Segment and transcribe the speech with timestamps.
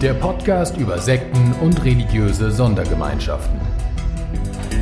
[0.00, 3.60] Der Podcast über Sekten und religiöse Sondergemeinschaften.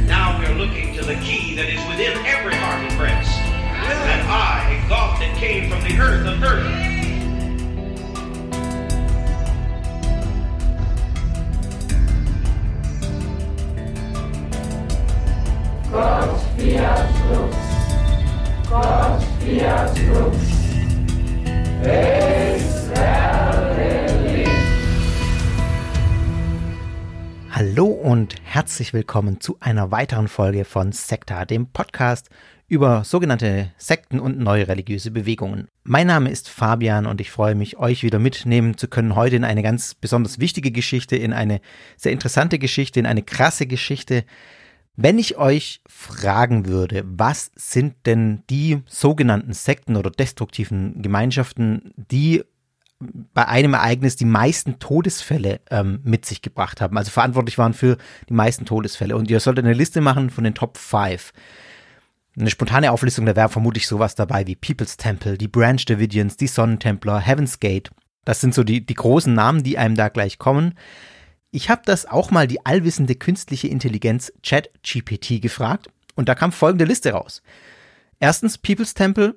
[0.06, 3.36] Now we're looking to the key that is within every heart and breast.
[4.06, 6.88] That I, God that came from the earth of earth.
[27.59, 32.30] Hallo und herzlich willkommen zu einer weiteren Folge von Sekta, dem Podcast
[32.68, 35.66] über sogenannte Sekten und neue religiöse Bewegungen.
[35.82, 39.42] Mein Name ist Fabian und ich freue mich, euch wieder mitnehmen zu können heute in
[39.42, 41.60] eine ganz besonders wichtige Geschichte, in eine
[41.96, 44.22] sehr interessante Geschichte, in eine krasse Geschichte.
[44.95, 52.45] Wenn ich euch fragen würde, was sind denn die sogenannten Sekten oder destruktiven Gemeinschaften, die
[53.01, 57.96] bei einem Ereignis die meisten Todesfälle ähm, mit sich gebracht haben, also verantwortlich waren für
[58.29, 59.16] die meisten Todesfälle.
[59.16, 61.32] Und ihr solltet eine Liste machen von den Top 5.
[62.38, 66.47] Eine spontane Auflistung, da wäre vermutlich sowas dabei wie People's Temple, die Branch Davidians, die
[66.47, 67.91] Sonnentempler, Heaven's Gate.
[68.25, 70.75] Das sind so die, die großen Namen, die einem da gleich kommen.
[71.50, 76.84] Ich habe das auch mal die allwissende künstliche Intelligenz ChatGPT gefragt und da kam folgende
[76.84, 77.43] Liste raus.
[78.21, 79.37] Erstens People's Temple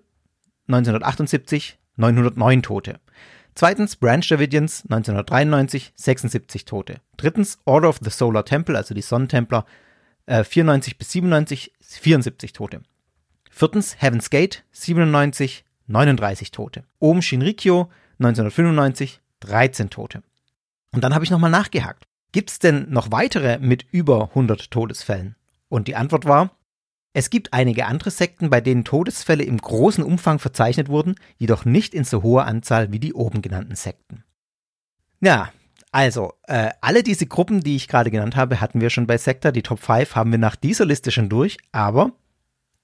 [0.68, 3.00] 1978 909 Tote.
[3.56, 7.02] Zweitens Branch Davidians 1993 76 Tote.
[7.18, 9.66] Drittens Order of the Solar Temple, also die Sonnentempler
[10.26, 12.82] äh, 94 bis 97 74 Tote.
[13.50, 16.84] Viertens Heaven's Gate 97 39 Tote.
[17.00, 20.24] Om Shinrikyo 1995 13 Tote.
[20.94, 22.06] Und dann habe ich nochmal nachgehakt.
[22.32, 25.36] Gibt es denn noch weitere mit über 100 Todesfällen?
[25.68, 26.52] Und die Antwort war,
[27.14, 31.94] es gibt einige andere Sekten, bei denen Todesfälle im großen Umfang verzeichnet wurden, jedoch nicht
[31.94, 34.24] in so hoher Anzahl wie die oben genannten Sekten.
[35.20, 35.52] Ja,
[35.92, 39.52] also, äh, alle diese Gruppen, die ich gerade genannt habe, hatten wir schon bei Sekta.
[39.52, 42.14] Die Top 5 haben wir nach dieser Liste schon durch, aber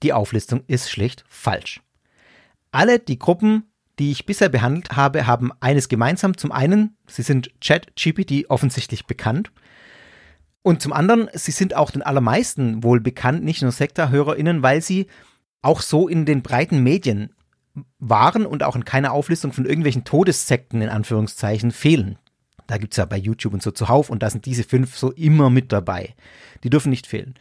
[0.03, 1.81] die Auflistung ist schlicht falsch.
[2.71, 3.63] Alle die Gruppen,
[3.97, 6.37] die ich bisher behandelt habe, haben eines gemeinsam.
[6.37, 9.51] Zum einen, sie sind ChatGPT offensichtlich bekannt.
[10.67, 15.07] Und zum anderen, sie sind auch den allermeisten wohl bekannt, nicht nur Sekta-HörerInnen, weil sie
[15.61, 17.33] auch so in den breiten Medien
[17.99, 22.19] waren und auch in keiner Auflistung von irgendwelchen Todessekten in Anführungszeichen fehlen.
[22.67, 25.49] Da gibt's ja bei YouTube und so zuhauf und da sind diese fünf so immer
[25.49, 26.15] mit dabei.
[26.65, 27.35] Die dürfen nicht fehlen.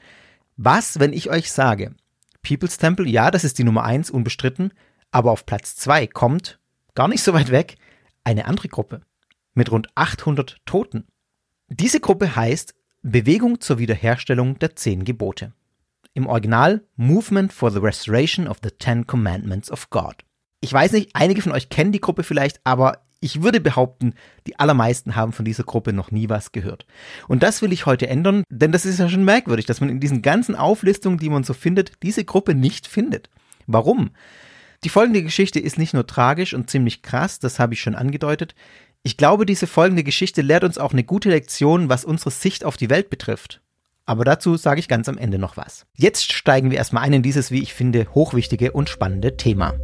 [0.56, 1.96] Was, wenn ich euch sage,
[2.42, 4.70] People's Temple, ja, das ist die Nummer eins, unbestritten,
[5.10, 6.60] aber auf Platz zwei kommt,
[6.94, 7.74] gar nicht so weit weg,
[8.22, 9.00] eine andere Gruppe
[9.52, 11.08] mit rund 800 Toten.
[11.66, 12.76] Diese Gruppe heißt
[13.08, 15.52] Bewegung zur Wiederherstellung der Zehn Gebote.
[16.14, 20.16] Im Original Movement for the Restoration of the Ten Commandments of God.
[20.60, 24.14] Ich weiß nicht, einige von euch kennen die Gruppe vielleicht, aber ich würde behaupten,
[24.48, 26.84] die allermeisten haben von dieser Gruppe noch nie was gehört.
[27.28, 30.00] Und das will ich heute ändern, denn das ist ja schon merkwürdig, dass man in
[30.00, 33.30] diesen ganzen Auflistungen, die man so findet, diese Gruppe nicht findet.
[33.68, 34.10] Warum?
[34.82, 38.56] Die folgende Geschichte ist nicht nur tragisch und ziemlich krass, das habe ich schon angedeutet.
[39.06, 42.76] Ich glaube, diese folgende Geschichte lehrt uns auch eine gute Lektion, was unsere Sicht auf
[42.76, 43.60] die Welt betrifft.
[44.04, 45.86] Aber dazu sage ich ganz am Ende noch was.
[45.94, 49.74] Jetzt steigen wir erstmal ein in dieses, wie ich finde, hochwichtige und spannende Thema.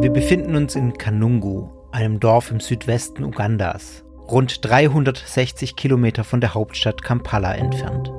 [0.00, 6.54] Wir befinden uns in Kanungu, einem Dorf im Südwesten Ugandas, rund 360 Kilometer von der
[6.54, 8.12] Hauptstadt Kampala entfernt.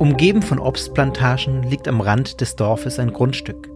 [0.00, 3.68] Umgeben von Obstplantagen liegt am Rand des Dorfes ein Grundstück.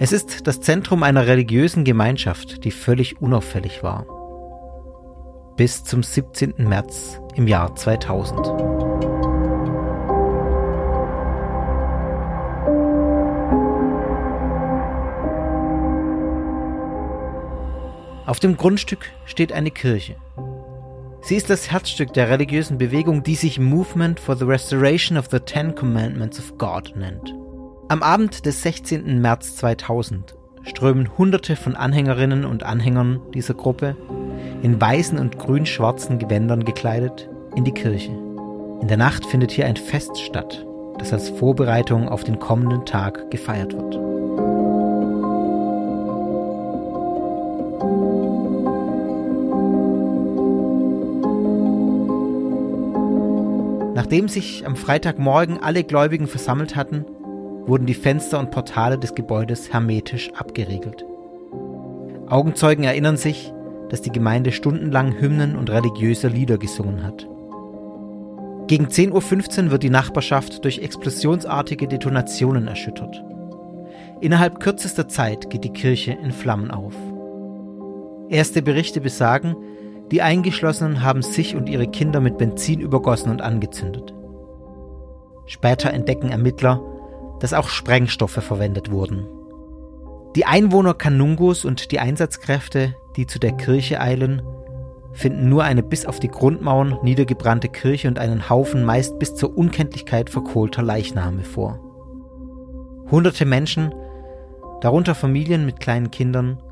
[0.00, 4.04] Es ist das Zentrum einer religiösen Gemeinschaft, die völlig unauffällig war.
[5.56, 6.54] Bis zum 17.
[6.58, 8.48] März im Jahr 2000.
[18.26, 20.16] Auf dem Grundstück steht eine Kirche.
[21.20, 25.40] Sie ist das Herzstück der religiösen Bewegung, die sich Movement for the Restoration of the
[25.40, 27.34] Ten Commandments of God nennt.
[27.88, 29.20] Am Abend des 16.
[29.20, 33.96] März 2000 strömen Hunderte von Anhängerinnen und Anhängern dieser Gruppe,
[34.62, 38.12] in weißen und grün-schwarzen Gewändern gekleidet, in die Kirche.
[38.80, 40.66] In der Nacht findet hier ein Fest statt,
[40.98, 44.07] das als Vorbereitung auf den kommenden Tag gefeiert wird.
[53.98, 57.04] Nachdem sich am Freitagmorgen alle Gläubigen versammelt hatten,
[57.66, 61.04] wurden die Fenster und Portale des Gebäudes hermetisch abgeriegelt.
[62.28, 63.52] Augenzeugen erinnern sich,
[63.88, 67.26] dass die Gemeinde stundenlang Hymnen und religiöse Lieder gesungen hat.
[68.68, 73.20] Gegen 10.15 Uhr wird die Nachbarschaft durch explosionsartige Detonationen erschüttert.
[74.20, 76.94] Innerhalb kürzester Zeit geht die Kirche in Flammen auf.
[78.28, 79.56] Erste Berichte besagen,
[80.10, 84.14] die Eingeschlossenen haben sich und ihre Kinder mit Benzin übergossen und angezündet.
[85.46, 86.82] Später entdecken Ermittler,
[87.40, 89.26] dass auch Sprengstoffe verwendet wurden.
[90.36, 94.42] Die Einwohner Kanungus und die Einsatzkräfte, die zu der Kirche eilen,
[95.12, 99.56] finden nur eine bis auf die Grundmauern niedergebrannte Kirche und einen Haufen meist bis zur
[99.56, 101.80] Unkenntlichkeit verkohlter Leichname vor.
[103.10, 103.94] Hunderte Menschen,
[104.80, 106.62] darunter Familien mit kleinen Kindern,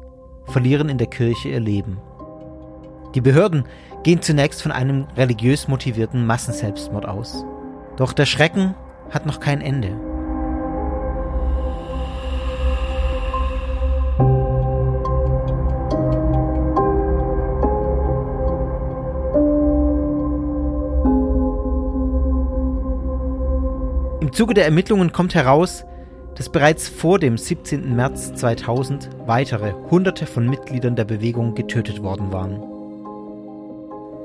[0.44, 1.99] verlieren in der Kirche ihr Leben.
[3.14, 3.64] Die Behörden
[4.03, 7.44] gehen zunächst von einem religiös motivierten Massenselbstmord aus.
[7.97, 8.75] Doch der Schrecken
[9.11, 9.88] hat noch kein Ende.
[24.20, 25.85] Im Zuge der Ermittlungen kommt heraus,
[26.35, 27.97] dass bereits vor dem 17.
[27.97, 32.75] März 2000 weitere Hunderte von Mitgliedern der Bewegung getötet worden waren.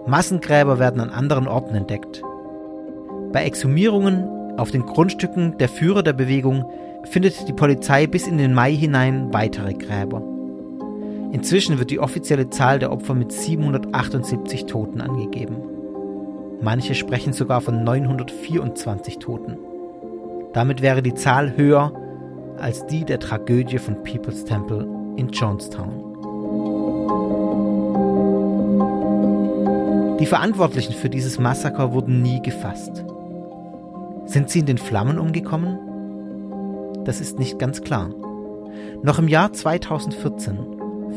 [0.08, 2.22] Massengräber werden an anderen Orten entdeckt.
[3.32, 6.66] Bei Exhumierungen auf den Grundstücken der Führer der Bewegung
[7.06, 10.22] findet die Polizei bis in den Mai hinein weitere Gräber.
[11.32, 15.58] Inzwischen wird die offizielle Zahl der Opfer mit 778 Toten angegeben.
[16.62, 19.58] Manche sprechen sogar von 924 Toten.
[20.54, 21.94] Damit wäre die Zahl höher
[22.58, 26.11] als die der Tragödie von People's Temple in Jonestown.
[30.22, 33.04] Die Verantwortlichen für dieses Massaker wurden nie gefasst.
[34.28, 35.80] Sind sie in den Flammen umgekommen?
[37.06, 38.12] Das ist nicht ganz klar.
[39.02, 40.60] Noch im Jahr 2014,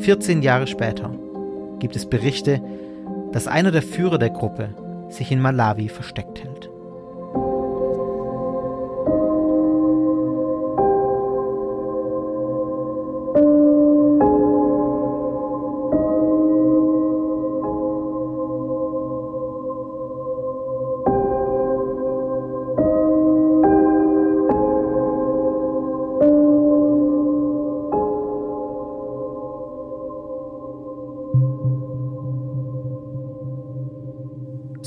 [0.00, 1.10] 14 Jahre später,
[1.80, 2.62] gibt es Berichte,
[3.30, 4.70] dass einer der Führer der Gruppe
[5.10, 6.42] sich in Malawi versteckt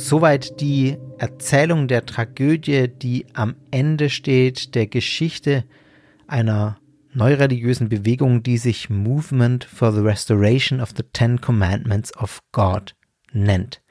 [0.08, 5.66] Soweit die Erzählung der Tragödie, die am Ende steht, der Geschichte
[6.28, 6.78] einer
[7.12, 12.96] neureligiösen Bewegung, die sich Movement for the Restoration of the Ten Commandments of God
[13.34, 13.82] nennt.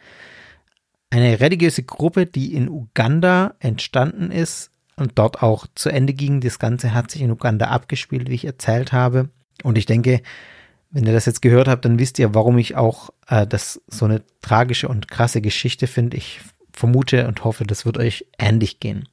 [1.10, 6.40] Eine religiöse Gruppe, die in Uganda entstanden ist und dort auch zu Ende ging.
[6.40, 9.28] Das Ganze hat sich in Uganda abgespielt, wie ich erzählt habe.
[9.64, 10.22] Und ich denke,
[10.90, 14.04] wenn ihr das jetzt gehört habt, dann wisst ihr, warum ich auch äh, das so
[14.04, 16.16] eine tragische und krasse Geschichte finde.
[16.16, 16.40] Ich
[16.72, 19.08] vermute und hoffe, das wird euch ähnlich gehen.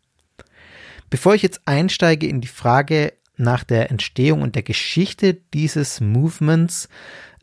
[1.09, 6.89] Bevor ich jetzt einsteige in die Frage nach der Entstehung und der Geschichte dieses Movements,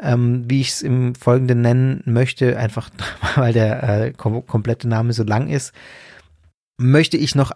[0.01, 2.91] ähm, wie ich es im Folgenden nennen möchte, einfach
[3.37, 5.73] weil der äh, kom komplette Name so lang ist,
[6.79, 7.53] möchte ich noch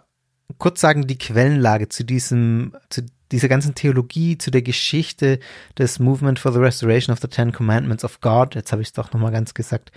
[0.57, 5.39] kurz sagen, die Quellenlage zu diesem, zu dieser ganzen Theologie, zu der Geschichte
[5.77, 8.93] des Movement for the Restoration of the Ten Commandments of God, jetzt habe ich es
[8.93, 9.91] doch nochmal ganz gesagt,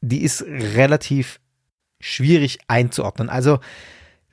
[0.00, 1.40] die ist relativ
[2.00, 3.28] schwierig einzuordnen.
[3.28, 3.58] Also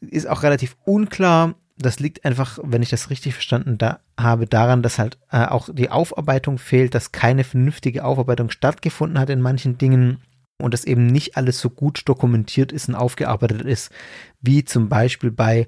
[0.01, 1.55] ist auch relativ unklar.
[1.77, 5.69] Das liegt einfach, wenn ich das richtig verstanden da habe, daran, dass halt äh, auch
[5.71, 10.19] die Aufarbeitung fehlt, dass keine vernünftige Aufarbeitung stattgefunden hat in manchen Dingen
[10.61, 13.91] und dass eben nicht alles so gut dokumentiert ist und aufgearbeitet ist,
[14.39, 15.67] wie zum Beispiel bei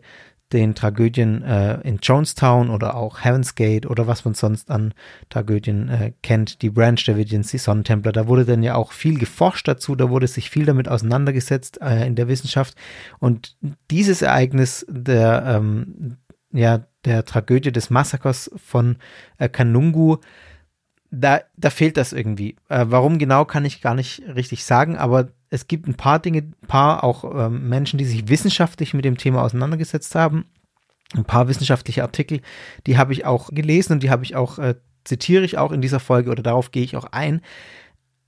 [0.54, 4.94] den Tragödien äh, in Jonestown oder auch Heaven's Gate oder was man sonst an
[5.30, 9.68] Tragödien äh, kennt, die Branch Davidians, die Sonnentempler, da wurde dann ja auch viel geforscht
[9.68, 12.76] dazu, da wurde sich viel damit auseinandergesetzt äh, in der Wissenschaft.
[13.20, 13.58] Und
[13.90, 16.18] dieses Ereignis der, ähm,
[16.52, 18.98] ja, der Tragödie des Massakers von
[19.38, 20.18] äh, Kanungu,
[21.16, 22.56] da, da fehlt das irgendwie.
[22.70, 26.40] Äh, warum genau kann ich gar nicht richtig sagen, aber es gibt ein paar Dinge,
[26.40, 30.46] ein paar auch ähm, Menschen, die sich wissenschaftlich mit dem Thema auseinandergesetzt haben.
[31.16, 32.42] Ein paar wissenschaftliche Artikel,
[32.88, 35.82] die habe ich auch gelesen und die habe ich auch, äh, zitiere ich auch in
[35.82, 37.42] dieser Folge oder darauf gehe ich auch ein.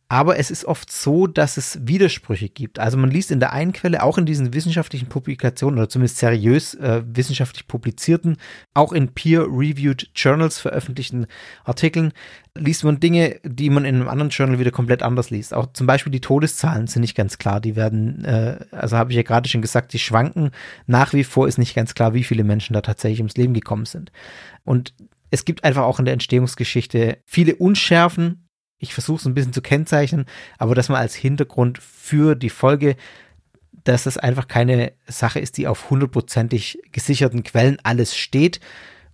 [0.09, 2.79] Aber es ist oft so, dass es Widersprüche gibt.
[2.79, 6.75] Also man liest in der einen Quelle, auch in diesen wissenschaftlichen Publikationen oder zumindest seriös
[6.75, 8.37] äh, wissenschaftlich publizierten,
[8.73, 11.27] auch in peer-reviewed Journals veröffentlichten
[11.65, 12.13] Artikeln,
[12.55, 15.53] liest man Dinge, die man in einem anderen Journal wieder komplett anders liest.
[15.53, 17.59] Auch zum Beispiel die Todeszahlen sind nicht ganz klar.
[17.59, 20.51] Die werden, äh, also habe ich ja gerade schon gesagt, die schwanken.
[20.85, 23.85] Nach wie vor ist nicht ganz klar, wie viele Menschen da tatsächlich ums Leben gekommen
[23.85, 24.13] sind.
[24.63, 24.93] Und
[25.31, 28.46] es gibt einfach auch in der Entstehungsgeschichte viele Unschärfen,
[28.79, 30.25] ich versuche es ein bisschen zu kennzeichnen,
[30.57, 32.95] aber dass man als Hintergrund für die Folge,
[33.83, 38.59] dass es einfach keine Sache ist, die auf hundertprozentig gesicherten Quellen alles steht.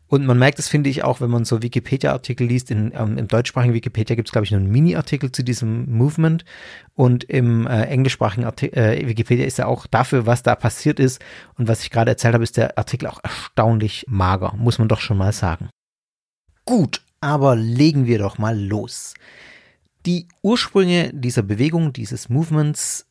[0.08, 2.70] Und man merkt das, finde ich, auch, wenn man so Wikipedia-Artikel liest.
[2.70, 6.46] In, ähm, Im deutschsprachigen Wikipedia gibt es, glaube ich, nur einen Mini-Artikel zu diesem Movement.
[6.94, 11.20] Und im äh, englischsprachigen Artik äh, Wikipedia ist ja auch dafür, was da passiert ist.
[11.58, 15.00] Und was ich gerade erzählt habe, ist der Artikel auch erstaunlich mager, muss man doch
[15.00, 15.70] schon mal sagen.
[16.66, 19.16] Gut, aber legen wir doch mal los.
[20.06, 23.06] Die Ursprünge dieser Bewegung, dieses Movements,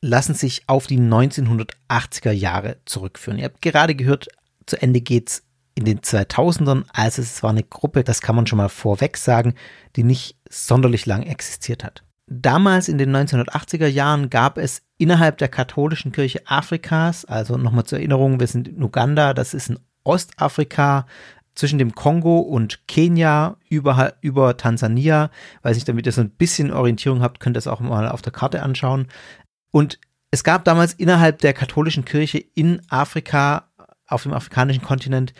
[0.00, 3.38] lassen sich auf die 1980er Jahre zurückführen.
[3.38, 4.28] Ihr habt gerade gehört,
[4.66, 5.42] zu Ende geht's
[5.74, 9.54] in den 2000ern, also es war eine Gruppe, das kann man schon mal vorweg sagen,
[9.96, 12.02] die nicht sonderlich lang existiert hat.
[12.26, 17.98] Damals in den 1980er Jahren gab es innerhalb der katholischen Kirche Afrikas, also nochmal zur
[17.98, 21.06] Erinnerung, wir sind in Uganda, das ist in Ostafrika,
[21.58, 25.30] zwischen dem Kongo und Kenia über, über Tansania.
[25.62, 28.22] Weiß nicht, damit ihr so ein bisschen Orientierung habt, könnt ihr es auch mal auf
[28.22, 29.08] der Karte anschauen.
[29.72, 29.98] Und
[30.30, 33.70] es gab damals innerhalb der katholischen Kirche in Afrika,
[34.06, 35.34] auf dem afrikanischen Kontinent,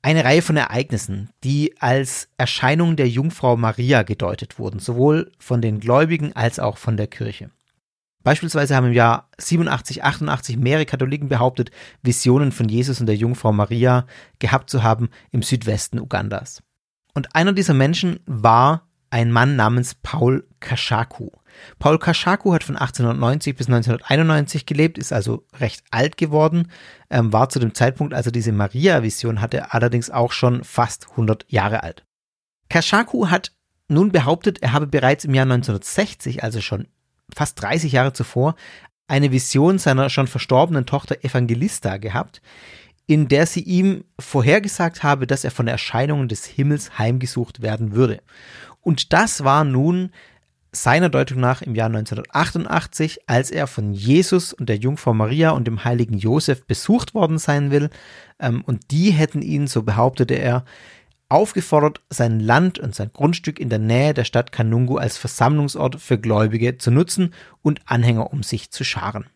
[0.00, 5.78] eine Reihe von Ereignissen, die als Erscheinung der Jungfrau Maria gedeutet wurden, sowohl von den
[5.78, 7.50] Gläubigen als auch von der Kirche.
[8.28, 11.70] Beispielsweise haben im Jahr 87, 88 mehrere Katholiken behauptet,
[12.02, 14.04] Visionen von Jesus und der Jungfrau Maria
[14.38, 16.62] gehabt zu haben im Südwesten Ugandas.
[17.14, 21.30] Und einer dieser Menschen war ein Mann namens Paul Kashaku.
[21.78, 26.70] Paul Kashaku hat von 1890 bis 1991 gelebt, ist also recht alt geworden,
[27.08, 31.46] ähm, war zu dem Zeitpunkt, als er diese Maria-Vision hatte, allerdings auch schon fast 100
[31.48, 32.04] Jahre alt.
[32.68, 33.52] Kashaku hat
[33.88, 36.88] nun behauptet, er habe bereits im Jahr 1960, also schon
[37.34, 38.54] fast 30 Jahre zuvor
[39.06, 42.42] eine Vision seiner schon verstorbenen Tochter Evangelista gehabt,
[43.06, 48.20] in der sie ihm vorhergesagt habe, dass er von Erscheinungen des Himmels heimgesucht werden würde.
[48.82, 50.10] Und das war nun
[50.72, 55.66] seiner Deutung nach im Jahr 1988, als er von Jesus und der Jungfrau Maria und
[55.66, 57.88] dem heiligen Josef besucht worden sein will.
[58.38, 60.64] Ähm, und die hätten ihn, so behauptete er,
[61.28, 66.18] aufgefordert, sein Land und sein Grundstück in der Nähe der Stadt Kanungu als Versammlungsort für
[66.18, 69.26] Gläubige zu nutzen und Anhänger um sich zu scharen.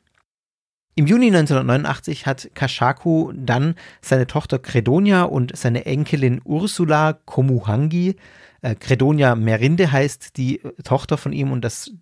[0.94, 8.16] Im Juni 1989 hat Kashaku dann seine Tochter Credonia und seine Enkelin Ursula Komuhangi,
[8.60, 11.92] äh, Credonia Merinde heißt die Tochter von ihm und das,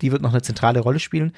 [0.00, 1.32] die wird noch eine zentrale Rolle spielen.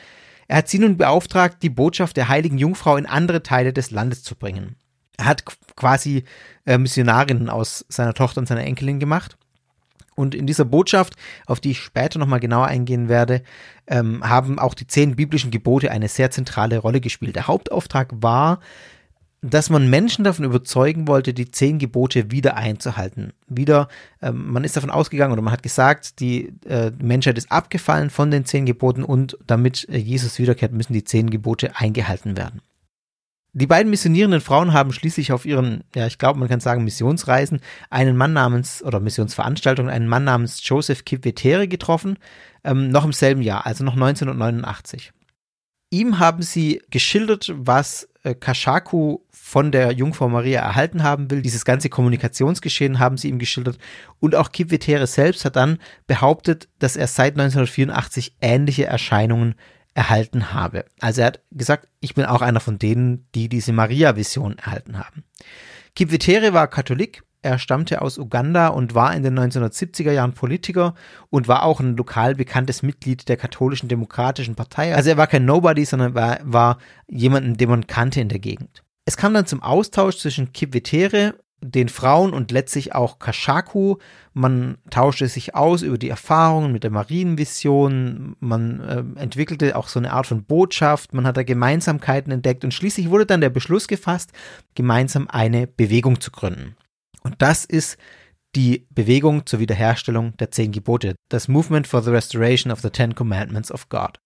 [0.49, 4.23] Er hat sie nun beauftragt, die Botschaft der heiligen Jungfrau in andere Teile des Landes
[4.23, 4.76] zu bringen.
[5.23, 5.45] Er hat
[5.76, 6.25] quasi
[6.67, 9.37] äh, Missionarinnen aus seiner Tochter und seiner Enkelin gemacht.
[10.17, 11.14] Und in dieser Botschaft,
[11.47, 13.43] auf die ich später nochmal genauer eingehen werde,
[13.87, 17.37] ähm, haben auch die zehn biblischen Gebote eine sehr zentrale Rolle gespielt.
[17.37, 18.59] Der Hauptauftrag war,
[19.43, 23.33] dass man Menschen davon überzeugen wollte, die zehn Gebote wieder einzuhalten.
[23.47, 23.87] Wieder,
[24.21, 28.33] ähm, man ist davon ausgegangen oder man hat gesagt, die äh, Menschheit ist abgefallen von
[28.33, 32.61] den zehn Geboten und damit äh, Jesus wiederkehrt, müssen die zehn Gebote eingehalten werden.
[33.54, 37.61] Die beiden missionierenden Frauen haben schließlich auf ihren, ja, ich glaube, man kann sagen, Missionsreisen
[37.90, 42.18] einen Mann namens, oder Missionsveranstaltungen, einen Mann namens Joseph Kipvetere getroffen,
[42.64, 45.12] ähm, noch im selben Jahr, also noch 1989.
[45.90, 51.42] Ihm haben sie geschildert, was äh, Kashaku von der Jungfrau Maria erhalten haben will.
[51.42, 53.76] Dieses ganze Kommunikationsgeschehen haben sie ihm geschildert.
[54.18, 59.56] Und auch Kipvetere selbst hat dann behauptet, dass er seit 1984 ähnliche Erscheinungen
[59.94, 60.84] erhalten habe.
[61.00, 65.25] Also er hat gesagt, ich bin auch einer von denen, die diese Maria-Vision erhalten haben.
[65.94, 70.94] Kipvetere war Katholik, er stammte aus Uganda und war in den 1970er Jahren Politiker
[71.28, 74.94] und war auch ein lokal bekanntes Mitglied der katholischen demokratischen Partei.
[74.94, 78.84] Also er war kein Nobody, sondern war, war jemanden, den man kannte in der Gegend.
[79.04, 83.97] Es kam dann zum Austausch zwischen Kipvetere den Frauen und letztlich auch Kashaku.
[84.35, 88.37] Man tauschte sich aus über die Erfahrungen mit der Marienvision.
[88.40, 91.14] Man äh, entwickelte auch so eine Art von Botschaft.
[91.14, 94.33] Man hat da Gemeinsamkeiten entdeckt und schließlich wurde dann der Beschluss gefasst,
[94.75, 96.76] gemeinsam eine Bewegung zu gründen.
[97.23, 97.97] Und das ist
[98.57, 103.14] die Bewegung zur Wiederherstellung der zehn Gebote, das Movement for the Restoration of the Ten
[103.14, 104.19] Commandments of God.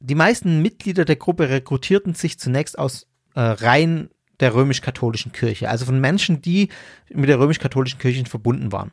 [0.00, 4.10] Die meisten Mitglieder der Gruppe rekrutierten sich zunächst aus äh, Reihen
[4.42, 6.68] der römisch-katholischen Kirche, also von Menschen, die
[7.12, 8.92] mit der römisch-katholischen Kirche verbunden waren.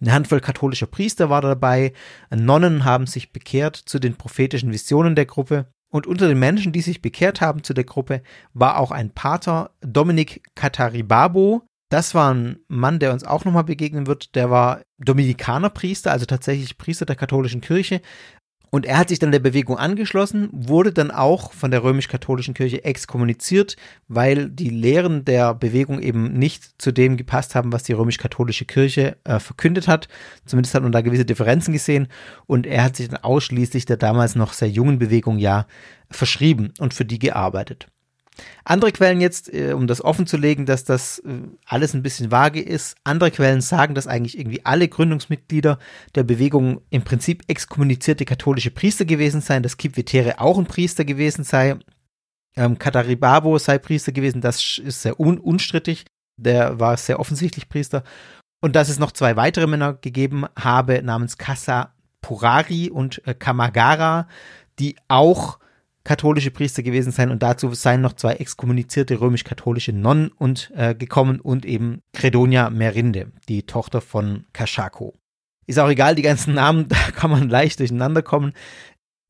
[0.00, 1.92] Eine Handvoll katholischer Priester war dabei,
[2.30, 6.80] Nonnen haben sich bekehrt zu den prophetischen Visionen der Gruppe und unter den Menschen, die
[6.80, 8.22] sich bekehrt haben zu der Gruppe,
[8.54, 11.62] war auch ein Pater, Dominik Kataribabo.
[11.90, 14.36] Das war ein Mann, der uns auch nochmal begegnen wird.
[14.36, 18.00] Der war Dominikanerpriester, also tatsächlich Priester der katholischen Kirche,
[18.70, 22.84] und er hat sich dann der Bewegung angeschlossen, wurde dann auch von der römisch-katholischen Kirche
[22.84, 28.66] exkommuniziert, weil die Lehren der Bewegung eben nicht zu dem gepasst haben, was die römisch-katholische
[28.66, 30.08] Kirche äh, verkündet hat.
[30.46, 32.06] Zumindest hat man da gewisse Differenzen gesehen.
[32.46, 35.66] Und er hat sich dann ausschließlich der damals noch sehr jungen Bewegung ja
[36.08, 37.88] verschrieben und für die gearbeitet.
[38.64, 42.30] Andere Quellen jetzt, äh, um das offen zu legen, dass das äh, alles ein bisschen
[42.30, 45.78] vage ist, andere Quellen sagen, dass eigentlich irgendwie alle Gründungsmitglieder
[46.14, 51.44] der Bewegung im Prinzip exkommunizierte katholische Priester gewesen seien, dass Kipvetere auch ein Priester gewesen
[51.44, 51.76] sei,
[52.56, 56.06] ähm, Kataribabo sei Priester gewesen, das ist sehr un unstrittig,
[56.36, 58.04] der war sehr offensichtlich Priester.
[58.62, 64.28] Und dass es noch zwei weitere Männer gegeben habe, namens Kassa Purari und äh, Kamagara,
[64.78, 65.58] die auch
[66.10, 71.38] katholische Priester gewesen sein und dazu seien noch zwei exkommunizierte römisch-katholische Nonnen und äh, gekommen
[71.38, 75.14] und eben Credonia Merinde, die Tochter von Kashako.
[75.68, 78.54] Ist auch egal, die ganzen Namen, da kann man leicht durcheinander kommen.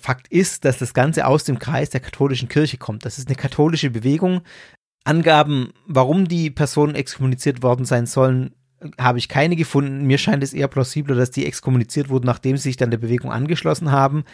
[0.00, 3.04] Fakt ist, dass das Ganze aus dem Kreis der katholischen Kirche kommt.
[3.04, 4.40] Das ist eine katholische Bewegung.
[5.04, 8.54] Angaben, warum die Personen exkommuniziert worden sein sollen,
[8.98, 10.06] habe ich keine gefunden.
[10.06, 13.30] Mir scheint es eher plausibler, dass die exkommuniziert wurden, nachdem sie sich dann der Bewegung
[13.30, 14.24] angeschlossen haben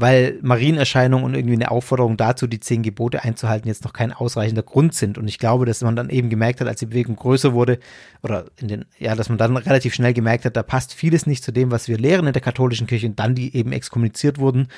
[0.00, 4.62] weil Marienerscheinung und irgendwie eine Aufforderung dazu, die zehn Gebote einzuhalten, jetzt noch kein ausreichender
[4.62, 5.18] Grund sind.
[5.18, 7.80] Und ich glaube, dass man dann eben gemerkt hat, als die Bewegung größer wurde,
[8.22, 11.42] oder in den, ja, dass man dann relativ schnell gemerkt hat, da passt vieles nicht
[11.42, 14.68] zu dem, was wir lehren in der katholischen Kirche und dann die eben exkommuniziert wurden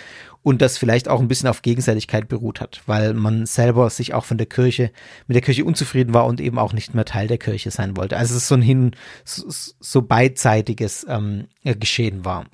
[0.42, 4.24] und das vielleicht auch ein bisschen auf Gegenseitigkeit beruht hat, weil man selber sich auch
[4.24, 4.90] von der Kirche,
[5.26, 8.16] mit der Kirche unzufrieden war und eben auch nicht mehr Teil der Kirche sein wollte.
[8.16, 8.92] Also es ist so ein hin,
[9.26, 12.46] so, so beidseitiges ähm, Geschehen war.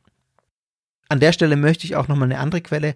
[1.08, 2.94] An der Stelle möchte ich auch nochmal eine andere Quelle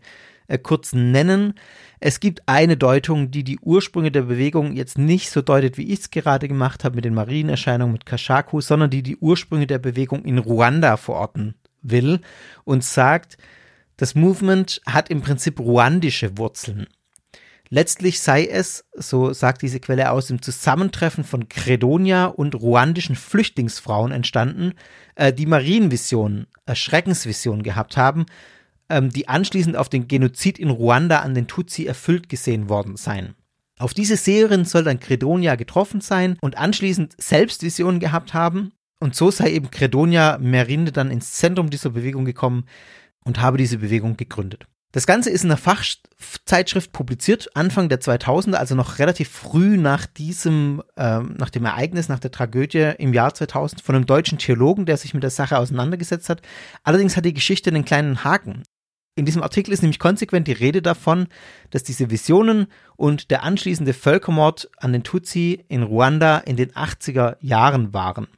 [0.48, 1.54] äh, kurz nennen.
[2.00, 6.00] Es gibt eine Deutung, die die Ursprünge der Bewegung jetzt nicht so deutet, wie ich
[6.00, 10.24] es gerade gemacht habe mit den Marienerscheinungen mit Kashaku, sondern die die Ursprünge der Bewegung
[10.24, 12.20] in Ruanda verorten will
[12.64, 13.38] und sagt,
[13.96, 16.86] das Movement hat im Prinzip ruandische Wurzeln.
[17.72, 24.10] Letztlich sei es, so sagt diese Quelle aus, im Zusammentreffen von Credonia und ruandischen Flüchtlingsfrauen
[24.10, 24.72] entstanden,
[25.14, 28.26] äh, die Marienvisionen, äh, Schreckensvisionen gehabt haben,
[28.88, 33.36] ähm, die anschließend auf den Genozid in Ruanda an den Tutsi erfüllt gesehen worden seien.
[33.78, 38.72] Auf diese Seherin soll dann Credonia getroffen sein und anschließend selbst Visionen gehabt haben.
[38.98, 42.66] Und so sei eben Credonia Merinde dann ins Zentrum dieser Bewegung gekommen
[43.24, 44.66] und habe diese Bewegung gegründet.
[44.92, 50.06] Das Ganze ist in einer Fachzeitschrift publiziert, Anfang der 2000er, also noch relativ früh nach
[50.06, 54.86] diesem, ähm, nach dem Ereignis, nach der Tragödie im Jahr 2000 von einem deutschen Theologen,
[54.86, 56.42] der sich mit der Sache auseinandergesetzt hat.
[56.82, 58.64] Allerdings hat die Geschichte einen kleinen Haken.
[59.14, 61.28] In diesem Artikel ist nämlich konsequent die Rede davon,
[61.70, 67.36] dass diese Visionen und der anschließende Völkermord an den Tutsi in Ruanda in den 80er
[67.40, 68.28] Jahren waren.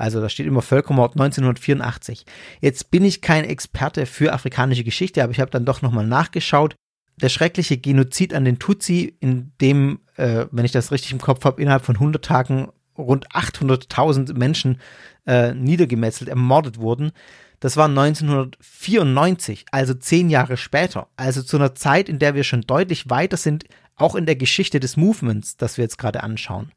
[0.00, 2.24] Also da steht immer Völkermord 1984.
[2.60, 6.74] Jetzt bin ich kein Experte für afrikanische Geschichte, aber ich habe dann doch nochmal nachgeschaut.
[7.20, 11.44] Der schreckliche Genozid an den Tutsi, in dem, äh, wenn ich das richtig im Kopf
[11.44, 14.80] habe, innerhalb von 100 Tagen rund 800.000 Menschen
[15.26, 17.12] äh, niedergemetzelt, ermordet wurden.
[17.60, 21.08] Das war 1994, also zehn Jahre später.
[21.16, 23.64] Also zu einer Zeit, in der wir schon deutlich weiter sind,
[23.96, 26.72] auch in der Geschichte des Movements, das wir jetzt gerade anschauen.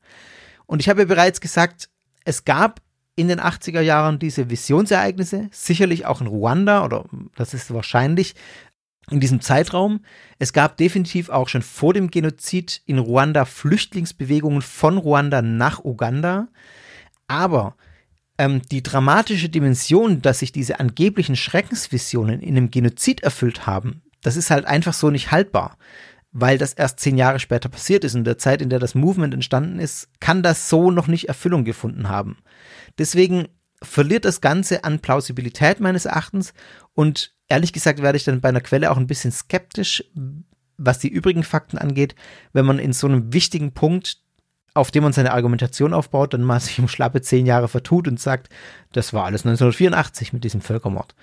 [0.66, 1.90] Und ich habe ja bereits gesagt,
[2.26, 2.82] es gab
[3.16, 8.36] in den 80er Jahren diese Visionsereignisse, sicherlich auch in Ruanda oder das ist wahrscheinlich
[9.12, 10.02] in diesem Zeitraum.
[10.40, 16.48] Es gab definitiv auch schon vor dem Genozid in Ruanda Flüchtlingsbewegungen von Ruanda nach Uganda.
[17.28, 17.76] Aber
[18.38, 24.38] ähm, die dramatische Dimension, dass sich diese angeblichen Schreckensvisionen in einem Genozid erfüllt haben, das
[24.38, 25.78] ist halt einfach so nicht haltbar.
[26.32, 28.16] Weil das erst zehn Jahre später passiert ist.
[28.16, 31.64] In der Zeit, in der das Movement entstanden ist, kann das so noch nicht Erfüllung
[31.64, 32.38] gefunden haben.
[32.98, 33.48] Deswegen
[33.82, 36.54] verliert das Ganze an Plausibilität meines Erachtens
[36.94, 40.04] und ehrlich gesagt werde ich dann bei einer Quelle auch ein bisschen skeptisch,
[40.78, 42.16] was die übrigen Fakten angeht,
[42.54, 44.18] wenn man in so einem wichtigen Punkt,
[44.74, 48.20] auf dem man seine Argumentation aufbaut, dann mal sich um schlappe zehn Jahre vertut und
[48.20, 48.50] sagt,
[48.92, 51.14] das war alles 1984 mit diesem Völkermord.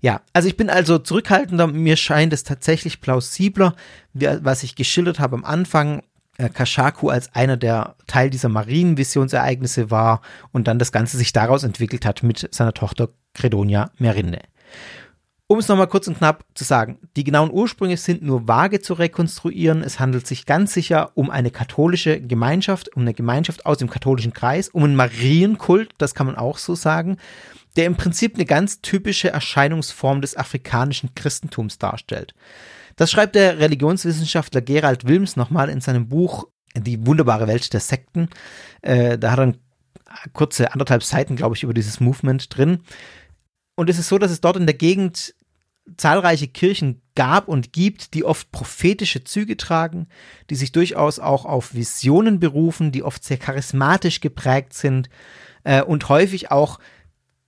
[0.00, 1.66] Ja, also ich bin also zurückhaltender.
[1.66, 3.74] Mir scheint es tatsächlich plausibler,
[4.12, 6.02] was ich geschildert habe am Anfang,
[6.38, 10.20] Kashaku als einer der Teil dieser Marienvisionsereignisse war
[10.52, 14.40] und dann das Ganze sich daraus entwickelt hat mit seiner Tochter Credonia Merinde.
[15.48, 18.94] Um es nochmal kurz und knapp zu sagen, die genauen Ursprünge sind nur vage zu
[18.94, 19.84] rekonstruieren.
[19.84, 24.32] Es handelt sich ganz sicher um eine katholische Gemeinschaft, um eine Gemeinschaft aus dem katholischen
[24.32, 27.18] Kreis, um einen Marienkult, das kann man auch so sagen.
[27.76, 32.34] der im Prinzip eine ganz typische Erscheinungsform des afrikanischen Christentums darstellt.
[32.96, 38.28] Das schreibt der Religionswissenschaftler Gerald Wilms nochmal in seinem Buch Die wunderbare Welt der Sekten.
[38.82, 39.54] Äh, da hat er
[40.32, 42.80] kurze anderthalb Seiten, glaube ich, über dieses Movement drin.
[43.74, 45.34] Und es ist so, dass es dort in der Gegend
[45.96, 50.08] zahlreiche Kirchen gab und gibt, die oft prophetische Züge tragen,
[50.50, 55.08] die sich durchaus auch auf Visionen berufen, die oft sehr charismatisch geprägt sind
[55.64, 56.80] äh, und häufig auch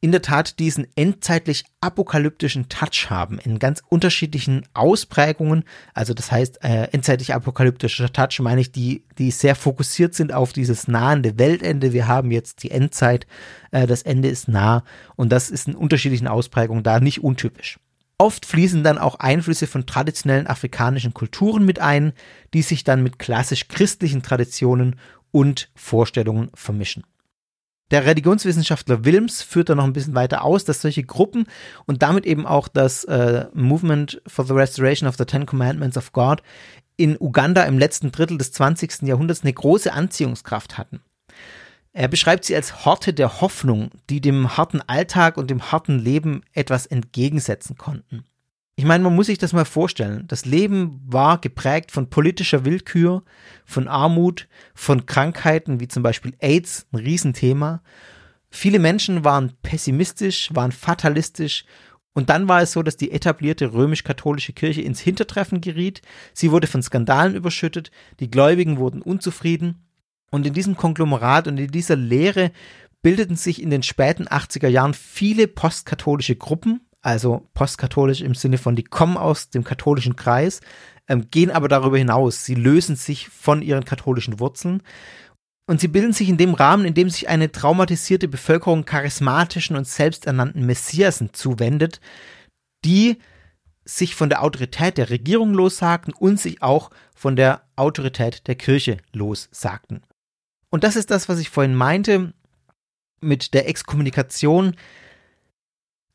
[0.01, 5.65] in der Tat diesen endzeitlich apokalyptischen Touch haben, in ganz unterschiedlichen Ausprägungen.
[5.93, 10.53] Also das heißt, äh, endzeitlich apokalyptischer Touch meine ich, die, die sehr fokussiert sind auf
[10.53, 11.93] dieses nahende Weltende.
[11.93, 13.27] Wir haben jetzt die Endzeit,
[13.73, 14.85] äh, das Ende ist nah
[15.17, 17.79] und das ist in unterschiedlichen Ausprägungen da nicht untypisch.
[18.19, 22.13] Oft fließen dann auch Einflüsse von traditionellen afrikanischen Kulturen mit ein,
[22.53, 24.97] die sich dann mit klassisch christlichen Traditionen
[25.31, 27.05] und Vorstellungen vermischen.
[27.91, 31.47] Der Religionswissenschaftler Wilms führt da noch ein bisschen weiter aus, dass solche Gruppen
[31.87, 36.13] und damit eben auch das äh, Movement for the Restoration of the Ten Commandments of
[36.13, 36.43] God
[36.97, 39.03] in Uganda im letzten Drittel des 20.
[39.03, 41.01] Jahrhunderts eine große Anziehungskraft hatten.
[41.93, 46.43] Er beschreibt sie als Horte der Hoffnung, die dem harten Alltag und dem harten Leben
[46.53, 48.25] etwas entgegensetzen konnten.
[48.79, 50.23] Ich meine, man muss sich das mal vorstellen.
[50.29, 53.25] Das Leben war geprägt von politischer Willkür,
[53.65, 57.83] von Armut, von Krankheiten wie zum Beispiel AIDS, ein Riesenthema.
[58.51, 61.65] Viele Menschen waren pessimistisch, waren fatalistisch
[62.15, 66.01] und dann war es so, dass die etablierte römisch-katholische Kirche ins Hintertreffen geriet.
[66.33, 69.89] Sie wurde von Skandalen überschüttet, die Gläubigen wurden unzufrieden
[70.31, 72.53] und in diesem Konglomerat und in dieser Lehre
[73.03, 78.77] bildeten sich in den späten 80er Jahren viele postkatholische Gruppen, also postkatholisch im Sinne von,
[78.77, 80.61] die kommen aus dem katholischen Kreis,
[81.09, 82.45] ähm, gehen aber darüber hinaus.
[82.45, 84.83] Sie lösen sich von ihren katholischen Wurzeln
[85.67, 89.87] und sie bilden sich in dem Rahmen, in dem sich eine traumatisierte Bevölkerung charismatischen und
[89.87, 92.01] selbsternannten Messiasen zuwendet,
[92.85, 93.19] die
[93.85, 98.99] sich von der Autorität der Regierung lossagten und sich auch von der Autorität der Kirche
[99.13, 100.03] lossagten.
[100.71, 102.33] Und das ist das, was ich vorhin meinte
[103.21, 104.75] mit der Exkommunikation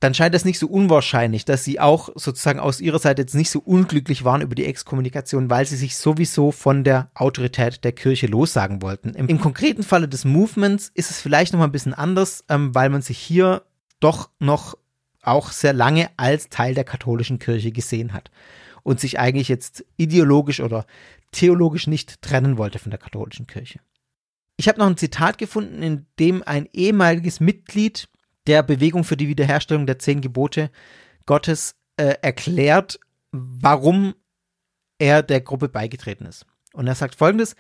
[0.04, 3.50] dann scheint es nicht so unwahrscheinlich, dass sie auch sozusagen aus ihrer Seite jetzt nicht
[3.50, 8.28] so unglücklich waren über die Exkommunikation, weil sie sich sowieso von der Autorität der Kirche
[8.28, 9.12] lossagen wollten.
[9.12, 12.76] Im, im konkreten Falle des Movements ist es vielleicht noch mal ein bisschen anders, ähm,
[12.76, 13.64] weil man sich hier
[14.02, 14.78] doch noch
[15.22, 18.30] auch sehr lange als Teil der katholischen Kirche gesehen hat
[18.84, 20.86] und sich eigentlich jetzt ideologisch oder
[21.32, 23.80] theologisch nicht trennen wollte von der katholischen Kirche.
[24.58, 28.10] Ich habe noch ein Zitat gefunden, in dem ein ehemaliges Mitglied
[28.48, 30.70] der Bewegung für die Wiederherstellung der zehn Gebote
[31.26, 33.00] Gottes äh, erklärt,
[33.32, 34.16] warum
[35.00, 36.46] er der Gruppe beigetreten ist.
[36.74, 37.56] Und er sagt folgendes,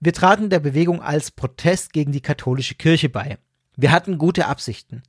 [0.00, 3.38] wir traten der Bewegung als Protest gegen die katholische Kirche bei.
[3.76, 5.02] Wir hatten gute Absichten.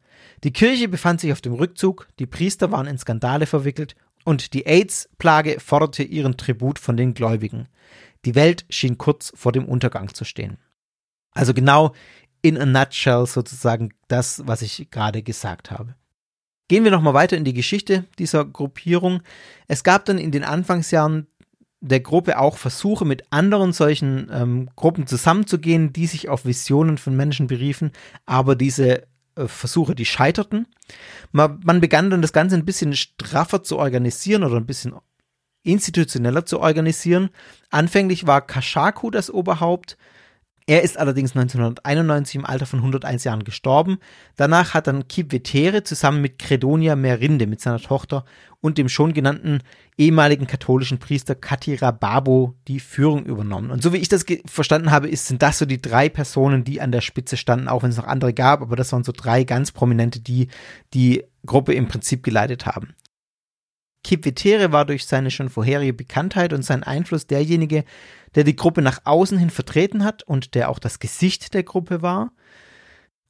[0.44, 4.66] Die Kirche befand sich auf dem Rückzug, die Priester waren in Skandale verwickelt und die
[4.66, 7.68] AIDS-Plage forderte ihren Tribut von den Gläubigen.
[8.26, 10.58] Die Welt schien kurz vor dem Untergang zu stehen.
[11.32, 11.94] Also genau
[12.42, 15.96] in a nutshell sozusagen das, was ich gerade gesagt habe.
[16.68, 19.22] Gehen wir nochmal weiter in die Geschichte dieser Gruppierung.
[19.68, 21.28] Es gab dann in den Anfangsjahren
[21.82, 27.16] der Gruppe auch Versuche, mit anderen solchen ähm, Gruppen zusammenzugehen, die sich auf Visionen von
[27.16, 27.92] Menschen beriefen,
[28.26, 29.04] aber diese
[29.36, 30.68] äh, Versuche, die scheiterten.
[31.32, 34.94] Man, man begann dann das Ganze ein bisschen straffer zu organisieren oder ein bisschen
[35.64, 37.30] institutioneller zu organisieren.
[37.70, 39.98] Anfänglich war Kashaku das Oberhaupt,
[40.72, 43.98] er ist allerdings 1991 im Alter von 101 Jahren gestorben.
[44.38, 48.24] Danach hat dann Kipvetere zusammen mit Credonia Merinde, mit seiner Tochter
[48.62, 49.64] und dem schon genannten
[49.98, 53.70] ehemaligen katholischen Priester Katira Babo die Führung übernommen.
[53.70, 56.80] Und so wie ich das verstanden habe, ist, sind das so die drei Personen, die
[56.80, 59.44] an der Spitze standen, auch wenn es noch andere gab, aber das waren so drei
[59.44, 60.48] ganz prominente, die
[60.94, 62.96] die Gruppe im Prinzip geleitet haben.
[64.04, 67.84] Kipvetere war durch seine schon vorherige Bekanntheit und seinen Einfluss derjenige,
[68.36, 72.02] der die Gruppe nach außen hin vertreten hat und der auch das Gesicht der Gruppe
[72.02, 72.32] war.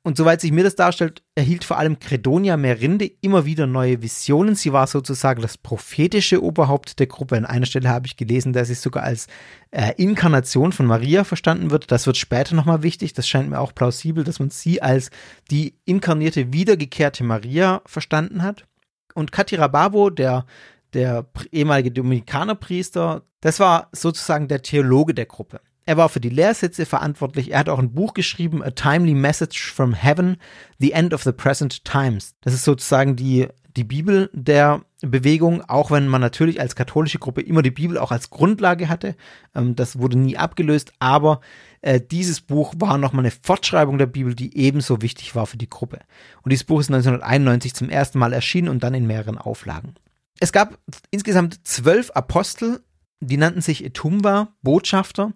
[0.03, 4.55] Und soweit sich mir das darstellt, erhielt vor allem Credonia Merinde immer wieder neue Visionen.
[4.55, 7.37] Sie war sozusagen das prophetische Oberhaupt der Gruppe.
[7.37, 9.27] An einer Stelle habe ich gelesen, dass sie sogar als
[9.69, 11.91] äh, Inkarnation von Maria verstanden wird.
[11.91, 13.13] Das wird später nochmal wichtig.
[13.13, 15.11] Das scheint mir auch plausibel, dass man sie als
[15.51, 18.65] die inkarnierte, wiedergekehrte Maria verstanden hat.
[19.13, 20.45] Und Katira Babo, der
[20.93, 25.61] der ehemalige Dominikanerpriester, das war sozusagen der Theologe der Gruppe.
[25.85, 27.51] Er war für die Lehrsätze verantwortlich.
[27.51, 30.37] Er hat auch ein Buch geschrieben, A Timely Message from Heaven,
[30.79, 32.35] The End of the Present Times.
[32.41, 37.41] Das ist sozusagen die, die Bibel der Bewegung, auch wenn man natürlich als katholische Gruppe
[37.41, 39.15] immer die Bibel auch als Grundlage hatte.
[39.55, 41.41] Ähm, das wurde nie abgelöst, aber
[41.81, 45.69] äh, dieses Buch war nochmal eine Fortschreibung der Bibel, die ebenso wichtig war für die
[45.69, 45.99] Gruppe.
[46.43, 49.95] Und dieses Buch ist 1991 zum ersten Mal erschienen und dann in mehreren Auflagen.
[50.39, 50.79] Es gab
[51.11, 52.83] insgesamt zwölf Apostel,
[53.19, 55.33] die nannten sich Etumba, Botschafter.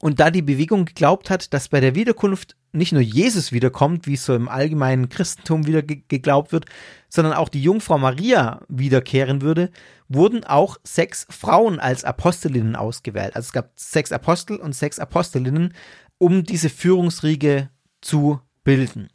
[0.00, 4.14] Und da die Bewegung geglaubt hat, dass bei der Wiederkunft nicht nur Jesus wiederkommt, wie
[4.14, 6.66] es so im allgemeinen Christentum wieder ge geglaubt wird,
[7.08, 9.70] sondern auch die Jungfrau Maria wiederkehren würde,
[10.08, 13.36] wurden auch sechs Frauen als Apostelinnen ausgewählt.
[13.36, 15.72] Also es gab sechs Apostel und sechs Apostelinnen,
[16.18, 19.08] um diese Führungsriege zu bilden.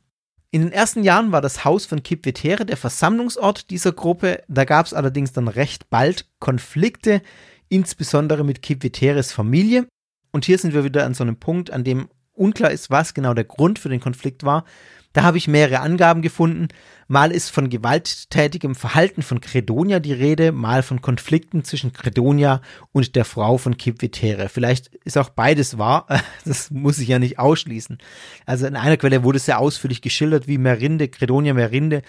[0.52, 4.44] In den ersten Jahren war das Haus von Kipvetere der Versammlungsort dieser Gruppe.
[4.48, 7.22] Da gab es allerdings dann recht bald Konflikte,
[7.68, 9.88] insbesondere mit Kipveteres Familie.
[10.32, 13.36] Und hier sind wir wieder an so einem Punkt, an dem unklar ist, was genau
[13.36, 14.66] der Grund für den Konflikt war.
[15.14, 16.68] Da habe ich mehrere Angaben gefunden.
[17.08, 23.16] Mal ist von gewalttätigem Verhalten von Credonia die Rede, mal von Konflikten zwischen Credonia und
[23.16, 24.50] der Frau von Kipvetere.
[24.50, 26.06] Vielleicht ist auch beides wahr.
[26.46, 27.98] Das muss ich ja nicht ausschließen.
[28.46, 32.02] Also in einer Quelle wurde sehr ausführlich geschildert, wie Merinde, Credonia Merinde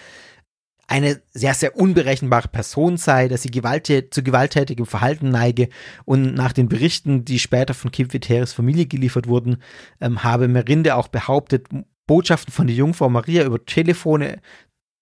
[0.91, 5.69] eine sehr, sehr unberechenbare Person sei, dass sie gewaltät zu gewalttätigem Verhalten neige
[6.03, 9.57] und nach den Berichten, die später von Kim Viteres Familie geliefert wurden,
[10.01, 11.67] ähm, habe Merinde auch behauptet,
[12.11, 14.41] Botschaften von der Jungfrau Maria über Telefone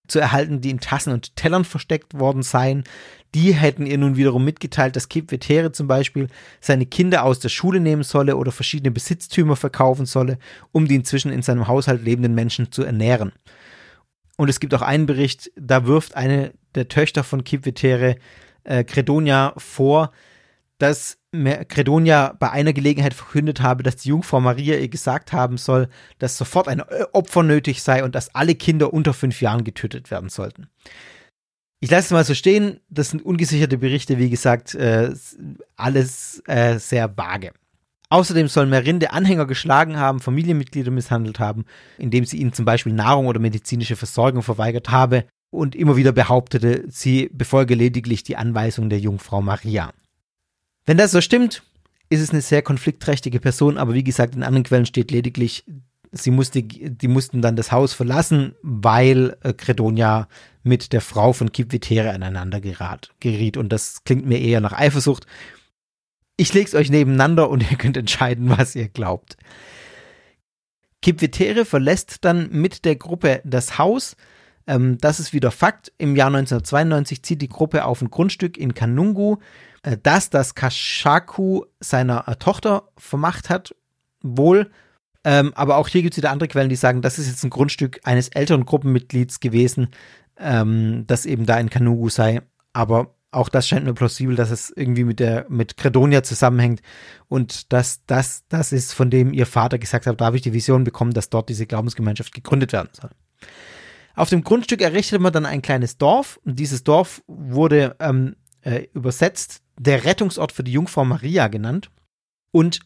[0.07, 2.83] zu erhalten, die in Tassen und Tellern versteckt worden seien.
[3.33, 6.27] Die hätten ihr nun wiederum mitgeteilt, dass Kip Vetere zum Beispiel
[6.61, 10.37] seine Kinder aus der Schule nehmen solle oder verschiedene Besitztümer verkaufen solle,
[10.71, 13.31] um die inzwischen in seinem Haushalt lebenden Menschen zu ernähren.
[14.37, 18.17] Und es gibt auch einen Bericht, da wirft eine der Töchter von Kipvetere
[18.65, 20.11] äh, Credonia vor,
[20.79, 25.87] dass Credonia bei einer Gelegenheit verkündet habe, dass die Jungfrau Maria ihr gesagt haben soll,
[26.17, 30.09] dass sofort ein äh, Opfer nötig sei und dass alle Kinder unter fünf Jahren getötet
[30.09, 30.67] werden sollten.
[31.81, 32.79] Ich lasse es mal so stehen.
[32.89, 35.13] Das sind ungesicherte Berichte, wie gesagt, äh,
[35.75, 37.51] alles äh, sehr vage.
[38.09, 41.65] Außerdem soll Merinde Anhänger geschlagen haben, Familienmitglieder misshandelt haben,
[41.99, 46.85] indem sie ihnen zum Beispiel Nahrung oder medizinische Versorgung verweigert habe und immer wieder behauptete,
[46.87, 49.93] sie befolge lediglich die Anweisung der Jungfrau Maria.
[50.89, 51.61] Wenn das so stimmt,
[52.09, 55.63] ist es eine sehr konfliktträchtige Person, aber wie gesagt, in anderen Quellen steht lediglich,
[56.11, 60.27] sie musste, die mussten dann das Haus verlassen, weil äh, Credonia
[60.63, 63.55] mit der Frau von Kipvitere aneinander gerat, geriet.
[63.55, 65.27] Und das klingt mir eher nach Eifersucht.
[66.37, 69.37] Ich lege es euch nebeneinander und ihr könnt entscheiden, was ihr glaubt.
[71.03, 74.15] Kipvetere verlässt dann mit der Gruppe das Haus.
[74.69, 75.91] Ähm, das ist wieder Fakt.
[75.97, 79.37] Im Jahr 1992 zieht die Gruppe auf ein Grundstück in Kanungu,
[79.81, 83.75] äh, das das Kashaku seiner äh, Tochter vermacht hat.
[84.21, 84.69] Wohl.
[85.23, 87.49] Ähm, aber auch hier gibt es wieder andere Quellen, die sagen, das ist jetzt ein
[87.49, 89.89] Grundstück eines älteren Gruppenmitglieds gewesen,
[90.37, 92.41] ähm, das eben da in Kanungu sei.
[92.71, 96.81] Aber auch das scheint mir plausibel, dass es irgendwie mit der mit Credonia zusammenhängt
[97.27, 100.53] und dass das das ist, von dem ihr Vater gesagt hat, da habe ich die
[100.53, 103.09] Vision bekommen, dass dort diese Glaubensgemeinschaft gegründet werden soll.
[104.19, 108.85] Auf dem Grundstück errichtete man dann ein kleines Dorf und dieses Dorf wurde ähm, äh,
[108.93, 111.89] übersetzt der Rettungsort für die Jungfrau Maria genannt.
[112.51, 112.81] Und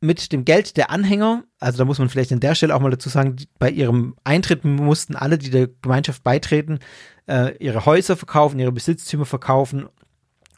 [0.00, 2.90] mit dem Geld der Anhänger, also da muss man vielleicht an der Stelle auch mal
[2.90, 6.78] dazu sagen, bei ihrem Eintritt mussten alle, die der Gemeinschaft beitreten,
[7.26, 9.90] äh, ihre Häuser verkaufen, ihre Besitztümer verkaufen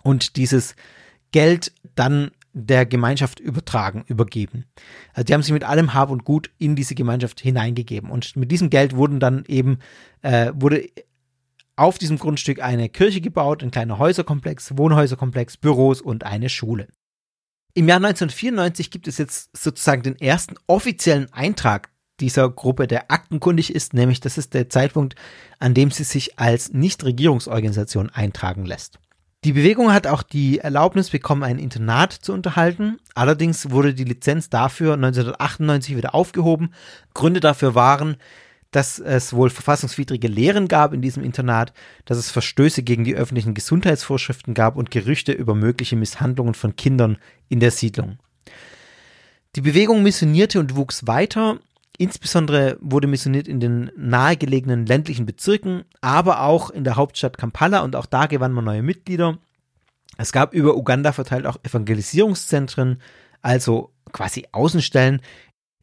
[0.04, 0.76] und dieses
[1.32, 4.64] Geld dann der Gemeinschaft übertragen, übergeben.
[5.12, 8.10] Also die haben sich mit allem Hab und Gut in diese Gemeinschaft hineingegeben.
[8.10, 9.78] Und mit diesem Geld wurden dann eben,
[10.22, 10.88] äh, wurde
[11.76, 16.88] auf diesem Grundstück eine Kirche gebaut, ein kleiner Häuserkomplex, Wohnhäuserkomplex, Büros und eine Schule.
[17.72, 23.74] Im Jahr 1994 gibt es jetzt sozusagen den ersten offiziellen Eintrag dieser Gruppe, der aktenkundig
[23.74, 25.14] ist, nämlich das ist der Zeitpunkt,
[25.58, 28.98] an dem sie sich als Nichtregierungsorganisation eintragen lässt.
[29.44, 32.98] Die Bewegung hat auch die Erlaubnis bekommen, ein Internat zu unterhalten.
[33.14, 36.74] Allerdings wurde die Lizenz dafür 1998 wieder aufgehoben.
[37.14, 38.16] Gründe dafür waren,
[38.70, 41.72] dass es wohl verfassungswidrige Lehren gab in diesem Internat,
[42.04, 47.16] dass es Verstöße gegen die öffentlichen Gesundheitsvorschriften gab und Gerüchte über mögliche Misshandlungen von Kindern
[47.48, 48.18] in der Siedlung.
[49.56, 51.58] Die Bewegung missionierte und wuchs weiter.
[52.00, 57.94] Insbesondere wurde missioniert in den nahegelegenen ländlichen Bezirken, aber auch in der Hauptstadt Kampala und
[57.94, 59.36] auch da gewann man neue Mitglieder.
[60.16, 63.02] Es gab über Uganda verteilt auch Evangelisierungszentren,
[63.42, 65.20] also quasi Außenstellen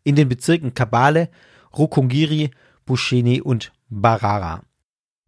[0.04, 1.30] in den Bezirken Kabale,
[1.78, 2.50] Rukungiri
[2.88, 4.64] Bushini und Barara.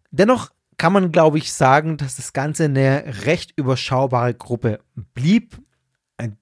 [0.09, 5.55] Dennoch kann man, glaube ich, sagen, dass das Ganze eine recht überschaubare Gruppe blieb.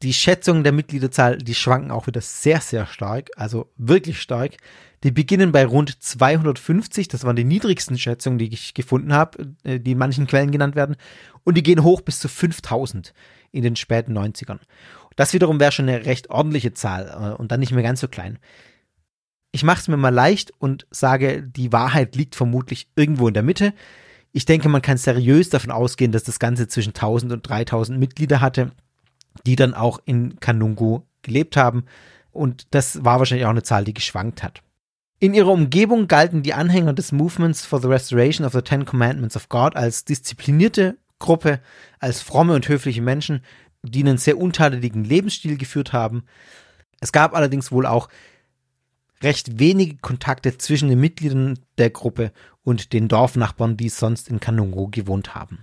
[0.02, 4.58] Die Schätzungen der Mitgliederzahl, die schwanken auch wieder sehr, sehr stark, also wirklich stark.
[5.04, 9.80] Die beginnen bei rund 250, das waren die niedrigsten Schätzungen, die ich gefunden habe, äh,
[9.80, 10.96] die in manchen Quellen genannt werden,
[11.44, 13.13] und die gehen hoch bis zu 5000
[13.52, 14.60] in den späten 90ern.
[15.16, 18.08] Das wiederum wäre schon eine recht ordentliche Zahl äh, und dann nicht mehr ganz so
[18.08, 18.40] klein.
[19.52, 23.44] Ich mache es mir mal leicht und sage, die Wahrheit liegt vermutlich irgendwo in der
[23.44, 23.74] Mitte.
[24.32, 28.42] Ich denke, man kann seriös davon ausgehen, dass das Ganze zwischen 1000 und 3000 Mitglieder
[28.42, 28.72] hatte,
[29.45, 31.86] die dann auch in Kanungu gelebt haben.
[32.32, 34.62] Und das war wahrscheinlich auch eine Zahl, die geschwankt hat.
[35.19, 39.36] In ihrer Umgebung galten die Anhänger des Movements for the Restoration of the Ten Commandments
[39.36, 41.60] of God als disziplinierte Gruppe,
[42.00, 43.41] als fromme und höfliche Menschen,
[43.82, 46.26] die einen sehr untadeligen Lebensstil geführt haben.
[47.00, 48.10] Es gab allerdings wohl auch
[49.23, 52.32] recht wenige Kontakte zwischen den Mitgliedern der Gruppe
[52.63, 55.60] und den Dorfnachbarn, die sonst in Kanungo gewohnt haben.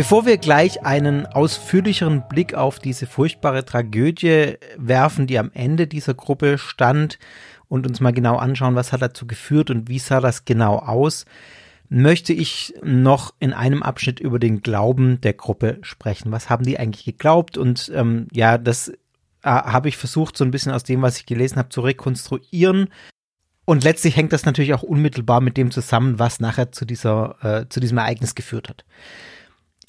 [0.00, 6.14] Bevor wir gleich einen ausführlicheren Blick auf diese furchtbare Tragödie werfen, die am Ende dieser
[6.14, 7.18] Gruppe stand
[7.68, 11.26] und uns mal genau anschauen, was hat dazu geführt und wie sah das genau aus,
[11.90, 16.32] möchte ich noch in einem Abschnitt über den Glauben der Gruppe sprechen.
[16.32, 17.58] Was haben die eigentlich geglaubt?
[17.58, 18.94] Und ähm, ja, das äh,
[19.42, 22.88] habe ich versucht, so ein bisschen aus dem, was ich gelesen habe, zu rekonstruieren.
[23.66, 27.68] Und letztlich hängt das natürlich auch unmittelbar mit dem zusammen, was nachher zu dieser, äh,
[27.68, 28.86] zu diesem Ereignis geführt hat.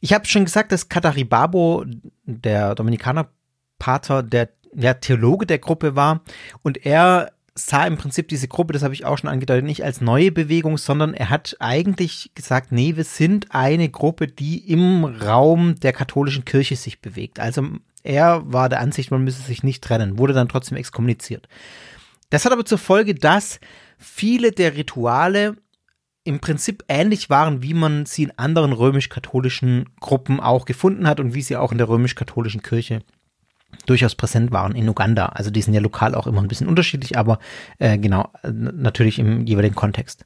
[0.02, 1.86] Ich habe schon gesagt, dass Kataribabo,
[2.26, 6.22] der Dominikanerpater, der ja, Theologe der Gruppe war
[6.64, 10.02] und er sah im Prinzip diese Gruppe, das habe ich auch schon angedeutet, nicht als
[10.02, 15.80] neue Bewegung, sondern er hat eigentlich gesagt, nee, wir sind eine Gruppe, die im Raum
[15.80, 17.40] der katholischen Kirche sich bewegt.
[17.40, 17.68] Also
[18.04, 21.48] er war der Ansicht, man müsse sich nicht trennen, wurde dann trotzdem exkommuniziert.
[22.30, 23.60] Das hat aber zur Folge, dass
[24.00, 25.58] viele der Rituale
[26.24, 31.34] im Prinzip ähnlich waren, wie man sie in anderen römisch-katholischen Gruppen auch gefunden hat und
[31.34, 33.02] wie sie auch in der römisch-katholischen Kirche
[33.86, 35.28] durchaus präsent waren in Uganda.
[35.28, 37.40] Also die sind ja lokal auch immer ein bisschen unterschiedlich, aber
[37.80, 40.26] äh, genau, natürlich im jeweiligen Kontext.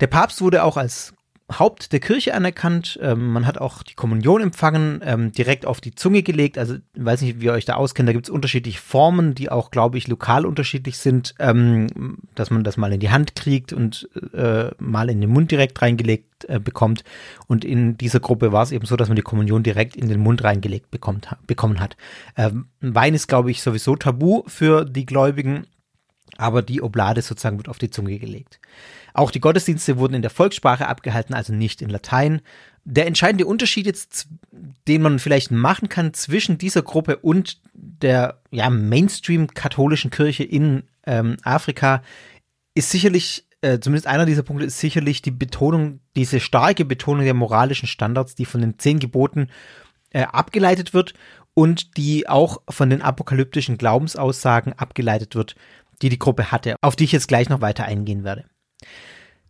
[0.00, 1.14] Der Papst wurde auch als
[1.52, 2.98] Haupt der Kirche anerkannt.
[3.02, 6.56] Ähm, man hat auch die Kommunion empfangen, ähm, direkt auf die Zunge gelegt.
[6.56, 8.08] Also, ich weiß nicht, wie ihr euch da auskennt.
[8.08, 12.64] Da gibt es unterschiedliche Formen, die auch, glaube ich, lokal unterschiedlich sind, ähm, dass man
[12.64, 16.58] das mal in die Hand kriegt und äh, mal in den Mund direkt reingelegt äh,
[16.58, 17.04] bekommt.
[17.46, 20.20] Und in dieser Gruppe war es eben so, dass man die Kommunion direkt in den
[20.20, 21.96] Mund reingelegt bekommt, bekommen hat.
[22.38, 25.66] Ähm, Wein ist, glaube ich, sowieso tabu für die Gläubigen,
[26.38, 28.60] aber die Oblade sozusagen wird auf die Zunge gelegt.
[29.12, 32.40] Auch die Gottesdienste wurden in der Volkssprache abgehalten, also nicht in Latein.
[32.84, 34.28] Der entscheidende Unterschied jetzt,
[34.88, 41.36] den man vielleicht machen kann zwischen dieser Gruppe und der ja, Mainstream-katholischen Kirche in ähm,
[41.42, 42.02] Afrika,
[42.74, 47.34] ist sicherlich, äh, zumindest einer dieser Punkte ist sicherlich die Betonung, diese starke Betonung der
[47.34, 49.48] moralischen Standards, die von den zehn Geboten
[50.10, 51.14] äh, abgeleitet wird
[51.54, 55.54] und die auch von den apokalyptischen Glaubensaussagen abgeleitet wird,
[56.04, 58.44] die die Gruppe hatte, auf die ich jetzt gleich noch weiter eingehen werde.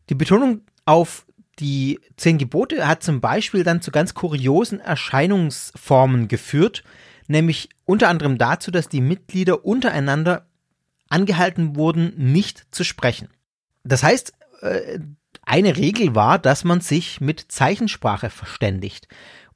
[0.08, 1.26] Die Betonung auf
[1.58, 6.84] die zehn Gebote hat zum Beispiel dann zu ganz kuriosen Erscheinungsformen geführt,
[7.26, 10.46] nämlich unter anderem dazu, dass die Mitglieder untereinander
[11.08, 13.30] angehalten wurden, nicht zu sprechen.
[13.82, 15.00] Das heißt, äh,
[15.42, 19.08] eine Regel war, dass man sich mit Zeichensprache verständigt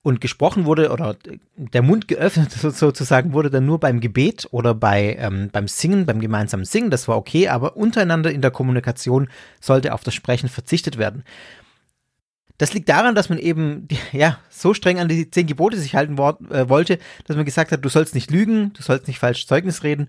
[0.08, 1.16] und gesprochen wurde oder
[1.56, 6.20] der Mund geöffnet sozusagen wurde dann nur beim Gebet oder bei ähm, beim Singen, beim
[6.20, 9.28] gemeinsamen Singen, das war okay, aber untereinander in der Kommunikation
[9.60, 11.24] sollte auf das Sprechen verzichtet werden.
[12.56, 16.14] Das liegt daran, dass man eben ja so streng an die zehn Gebote sich halten
[16.18, 19.84] äh, wollte, dass man gesagt hat, du sollst nicht lügen, du sollst nicht falsch Zeugnis
[19.84, 20.08] reden.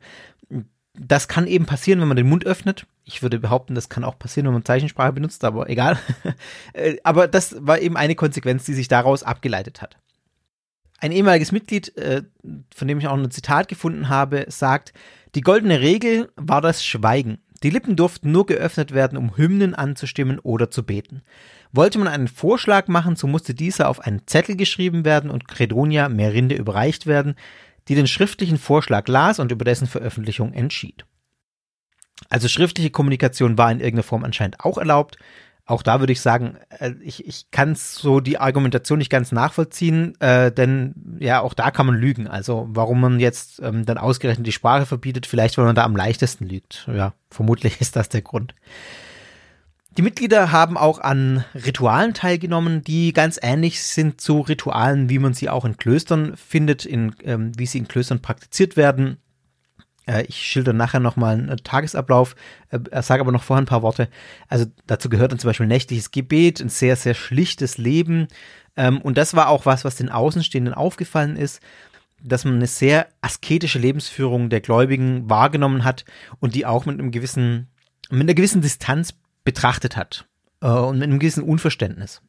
[1.01, 2.85] Das kann eben passieren, wenn man den Mund öffnet.
[3.05, 5.97] Ich würde behaupten, das kann auch passieren, wenn man Zeichensprache benutzt, aber egal.
[6.73, 9.97] Äh, aber das war eben eine Konsequenz, die sich daraus abgeleitet hat.
[10.99, 12.23] Ein ehemaliges Mitglied, äh,
[12.75, 14.93] von dem ich auch ein Zitat gefunden habe, sagt,
[15.35, 17.39] die goldene Regel war das Schweigen.
[17.63, 21.21] Die Lippen durften nur geöffnet werden, um Hymnen anzustimmen oder zu beten.
[21.71, 26.09] Wollte man einen Vorschlag machen, so musste dieser auf einen Zettel geschrieben werden und Credonia
[26.09, 27.35] Merinde überreicht werden,
[27.89, 31.05] die den schriftlichen Vorschlag las und über dessen Veröffentlichung entschied.
[32.29, 35.17] Also schriftliche Kommunikation war in irgendeiner Form anscheinend auch erlaubt.
[35.65, 40.19] Auch da würde ich sagen, äh, ich, ich kann so die Argumentation nicht ganz nachvollziehen,
[40.19, 42.27] äh, denn ja, auch da kann man lügen.
[42.27, 45.95] Also warum man jetzt ähm, dann ausgerechnet die Sprache verbietet, vielleicht weil man da am
[45.95, 46.87] leichtesten lügt.
[46.91, 48.55] Ja, vermutlich ist das der Grund.
[49.97, 55.33] Die Mitglieder haben auch an Ritualen teilgenommen, die ganz ähnlich sind zu Ritualen, wie man
[55.33, 59.17] sie auch in Klöstern findet, in, ähm, wie sie in Klöstern praktiziert werden.
[60.05, 62.35] Äh, ich schilder nachher nochmal einen Tagesablauf,
[62.69, 64.09] äh, sage aber noch vorher ein paar Worte.
[64.47, 68.27] Also dazu gehört dann zum Beispiel nächtliches Gebet, ein sehr, sehr schlichtes Leben.
[68.75, 71.61] Ähm, und das war auch was, was den Außenstehenden aufgefallen ist,
[72.21, 76.05] dass man eine sehr asketische Lebensführung der Gläubigen wahrgenommen hat
[76.39, 77.67] und die auch mit einem gewissen,
[78.09, 79.13] mit einer gewissen Distanz
[79.49, 80.27] betrachtet hat
[80.61, 82.21] äh, und mit einem gewissen Unverständnis.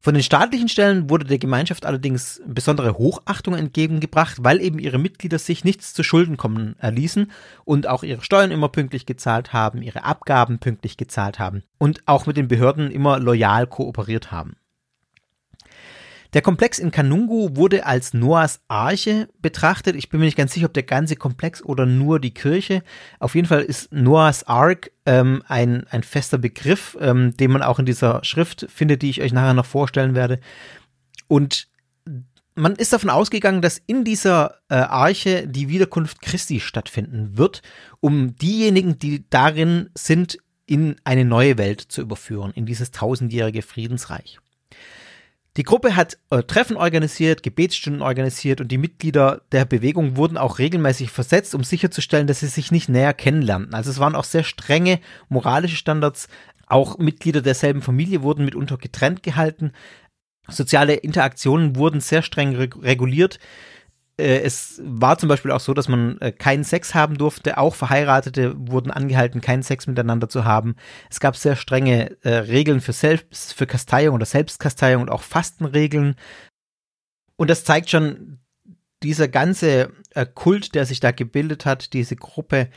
[0.00, 5.38] Von den staatlichen Stellen wurde der Gemeinschaft allerdings besondere Hochachtung entgegengebracht, weil eben ihre Mitglieder
[5.38, 7.30] sich nichts zu Schulden kommen erließen
[7.64, 12.24] und auch ihre Steuern immer pünktlich gezahlt haben, ihre Abgaben pünktlich gezahlt haben und auch
[12.24, 14.56] mit den Behörden immer loyal kooperiert haben.
[16.34, 19.96] Der Komplex in Kanungu wurde als Noahs Arche betrachtet.
[19.96, 22.82] Ich bin mir nicht ganz sicher, ob der ganze Komplex oder nur die Kirche.
[23.18, 27.78] Auf jeden Fall ist Noahs Ark ähm, ein, ein fester Begriff, ähm, den man auch
[27.78, 30.40] in dieser Schrift findet, die ich euch nachher noch vorstellen werde.
[31.28, 31.68] Und
[32.54, 37.62] man ist davon ausgegangen, dass in dieser äh, Arche die Wiederkunft Christi stattfinden wird,
[38.00, 44.38] um diejenigen, die darin sind, in eine neue Welt zu überführen, in dieses tausendjährige Friedensreich.
[45.58, 50.58] Die Gruppe hat äh, Treffen organisiert, Gebetsstunden organisiert und die Mitglieder der Bewegung wurden auch
[50.58, 53.74] regelmäßig versetzt, um sicherzustellen, dass sie sich nicht näher kennenlernten.
[53.74, 54.98] Also es waren auch sehr strenge
[55.28, 56.28] moralische Standards.
[56.66, 59.72] Auch Mitglieder derselben Familie wurden mitunter getrennt gehalten.
[60.48, 63.38] Soziale Interaktionen wurden sehr streng reguliert.
[64.22, 67.58] Äh, es war zum Beispiel auch so, dass man äh, keinen Sex haben durfte.
[67.58, 70.76] Auch Verheiratete wurden angehalten, keinen Sex miteinander zu haben.
[71.10, 76.14] Es gab sehr strenge äh, Regeln für Selbst, für Kasteiung oder Selbstkasteiung und auch Fastenregeln.
[77.36, 78.38] Und das zeigt schon,
[79.02, 82.68] dieser ganze äh, Kult, der sich da gebildet hat, diese Gruppe,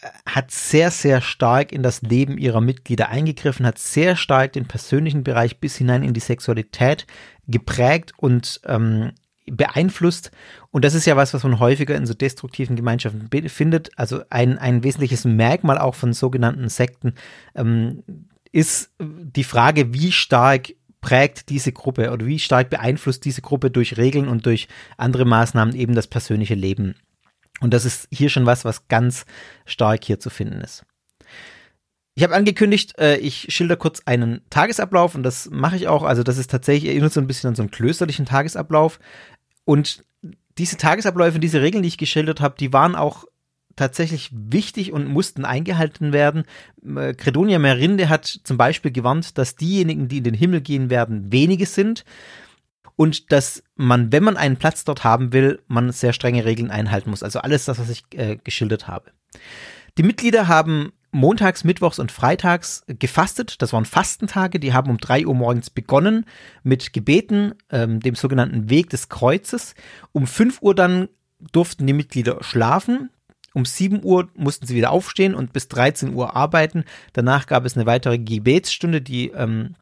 [0.00, 4.66] äh, hat sehr, sehr stark in das Leben ihrer Mitglieder eingegriffen, hat sehr stark den
[4.66, 7.06] persönlichen Bereich bis hinein in die Sexualität
[7.46, 9.12] geprägt und ähm,
[9.50, 10.30] beeinflusst.
[10.70, 13.90] Und das ist ja was, was man häufiger in so destruktiven Gemeinschaften findet.
[13.98, 17.14] Also ein, ein wesentliches Merkmal auch von sogenannten Sekten
[17.54, 18.02] ähm,
[18.52, 23.96] ist die Frage, wie stark prägt diese Gruppe oder wie stark beeinflusst diese Gruppe durch
[23.96, 26.94] Regeln und durch andere Maßnahmen eben das persönliche Leben.
[27.60, 29.26] Und das ist hier schon was, was ganz
[29.64, 30.84] stark hier zu finden ist.
[32.14, 36.02] Ich habe angekündigt, äh, ich schilder kurz einen Tagesablauf und das mache ich auch.
[36.02, 38.98] Also das ist tatsächlich erinnert so ein bisschen an so einen klösterlichen Tagesablauf.
[39.68, 40.02] Und
[40.56, 43.26] diese Tagesabläufe, diese Regeln, die ich geschildert habe, die waren auch
[43.76, 46.44] tatsächlich wichtig und mussten eingehalten werden.
[46.96, 51.30] Äh, Credonia Merinde hat zum Beispiel gewarnt, dass diejenigen, die in den Himmel gehen werden,
[51.30, 52.06] wenige sind
[52.96, 57.10] und dass man, wenn man einen Platz dort haben will, man sehr strenge Regeln einhalten
[57.10, 57.22] muss.
[57.22, 59.10] Also alles das, was ich äh, geschildert habe.
[59.98, 63.62] Die Mitglieder haben montags, mittwochs und freitags gefastet.
[63.62, 66.26] Das waren Fastentage, die haben um drei Uhr morgens begonnen
[66.62, 69.74] mit Gebeten, ähm, dem sogenannten Weg des Kreuzes.
[70.12, 71.08] Um fünf Uhr dann
[71.52, 73.10] durften die Mitglieder schlafen.
[73.54, 76.84] Um sieben Uhr mussten sie wieder aufstehen und bis 13 Uhr arbeiten.
[77.12, 79.74] Danach gab es eine weitere Gebetsstunde, die ähm,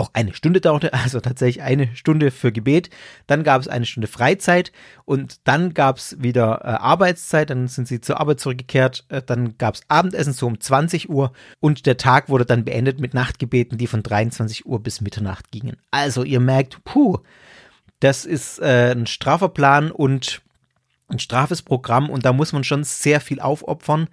[0.00, 2.90] auch eine Stunde dauerte, also tatsächlich eine Stunde für Gebet.
[3.26, 4.72] Dann gab es eine Stunde Freizeit
[5.04, 7.50] und dann gab es wieder äh, Arbeitszeit.
[7.50, 9.04] Dann sind sie zur Arbeit zurückgekehrt.
[9.08, 13.00] Äh, dann gab es Abendessen so um 20 Uhr und der Tag wurde dann beendet
[13.00, 15.76] mit Nachtgebeten, die von 23 Uhr bis Mitternacht gingen.
[15.90, 17.18] Also ihr merkt, puh,
[18.00, 20.40] das ist äh, ein straffer Plan und
[21.08, 24.08] ein strafes Programm und da muss man schon sehr viel aufopfern.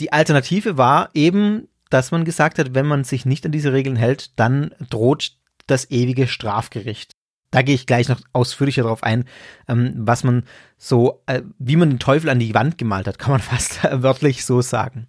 [0.00, 3.96] Die Alternative war eben dass man gesagt hat, wenn man sich nicht an diese Regeln
[3.96, 5.32] hält, dann droht
[5.66, 7.12] das ewige Strafgericht.
[7.50, 9.24] Da gehe ich gleich noch ausführlicher darauf ein,
[9.68, 10.44] ähm, was man
[10.78, 14.44] so, äh, wie man den Teufel an die Wand gemalt hat, kann man fast wörtlich
[14.44, 15.08] so sagen.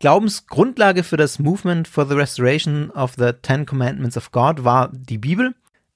[0.00, 5.18] Glaubensgrundlage für das Movement for the Restoration of the Ten Commandments of God war die
[5.18, 5.54] Bibel.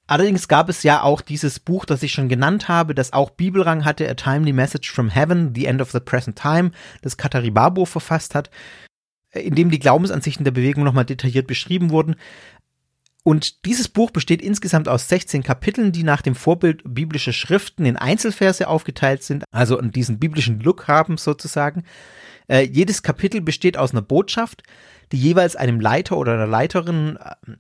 [0.09, 3.85] Allerdings gab es ja auch dieses Buch, das ich schon genannt habe, das auch Bibelrang
[3.85, 8.35] hatte, A Timely Message from Heaven, The End of the Present Time, das Kataribabo verfasst
[8.35, 8.51] hat
[9.33, 12.17] in dem die Glaubensansichten der Bewegung nochmal detailliert beschrieben wurden.
[13.25, 17.97] Und dieses Buch besteht insgesamt aus 16 Kapiteln, die nach dem Vorbild biblischer Schriften in
[17.97, 21.85] Einzelverse aufgeteilt sind, also diesen biblischen Look haben sozusagen.
[22.49, 24.65] Äh, jedes Kapitel besteht aus einer Botschaft,
[25.13, 27.53] die jeweils einem Leiter oder einer Leiterin, äh,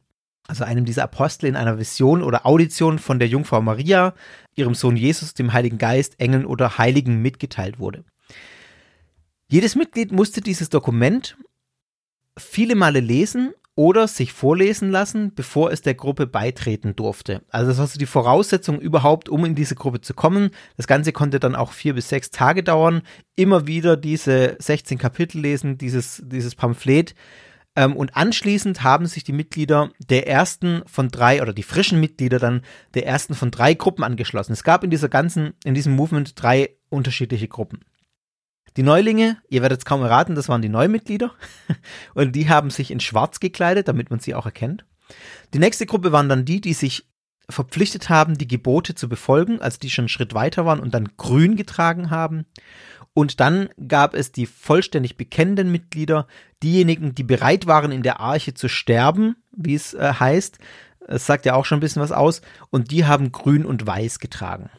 [0.49, 4.14] also einem dieser Apostel in einer Vision oder Audition von der Jungfrau Maria,
[4.57, 8.05] ihrem Sohn Jesus, dem Heiligen Geist, Engeln oder Heiligen mitgeteilt wurde.
[9.49, 11.37] Jedes Mitglied musste dieses Dokument
[12.39, 17.43] viele Male lesen oder sich vorlesen lassen, bevor es der Gruppe beitreten durfte.
[17.49, 20.51] Also das war so die Voraussetzung überhaupt, um in diese Gruppe zu kommen.
[20.76, 23.03] Das Ganze konnte dann auch vier bis sechs Tage dauern.
[23.35, 27.14] Immer wieder diese 16 Kapitel lesen, dieses, dieses Pamphlet.
[27.74, 32.39] Ähm, und anschließend haben sich die Mitglieder der ersten von drei oder die frischen Mitglieder
[32.39, 32.61] dann
[32.93, 34.53] der ersten von drei Gruppen angeschlossen.
[34.53, 37.80] Es gab in dieser ganzen, in diesem Movement drei unterschiedliche Gruppen.
[38.77, 41.33] Die Neulinge, ihr werdet es kaum erraten, das waren die Neumitglieder.
[42.14, 44.85] Und die haben sich in schwarz gekleidet, damit man sie auch erkennt.
[45.53, 47.07] Die nächste Gruppe waren dann die, die sich
[47.51, 51.11] verpflichtet haben, die Gebote zu befolgen, als die schon einen Schritt weiter waren und dann
[51.16, 52.47] grün getragen haben.
[53.14, 56.27] Und dann gab es die vollständig bekennenden Mitglieder,
[56.62, 60.59] diejenigen, die bereit waren, in der Arche zu sterben, wie es äh, heißt.
[61.09, 62.41] Es sagt ja auch schon ein bisschen was aus.
[62.70, 64.70] Und die haben grün und weiß getragen.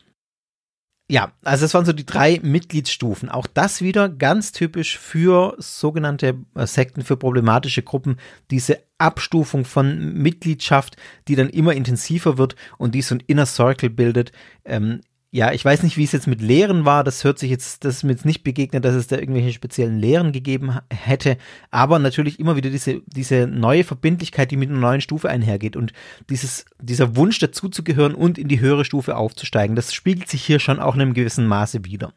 [1.10, 3.30] Ja, also es waren so die drei Mitgliedsstufen.
[3.30, 8.18] Auch das wieder ganz typisch für sogenannte äh, Sekten, für problematische Gruppen.
[8.52, 10.96] Diese Abstufung von Mitgliedschaft,
[11.28, 14.32] die dann immer intensiver wird und die so ein Inner Circle bildet.
[14.64, 15.02] Ähm,
[15.36, 17.04] ja, ich weiß nicht, wie es jetzt mit Lehren war.
[17.04, 19.98] Das hört sich jetzt, das ist mir jetzt nicht begegnet, dass es da irgendwelche speziellen
[19.98, 21.38] Lehren gegeben hätte.
[21.72, 25.92] Aber natürlich immer wieder diese, diese neue Verbindlichkeit, die mit einer neuen Stufe einhergeht und
[26.30, 29.76] dieses, dieser Wunsch dazuzugehören und in die höhere Stufe aufzusteigen.
[29.76, 32.14] Das spiegelt sich hier schon auch in einem gewissen Maße wieder.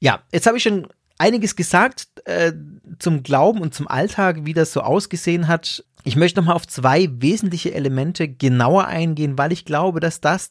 [0.00, 0.86] Ja, jetzt habe ich schon
[1.16, 2.52] einiges gesagt äh,
[2.98, 5.82] zum Glauben und zum Alltag, wie das so ausgesehen hat.
[6.04, 10.50] Ich möchte nochmal auf zwei wesentliche Elemente genauer eingehen, weil ich glaube, dass das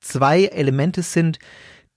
[0.00, 1.38] zwei Elemente sind,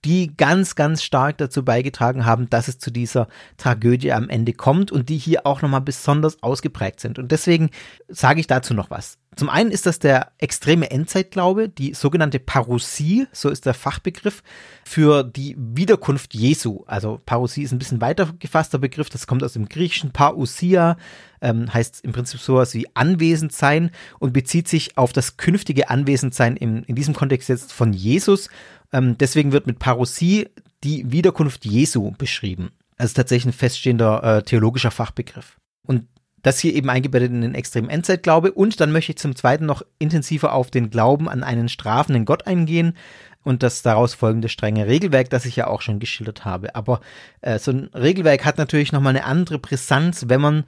[0.04, 4.90] die ganz, ganz stark dazu beigetragen haben, dass es zu dieser Tragödie am Ende kommt
[4.92, 7.18] und die hier auch nochmal besonders ausgeprägt sind.
[7.18, 7.70] Und deswegen
[8.08, 9.18] sage ich dazu noch was.
[9.36, 14.42] Zum einen ist das der extreme Endzeitglaube, die sogenannte Parousie, so ist der Fachbegriff,
[14.84, 16.82] für die Wiederkunft Jesu.
[16.86, 20.10] Also Parousie ist ein bisschen weiter gefasster Begriff, das kommt aus dem Griechischen.
[20.10, 20.96] Parousia
[21.40, 26.56] ähm, heißt im Prinzip sowas wie anwesend sein und bezieht sich auf das künftige Anwesendsein
[26.56, 28.50] im, in diesem Kontext jetzt von Jesus.
[28.92, 30.48] Ähm, deswegen wird mit Parousie
[30.82, 32.72] die Wiederkunft Jesu beschrieben.
[32.96, 35.58] Also tatsächlich ein feststehender äh, theologischer Fachbegriff.
[35.86, 36.06] Und
[36.42, 38.52] das hier eben eingebettet in den extremen Endzeitglaube.
[38.52, 42.46] Und dann möchte ich zum Zweiten noch intensiver auf den Glauben an einen strafenden Gott
[42.46, 42.96] eingehen
[43.42, 46.74] und das daraus folgende strenge Regelwerk, das ich ja auch schon geschildert habe.
[46.74, 47.00] Aber
[47.40, 50.64] äh, so ein Regelwerk hat natürlich nochmal eine andere Brisanz, wenn man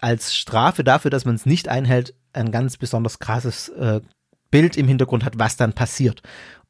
[0.00, 4.00] als Strafe dafür, dass man es nicht einhält, ein ganz besonders krasses äh,
[4.50, 6.22] Bild im Hintergrund hat, was dann passiert.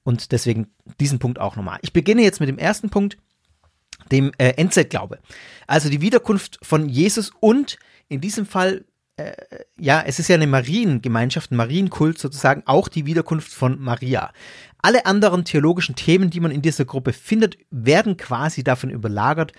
[0.06, 0.68] Und deswegen
[1.00, 1.80] diesen Punkt auch nochmal.
[1.82, 3.18] Ich beginne jetzt mit dem ersten Punkt,
[4.12, 5.18] dem äh, Endzeitglaube.
[5.66, 7.76] Also die Wiederkunft von Jesus und
[8.06, 8.84] in diesem Fall,
[9.16, 9.32] äh,
[9.76, 14.32] ja, es ist ja eine Mariengemeinschaft, ein Marienkult sozusagen, auch die Wiederkunft von Maria.
[14.78, 19.54] Alle anderen theologischen Themen, die man in dieser Gruppe findet, werden quasi davon überlagert,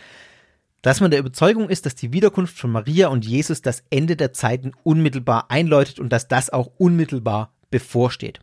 [0.81, 4.31] dass man der Überzeugung ist, dass die Wiederkunft von Maria und Jesus das Ende der
[4.31, 8.39] Zeiten unmittelbar einläutet und dass das auch unmittelbar bevorsteht.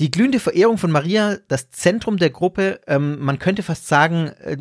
[0.00, 4.56] Die glühende Verehrung von Maria, das Zentrum der Gruppe, ähm, man könnte fast sagen, äh,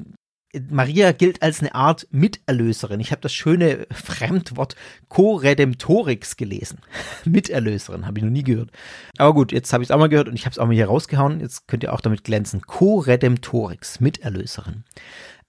[0.69, 2.99] Maria gilt als eine Art Miterlöserin.
[2.99, 4.75] Ich habe das schöne Fremdwort
[5.07, 6.79] Co-Redemptorix gelesen.
[7.25, 8.71] Miterlöserin, habe ich noch nie gehört.
[9.17, 10.73] Aber gut, jetzt habe ich es auch mal gehört und ich habe es auch mal
[10.73, 11.39] hier rausgehauen.
[11.39, 12.61] Jetzt könnt ihr auch damit glänzen.
[12.61, 14.83] Co-Redemptorix, Miterlöserin.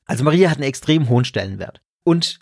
[0.05, 1.81] Also Maria hat einen extrem hohen Stellenwert.
[2.05, 2.39] Und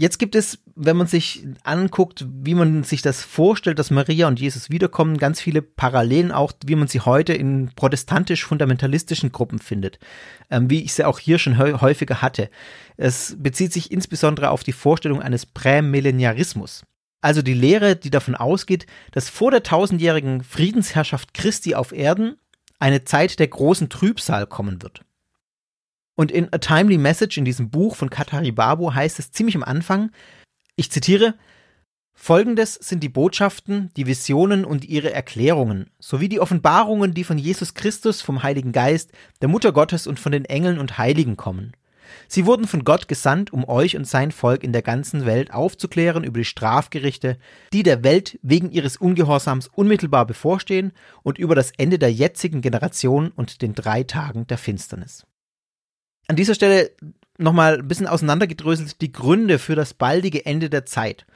[0.00, 4.40] jetzt gibt es, wenn man sich anguckt, wie man sich das vorstellt, dass Maria und
[4.40, 9.98] Jesus wiederkommen, ganz viele Parallelen auch, wie man sie heute in protestantisch-fundamentalistischen Gruppen findet,
[10.50, 12.48] ähm, wie ich sie auch hier schon häufiger hatte.
[12.96, 16.82] Es bezieht sich insbesondere auf die Vorstellung eines Prämillenarismus.
[17.20, 22.38] Also die Lehre, die davon ausgeht, dass vor der tausendjährigen Friedensherrschaft Christi auf Erden
[22.78, 25.02] eine Zeit der großen Trübsal kommen wird.
[26.20, 29.62] Und in A Timely Message in diesem Buch von Katari Babu heißt es ziemlich am
[29.62, 30.10] Anfang,
[30.76, 31.32] ich zitiere,
[32.12, 37.72] Folgendes sind die Botschaften, die Visionen und ihre Erklärungen, sowie die Offenbarungen, die von Jesus
[37.72, 41.72] Christus, vom Heiligen Geist, der Mutter Gottes und von den Engeln und Heiligen kommen.
[42.28, 46.22] Sie wurden von Gott gesandt, um euch und sein Volk in der ganzen Welt aufzuklären
[46.22, 47.38] über die Strafgerichte,
[47.72, 50.92] die der Welt wegen ihres Ungehorsams unmittelbar bevorstehen
[51.22, 55.24] und über das Ende der jetzigen Generation und den drei Tagen der Finsternis
[56.30, 56.92] an dieser Stelle
[57.38, 61.26] nochmal ein bisschen auseinandergedröselt die Gründe für das baldige Ende der Zeit.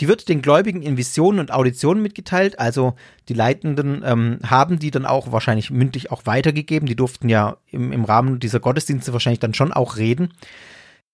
[0.00, 2.96] Die wird den Gläubigen in Visionen und Auditionen mitgeteilt, also
[3.28, 6.88] die Leitenden ähm, haben die dann auch wahrscheinlich mündlich auch weitergegeben.
[6.88, 10.34] Die durften ja im, im Rahmen dieser Gottesdienste wahrscheinlich dann schon auch reden.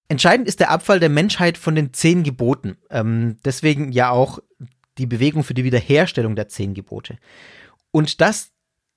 [0.09, 2.79] Entscheidend ist der Abfall der Menschheit von den zehn Geboten.
[2.91, 4.39] Ähm, deswegen ja auch
[4.97, 7.19] die Bewegung für die Wiederherstellung der zehn Gebote.
[7.91, 8.53] Und das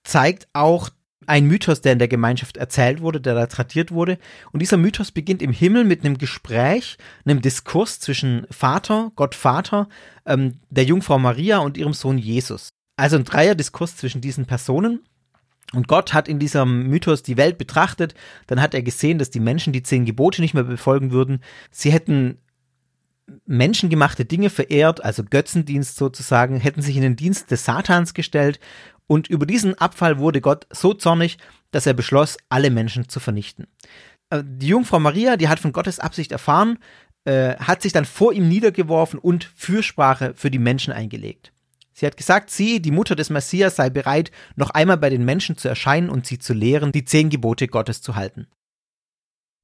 [0.05, 0.89] zeigt auch
[1.27, 4.17] ein Mythos, der in der Gemeinschaft erzählt wurde, der da tradiert wurde.
[4.51, 9.87] Und dieser Mythos beginnt im Himmel mit einem Gespräch, einem Diskurs zwischen Vater, Gott Vater,
[10.25, 12.69] ähm, der Jungfrau Maria und ihrem Sohn Jesus.
[12.97, 15.01] Also ein Dreierdiskurs zwischen diesen Personen.
[15.73, 18.15] Und Gott hat in diesem Mythos die Welt betrachtet.
[18.47, 21.41] Dann hat er gesehen, dass die Menschen die zehn Gebote nicht mehr befolgen würden.
[21.71, 22.37] Sie hätten
[23.47, 28.59] menschengemachte Dinge verehrt, also Götzendienst sozusagen, hätten sich in den Dienst des Satans gestellt
[29.07, 31.37] und über diesen Abfall wurde Gott so zornig,
[31.71, 33.67] dass er beschloss, alle Menschen zu vernichten.
[34.29, 36.79] Äh, die Jungfrau Maria, die hat von Gottes Absicht erfahren,
[37.25, 41.51] äh, hat sich dann vor ihm niedergeworfen und Fürsprache für die Menschen eingelegt.
[41.93, 45.57] Sie hat gesagt, sie, die Mutter des Messias, sei bereit, noch einmal bei den Menschen
[45.57, 48.47] zu erscheinen und sie zu lehren, die zehn Gebote Gottes zu halten.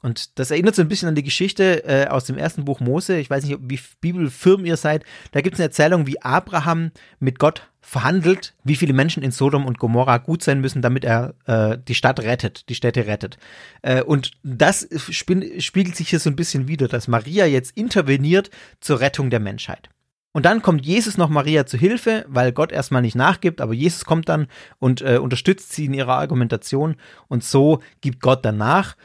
[0.02, 3.18] Und das erinnert so ein bisschen an die Geschichte äh, aus dem ersten Buch Mose.
[3.18, 5.04] Ich weiß nicht, wie bibelfirm ihr seid.
[5.32, 9.66] Da gibt es eine Erzählung, wie Abraham mit Gott verhandelt, wie viele Menschen in Sodom
[9.66, 13.38] und Gomorra gut sein müssen, damit er äh, die Stadt rettet, die Städte rettet.
[13.82, 18.50] Äh, und das spiegelt sich hier so ein bisschen wieder, dass Maria jetzt interveniert
[18.80, 19.90] zur Rettung der Menschheit.
[20.34, 24.06] Und dann kommt Jesus noch Maria zu Hilfe, weil Gott erstmal nicht nachgibt, aber Jesus
[24.06, 24.48] kommt dann
[24.80, 26.96] und äh, unterstützt sie in ihrer Argumentation
[27.28, 28.96] und so gibt Gott dann nach.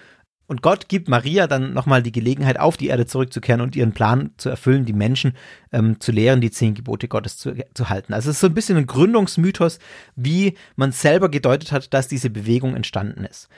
[0.47, 4.30] Und Gott gibt Maria dann nochmal die Gelegenheit, auf die Erde zurückzukehren und ihren Plan
[4.36, 5.32] zu erfüllen, die Menschen
[5.72, 8.14] ähm, zu lehren, die zehn Gebote Gottes zu, zu halten.
[8.14, 9.80] Also es ist so ein bisschen ein Gründungsmythos,
[10.14, 13.49] wie man selber gedeutet hat, dass diese Bewegung entstanden ist.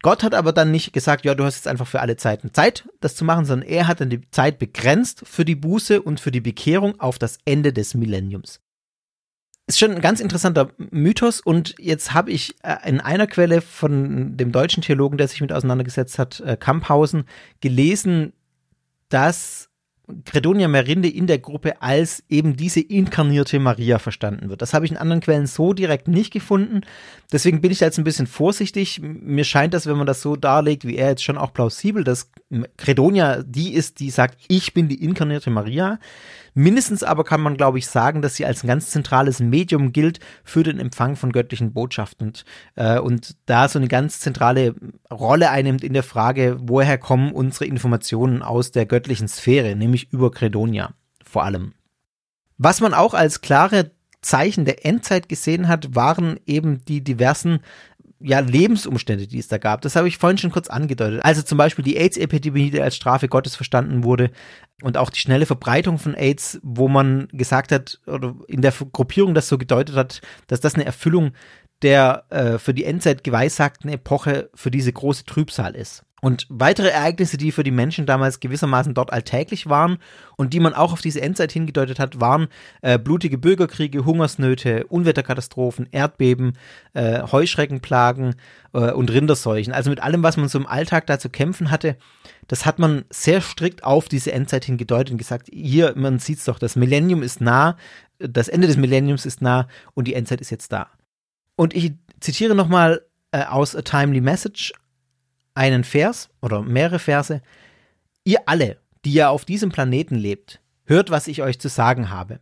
[0.00, 2.88] Gott hat aber dann nicht gesagt, ja, du hast jetzt einfach für alle Zeiten Zeit,
[3.00, 6.30] das zu machen, sondern er hat dann die Zeit begrenzt für die Buße und für
[6.30, 8.60] die Bekehrung auf das Ende des Millenniums.
[9.68, 14.34] Ist schon ein ganz interessanter Mythos und jetzt habe ich äh, in einer Quelle von
[14.34, 17.26] dem deutschen Theologen, der sich mit auseinandergesetzt hat, äh, Kamphausen,
[17.60, 18.32] gelesen,
[19.10, 19.68] dass
[20.24, 24.62] Credonia Merinde in der Gruppe als eben diese inkarnierte Maria verstanden wird.
[24.62, 26.80] Das habe ich in anderen Quellen so direkt nicht gefunden.
[27.30, 29.00] Deswegen bin ich da jetzt ein bisschen vorsichtig.
[29.02, 32.30] Mir scheint das, wenn man das so darlegt, wie er jetzt schon auch plausibel, dass
[32.78, 35.98] Credonia die ist, die sagt, ich bin die inkarnierte Maria.
[36.54, 40.20] Mindestens aber kann man, glaube ich, sagen, dass sie als ein ganz zentrales Medium gilt
[40.44, 42.44] für den Empfang von göttlichen Botschaften und,
[42.76, 44.74] äh, und da so eine ganz zentrale
[45.10, 50.30] Rolle einnimmt in der Frage, woher kommen unsere Informationen aus der göttlichen Sphäre, nämlich über
[50.30, 50.94] Credonia
[51.24, 51.74] vor allem.
[52.56, 57.60] Was man auch als klare Zeichen der Endzeit gesehen hat, waren eben die diversen
[58.20, 59.80] ja, Lebensumstände, die es da gab.
[59.82, 61.20] Das habe ich vorhin schon kurz angedeutet.
[61.24, 64.30] Also zum Beispiel die AIDS-Epidemie, die als Strafe Gottes verstanden wurde
[64.82, 69.34] und auch die schnelle Verbreitung von AIDS, wo man gesagt hat, oder in der Gruppierung
[69.34, 71.32] das so gedeutet hat, dass das eine Erfüllung
[71.82, 76.04] der äh, für die Endzeit geweissagten Epoche für diese große Trübsal ist.
[76.20, 79.98] Und weitere Ereignisse, die für die Menschen damals gewissermaßen dort alltäglich waren
[80.36, 82.48] und die man auch auf diese Endzeit hingedeutet hat, waren
[82.82, 86.54] äh, blutige Bürgerkriege, Hungersnöte, Unwetterkatastrophen, Erdbeben,
[86.94, 88.34] äh, Heuschreckenplagen
[88.72, 89.72] äh, und Rinderseuchen.
[89.72, 91.96] Also mit allem, was man so im Alltag da zu kämpfen hatte,
[92.48, 96.58] das hat man sehr strikt auf diese Endzeit hingedeutet und gesagt, hier, man sieht's doch,
[96.58, 97.76] das Millennium ist nah,
[98.18, 100.88] das Ende des Millenniums ist nah und die Endzeit ist jetzt da.
[101.54, 104.72] Und ich zitiere nochmal äh, aus A Timely Message
[105.58, 107.42] einen Vers oder mehrere Verse.
[108.24, 112.40] Ihr alle, die ihr auf diesem Planeten lebt, hört, was ich euch zu sagen habe.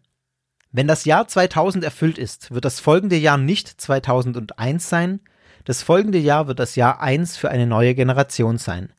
[0.71, 5.21] Wenn das Jahr 2000 erfüllt ist, wird das folgende Jahr nicht 2001 sein,
[5.65, 8.93] das folgende Jahr wird das Jahr 1 für eine neue Generation sein,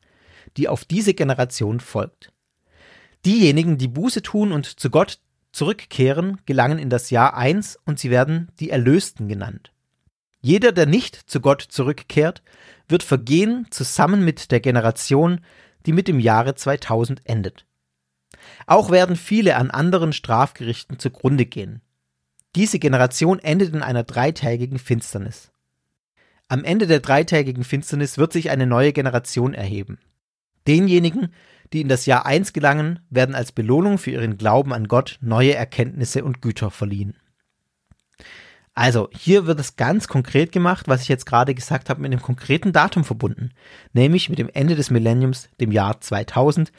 [0.56, 2.32] die auf diese Generation folgt.
[3.24, 5.20] Diejenigen, die Buße tun und zu Gott
[5.52, 9.72] zurückkehren, gelangen in das Jahr 1 und sie werden die Erlösten genannt.
[10.40, 12.42] Jeder, der nicht zu Gott zurückkehrt,
[12.88, 15.40] wird vergehen zusammen mit der Generation,
[15.86, 17.66] die mit dem Jahre 2000 endet.
[18.66, 21.80] Auch werden viele an anderen Strafgerichten zugrunde gehen.
[22.56, 25.52] Diese Generation endet in einer dreitägigen Finsternis.
[26.48, 29.98] Am Ende der dreitägigen Finsternis wird sich eine neue Generation erheben.
[30.66, 31.32] Denjenigen,
[31.72, 35.54] die in das Jahr 1 gelangen, werden als Belohnung für ihren Glauben an Gott neue
[35.54, 37.16] Erkenntnisse und Güter verliehen.
[38.78, 42.22] Also, hier wird es ganz konkret gemacht, was ich jetzt gerade gesagt habe, mit einem
[42.22, 43.50] konkreten Datum verbunden,
[43.92, 46.70] nämlich mit dem Ende des Millenniums, dem Jahr 2000.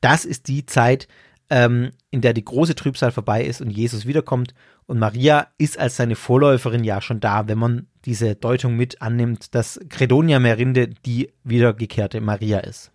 [0.00, 1.08] Das ist die Zeit,
[1.50, 4.54] ähm, in der die große Trübsal vorbei ist und Jesus wiederkommt.
[4.86, 9.52] Und Maria ist als seine Vorläuferin ja schon da, wenn man diese Deutung mit annimmt,
[9.52, 12.92] dass Credonia Merinde die wiedergekehrte Maria ist.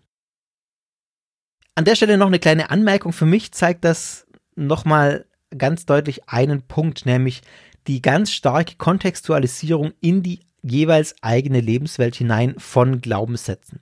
[1.76, 3.12] An der Stelle noch eine kleine Anmerkung.
[3.12, 4.26] Für mich zeigt das
[4.56, 5.26] nochmal
[5.58, 7.42] ganz deutlich einen Punkt, nämlich
[7.88, 13.82] die ganz starke Kontextualisierung in die jeweils eigene Lebenswelt hinein von Glaubenssätzen.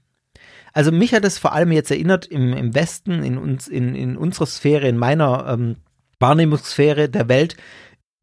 [0.74, 4.18] Also mich hat es vor allem jetzt erinnert im, im Westen, in uns, in, in
[4.18, 5.78] unserer Sphäre, in meiner ähm,
[6.20, 7.56] Wahrnehmungssphäre der Welt,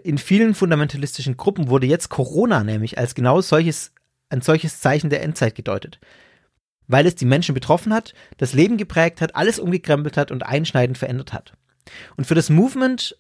[0.02, 3.92] in vielen fundamentalistischen Gruppen wurde jetzt Corona nämlich als genau solches,
[4.30, 6.00] ein solches Zeichen der Endzeit gedeutet.
[6.88, 10.98] Weil es die Menschen betroffen hat, das Leben geprägt hat, alles umgekrempelt hat und einschneidend
[10.98, 11.52] verändert hat.
[12.16, 13.16] Und für das Movement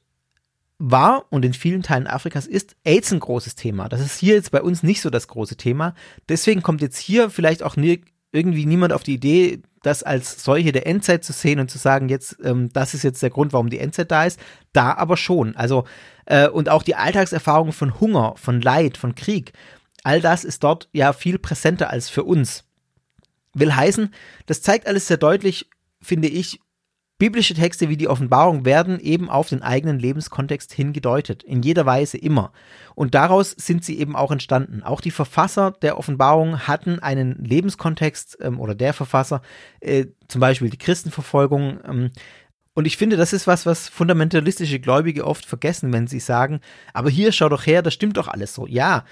[0.80, 3.90] war und in vielen Teilen Afrikas ist AIDS ein großes Thema.
[3.90, 5.94] Das ist hier jetzt bei uns nicht so das große Thema.
[6.28, 8.00] Deswegen kommt jetzt hier vielleicht auch nie,
[8.32, 12.08] irgendwie niemand auf die Idee, das als solche der Endzeit zu sehen und zu sagen,
[12.08, 14.40] jetzt, ähm, das ist jetzt der Grund, warum die Endzeit da ist.
[14.72, 15.54] Da aber schon.
[15.54, 15.84] Also,
[16.24, 19.52] äh, und auch die Alltagserfahrung von Hunger, von Leid, von Krieg,
[20.02, 22.64] all das ist dort ja viel präsenter als für uns.
[23.52, 24.14] Will heißen,
[24.46, 25.68] das zeigt alles sehr deutlich,
[26.00, 26.60] finde ich,
[27.20, 32.16] biblische Texte wie die Offenbarung werden eben auf den eigenen Lebenskontext hingedeutet, in jeder Weise
[32.16, 32.50] immer.
[32.94, 34.82] Und daraus sind sie eben auch entstanden.
[34.82, 39.42] Auch die Verfasser der Offenbarung hatten einen Lebenskontext ähm, oder der Verfasser,
[39.80, 41.78] äh, zum Beispiel die Christenverfolgung.
[41.86, 42.10] Ähm,
[42.72, 46.60] und ich finde, das ist was, was fundamentalistische Gläubige oft vergessen, wenn sie sagen,
[46.94, 48.66] aber hier schau doch her, das stimmt doch alles so.
[48.66, 49.04] Ja,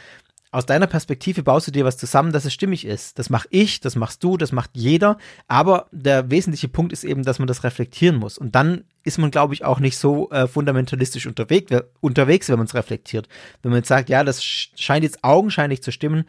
[0.51, 3.19] aus deiner Perspektive baust du dir was zusammen, dass es stimmig ist.
[3.19, 5.19] Das mache ich, das machst du, das macht jeder.
[5.47, 8.39] Aber der wesentliche Punkt ist eben, dass man das reflektieren muss.
[8.39, 11.71] Und dann ist man, glaube ich, auch nicht so äh, fundamentalistisch unterwegs,
[12.01, 13.29] unterwegs wenn man es reflektiert.
[13.63, 16.25] Wenn man jetzt sagt, ja, das scheint jetzt augenscheinlich zu stimmen,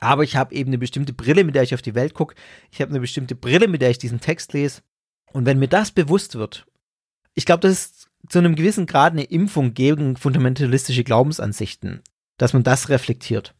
[0.00, 2.34] aber ich habe eben eine bestimmte Brille, mit der ich auf die Welt gucke.
[2.70, 4.82] Ich habe eine bestimmte Brille, mit der ich diesen Text lese.
[5.32, 6.66] Und wenn mir das bewusst wird,
[7.34, 12.02] ich glaube, das ist zu einem gewissen Grad eine Impfung gegen fundamentalistische Glaubensansichten
[12.38, 13.54] dass man das reflektiert.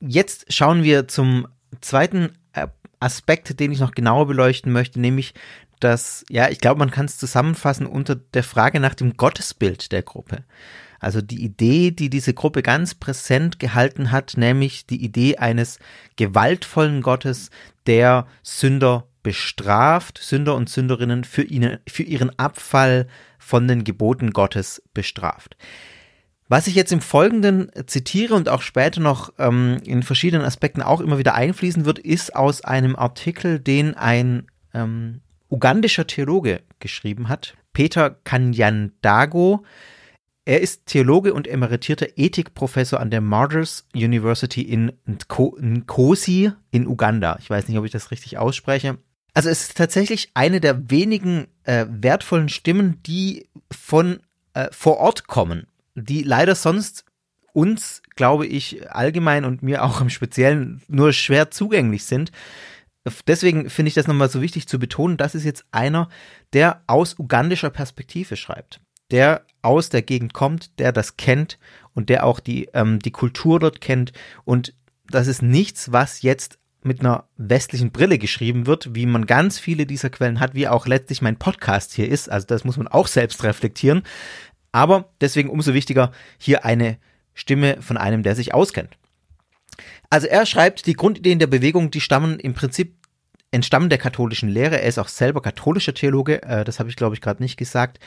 [0.00, 1.46] Jetzt schauen wir zum
[1.80, 2.68] zweiten äh,
[2.98, 5.34] Aspekt, den ich noch genauer beleuchten möchte, nämlich
[5.82, 10.02] dass, ja, ich glaube, man kann es zusammenfassen unter der Frage nach dem Gottesbild der
[10.02, 10.44] Gruppe.
[11.00, 15.80] Also die Idee, die diese Gruppe ganz präsent gehalten hat, nämlich die Idee eines
[16.14, 17.50] gewaltvollen Gottes,
[17.86, 24.82] der Sünder bestraft, Sünder und Sünderinnen für, ihnen, für ihren Abfall von den Geboten Gottes
[24.94, 25.56] bestraft.
[26.48, 31.00] Was ich jetzt im Folgenden zitiere und auch später noch ähm, in verschiedenen Aspekten auch
[31.00, 35.20] immer wieder einfließen wird, ist aus einem Artikel, den ein ähm,
[35.50, 39.64] ugandischer Theologe geschrieben hat, Peter Kanyandago.
[40.44, 47.38] Er ist Theologe und emeritierter Ethikprofessor an der Martyrs University in Nkosi in Uganda.
[47.40, 48.98] Ich weiß nicht, ob ich das richtig ausspreche.
[49.34, 54.18] Also es ist tatsächlich eine der wenigen äh, wertvollen Stimmen, die von
[54.54, 57.04] äh, vor Ort kommen die leider sonst
[57.52, 62.32] uns, glaube ich, allgemein und mir auch im Speziellen nur schwer zugänglich sind.
[63.26, 66.08] Deswegen finde ich das nochmal so wichtig zu betonen, das ist jetzt einer,
[66.52, 68.80] der aus ugandischer Perspektive schreibt,
[69.10, 71.58] der aus der Gegend kommt, der das kennt
[71.94, 74.12] und der auch die, ähm, die Kultur dort kennt.
[74.44, 74.74] Und
[75.08, 79.86] das ist nichts, was jetzt mit einer westlichen Brille geschrieben wird, wie man ganz viele
[79.86, 82.30] dieser Quellen hat, wie auch letztlich mein Podcast hier ist.
[82.30, 84.02] Also das muss man auch selbst reflektieren.
[84.72, 86.98] Aber deswegen umso wichtiger hier eine
[87.34, 88.98] Stimme von einem, der sich auskennt.
[90.10, 92.94] Also er schreibt, die Grundideen der Bewegung, die stammen im Prinzip
[93.50, 94.80] entstammen der katholischen Lehre.
[94.80, 97.98] Er ist auch selber katholischer Theologe, äh, das habe ich glaube ich gerade nicht gesagt.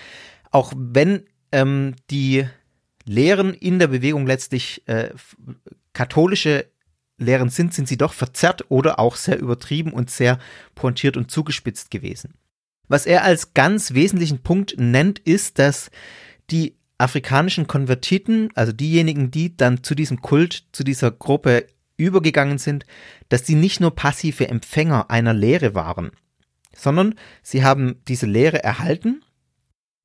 [0.51, 2.47] Auch wenn ähm, die
[3.05, 5.09] Lehren in der Bewegung letztlich äh,
[5.93, 6.66] katholische
[7.18, 10.39] Lehren sind, sind sie doch verzerrt oder auch sehr übertrieben und sehr
[10.74, 12.34] pointiert und zugespitzt gewesen.
[12.88, 15.89] Was er als ganz wesentlichen Punkt nennt, ist, dass
[16.52, 21.68] die afrikanischen Konvertiten, also diejenigen, die dann zu diesem Kult, zu dieser Gruppe
[21.98, 22.86] übergegangen sind,
[23.30, 26.12] dass sie nicht nur passive Empfänger einer Lehre waren,
[26.76, 29.24] sondern sie haben diese Lehre erhalten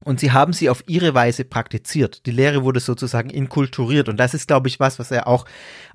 [0.05, 2.27] und sie haben sie auf ihre Weise praktiziert.
[2.27, 5.47] Die Lehre wurde sozusagen inkulturiert und das ist, glaube ich, was, was er auch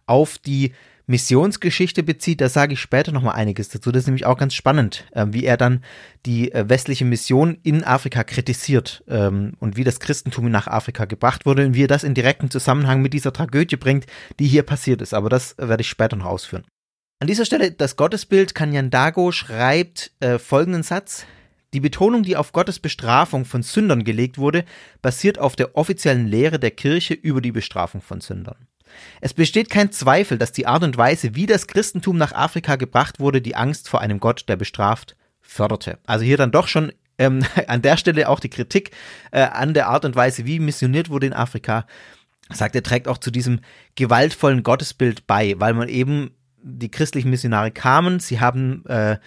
[0.05, 0.73] auf die
[1.07, 3.91] Missionsgeschichte bezieht, da sage ich später nochmal einiges dazu.
[3.91, 5.83] Das ist nämlich auch ganz spannend, äh, wie er dann
[6.25, 11.45] die äh, westliche Mission in Afrika kritisiert ähm, und wie das Christentum nach Afrika gebracht
[11.45, 14.05] wurde und wie er das in direkten Zusammenhang mit dieser Tragödie bringt,
[14.39, 15.13] die hier passiert ist.
[15.13, 16.63] Aber das werde ich später noch ausführen.
[17.19, 21.25] An dieser Stelle das Gottesbild Kanyandago schreibt äh, folgenden Satz.
[21.73, 24.65] Die Betonung, die auf Gottes Bestrafung von Sündern gelegt wurde,
[25.01, 28.67] basiert auf der offiziellen Lehre der Kirche über die Bestrafung von Sündern.
[29.21, 33.19] Es besteht kein Zweifel, dass die Art und Weise, wie das Christentum nach Afrika gebracht
[33.19, 35.99] wurde, die Angst vor einem Gott, der bestraft, förderte.
[36.05, 38.91] Also hier dann doch schon ähm, an der Stelle auch die Kritik
[39.31, 41.85] äh, an der Art und Weise, wie missioniert wurde in Afrika.
[42.51, 43.61] Sagt er, trägt auch zu diesem
[43.95, 46.31] gewaltvollen Gottesbild bei, weil man eben
[46.61, 49.17] die christlichen Missionare kamen, sie haben äh,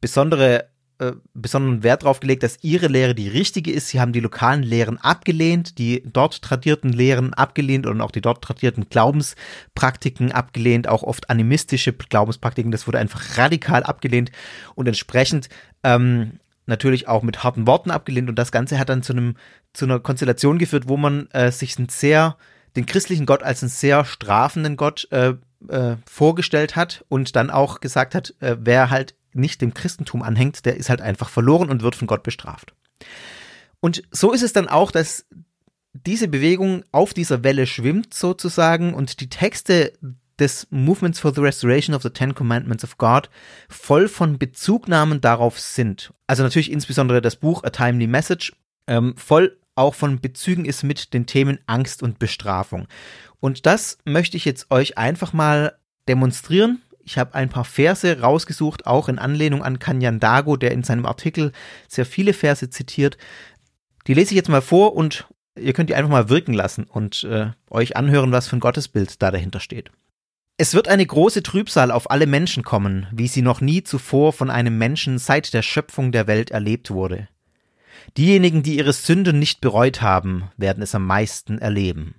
[0.00, 0.68] besondere
[0.98, 3.88] äh, besonderen Wert darauf gelegt, dass ihre Lehre die richtige ist.
[3.88, 8.42] Sie haben die lokalen Lehren abgelehnt, die dort tradierten Lehren abgelehnt und auch die dort
[8.42, 12.72] tradierten Glaubenspraktiken abgelehnt, auch oft animistische Glaubenspraktiken.
[12.72, 14.30] Das wurde einfach radikal abgelehnt
[14.74, 15.48] und entsprechend
[15.82, 18.28] ähm, natürlich auch mit harten Worten abgelehnt.
[18.28, 19.36] Und das Ganze hat dann zu einem
[19.72, 22.36] zu einer Konstellation geführt, wo man äh, sich einen sehr
[22.76, 25.34] den christlichen Gott als einen sehr strafenden Gott äh,
[25.68, 30.64] äh, vorgestellt hat und dann auch gesagt hat, äh, wer halt nicht dem Christentum anhängt,
[30.64, 32.74] der ist halt einfach verloren und wird von Gott bestraft.
[33.80, 35.26] Und so ist es dann auch, dass
[35.92, 39.92] diese Bewegung auf dieser Welle schwimmt sozusagen und die Texte
[40.38, 43.30] des Movements for the Restoration of the Ten Commandments of God
[43.68, 46.12] voll von Bezugnahmen darauf sind.
[46.26, 48.52] Also natürlich insbesondere das Buch A Timely Message,
[48.86, 52.86] ähm, voll auch von Bezügen ist mit den Themen Angst und Bestrafung.
[53.40, 55.78] Und das möchte ich jetzt euch einfach mal
[56.08, 56.82] demonstrieren.
[57.06, 61.06] Ich habe ein paar Verse rausgesucht, auch in Anlehnung an Kanyan Dago, der in seinem
[61.06, 61.52] Artikel
[61.86, 63.16] sehr viele Verse zitiert.
[64.08, 67.22] Die lese ich jetzt mal vor und ihr könnt die einfach mal wirken lassen und
[67.22, 69.92] äh, euch anhören, was für ein Gottesbild da dahinter steht.
[70.58, 74.50] Es wird eine große Trübsal auf alle Menschen kommen, wie sie noch nie zuvor von
[74.50, 77.28] einem Menschen seit der Schöpfung der Welt erlebt wurde.
[78.16, 82.16] Diejenigen, die ihre Sünden nicht bereut haben, werden es am meisten erleben.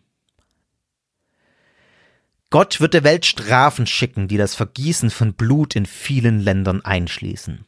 [2.49, 7.65] Gott wird der Welt Strafen schicken, die das Vergießen von Blut in vielen Ländern einschließen.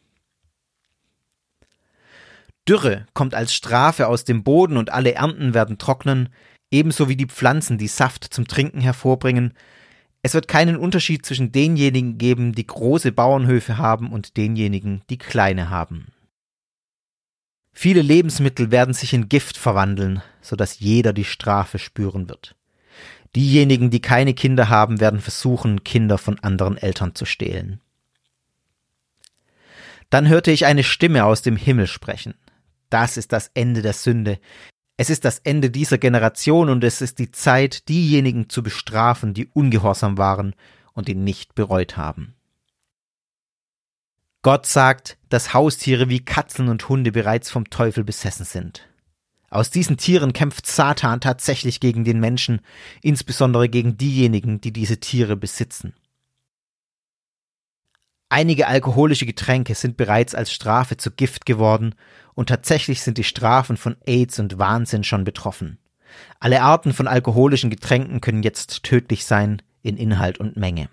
[2.67, 6.29] Dürre kommt als Strafe aus dem Boden und alle Ernten werden trocknen,
[6.71, 9.53] ebenso wie die Pflanzen, die Saft zum Trinken hervorbringen,
[10.21, 15.69] es wird keinen Unterschied zwischen denjenigen geben, die große Bauernhöfe haben und denjenigen, die kleine
[15.69, 16.07] haben.
[17.71, 22.55] Viele Lebensmittel werden sich in Gift verwandeln, so dass jeder die Strafe spüren wird.
[23.35, 27.79] Diejenigen, die keine Kinder haben, werden versuchen, Kinder von anderen Eltern zu stehlen.
[30.09, 32.33] Dann hörte ich eine Stimme aus dem Himmel sprechen.
[32.89, 34.39] Das ist das Ende der Sünde.
[34.97, 39.47] Es ist das Ende dieser Generation und es ist die Zeit, diejenigen zu bestrafen, die
[39.47, 40.55] ungehorsam waren
[40.93, 42.35] und ihn nicht bereut haben.
[44.41, 48.88] Gott sagt, dass Haustiere wie Katzen und Hunde bereits vom Teufel besessen sind.
[49.49, 52.61] Aus diesen Tieren kämpft Satan tatsächlich gegen den Menschen,
[53.01, 55.93] insbesondere gegen diejenigen, die diese Tiere besitzen.
[58.29, 61.95] Einige alkoholische Getränke sind bereits als Strafe zu Gift geworden
[62.35, 65.79] und tatsächlich sind die Strafen von AIDS und Wahnsinn schon betroffen.
[66.39, 70.89] Alle Arten von alkoholischen Getränken können jetzt tödlich sein in Inhalt und Menge.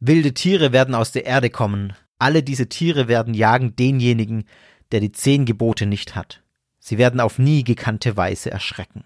[0.00, 1.92] Wilde Tiere werden aus der Erde kommen.
[2.18, 4.44] Alle diese Tiere werden jagen denjenigen,
[4.92, 6.42] der die zehn Gebote nicht hat.
[6.78, 9.04] Sie werden auf nie gekannte Weise erschrecken.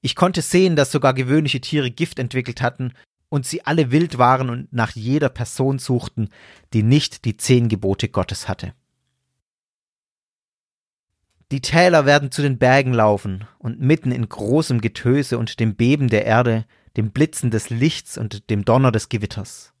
[0.00, 2.92] Ich konnte sehen, dass sogar gewöhnliche Tiere Gift entwickelt hatten
[3.28, 6.28] und sie alle wild waren und nach jeder Person suchten,
[6.72, 8.74] die nicht die zehn Gebote Gottes hatte.
[11.50, 16.08] Die Täler werden zu den Bergen laufen, und mitten in großem Getöse und dem Beben
[16.08, 16.66] der Erde,
[16.96, 19.72] dem Blitzen des Lichts und dem Donner des Gewitters.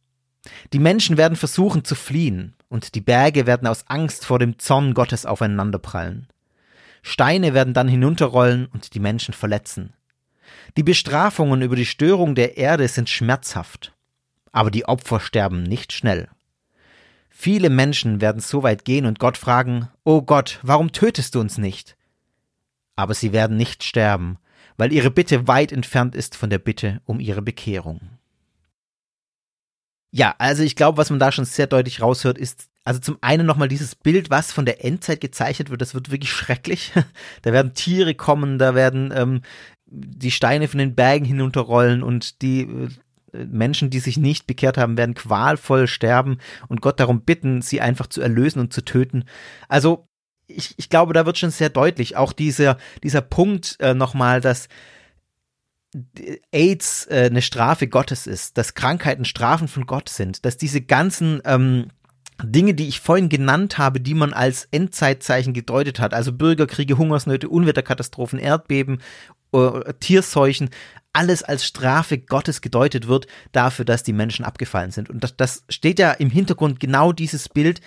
[0.72, 4.94] Die Menschen werden versuchen zu fliehen, und die Berge werden aus Angst vor dem Zorn
[4.94, 6.28] Gottes aufeinanderprallen.
[7.02, 9.94] Steine werden dann hinunterrollen und die Menschen verletzen.
[10.76, 13.94] Die Bestrafungen über die Störung der Erde sind schmerzhaft,
[14.52, 16.28] aber die Opfer sterben nicht schnell.
[17.30, 21.56] Viele Menschen werden so weit gehen und Gott fragen, O Gott, warum tötest du uns
[21.56, 21.96] nicht?
[22.96, 24.38] Aber sie werden nicht sterben,
[24.76, 28.17] weil ihre Bitte weit entfernt ist von der Bitte um ihre Bekehrung.
[30.10, 33.46] Ja, also ich glaube, was man da schon sehr deutlich raushört, ist, also zum einen
[33.46, 36.92] nochmal dieses Bild, was von der Endzeit gezeichnet wird, das wird wirklich schrecklich.
[37.42, 39.42] Da werden Tiere kommen, da werden ähm,
[39.86, 44.96] die Steine von den Bergen hinunterrollen und die äh, Menschen, die sich nicht bekehrt haben,
[44.96, 46.38] werden qualvoll sterben
[46.68, 49.24] und Gott darum bitten, sie einfach zu erlösen und zu töten.
[49.68, 50.08] Also
[50.46, 54.68] ich, ich glaube, da wird schon sehr deutlich auch dieser, dieser Punkt äh, nochmal, dass
[56.52, 61.40] AIDS äh, eine Strafe Gottes ist, dass Krankheiten Strafen von Gott sind, dass diese ganzen
[61.44, 61.88] ähm,
[62.42, 67.48] Dinge, die ich vorhin genannt habe, die man als Endzeitzeichen gedeutet hat, also Bürgerkriege, Hungersnöte,
[67.48, 69.00] Unwetterkatastrophen, Erdbeben,
[69.52, 70.70] äh, Tierseuchen,
[71.12, 75.10] alles als Strafe Gottes gedeutet wird dafür, dass die Menschen abgefallen sind.
[75.10, 77.80] Und das, das steht ja im Hintergrund genau dieses Bild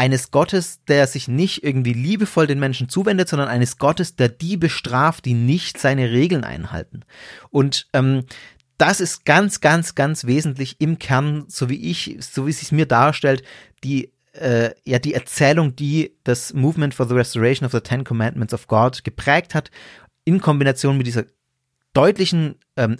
[0.00, 4.56] eines Gottes, der sich nicht irgendwie liebevoll den Menschen zuwendet, sondern eines Gottes, der die
[4.56, 7.02] bestraft, die nicht seine Regeln einhalten.
[7.50, 8.24] Und ähm,
[8.78, 12.72] das ist ganz, ganz, ganz wesentlich im Kern, so wie ich, so wie es sich
[12.72, 13.42] mir darstellt,
[13.84, 18.54] die äh, ja die Erzählung, die das Movement for the Restoration of the Ten Commandments
[18.54, 19.70] of God geprägt hat,
[20.24, 21.26] in Kombination mit dieser
[21.92, 22.96] deutlichen ähm,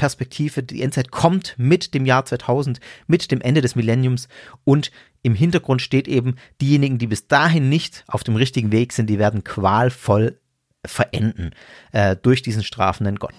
[0.00, 0.62] Endzeitperspektive.
[0.62, 4.28] Die Endzeit kommt mit dem Jahr 2000, mit dem Ende des Millenniums
[4.64, 4.90] und
[5.22, 9.18] im Hintergrund steht eben, diejenigen, die bis dahin nicht auf dem richtigen Weg sind, die
[9.18, 10.40] werden qualvoll
[10.86, 11.50] verenden
[11.92, 13.34] äh, durch diesen strafenden Gott.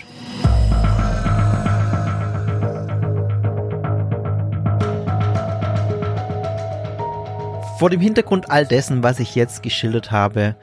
[7.80, 10.55] Vor dem Hintergrund all dessen, was ich jetzt geschildert habe,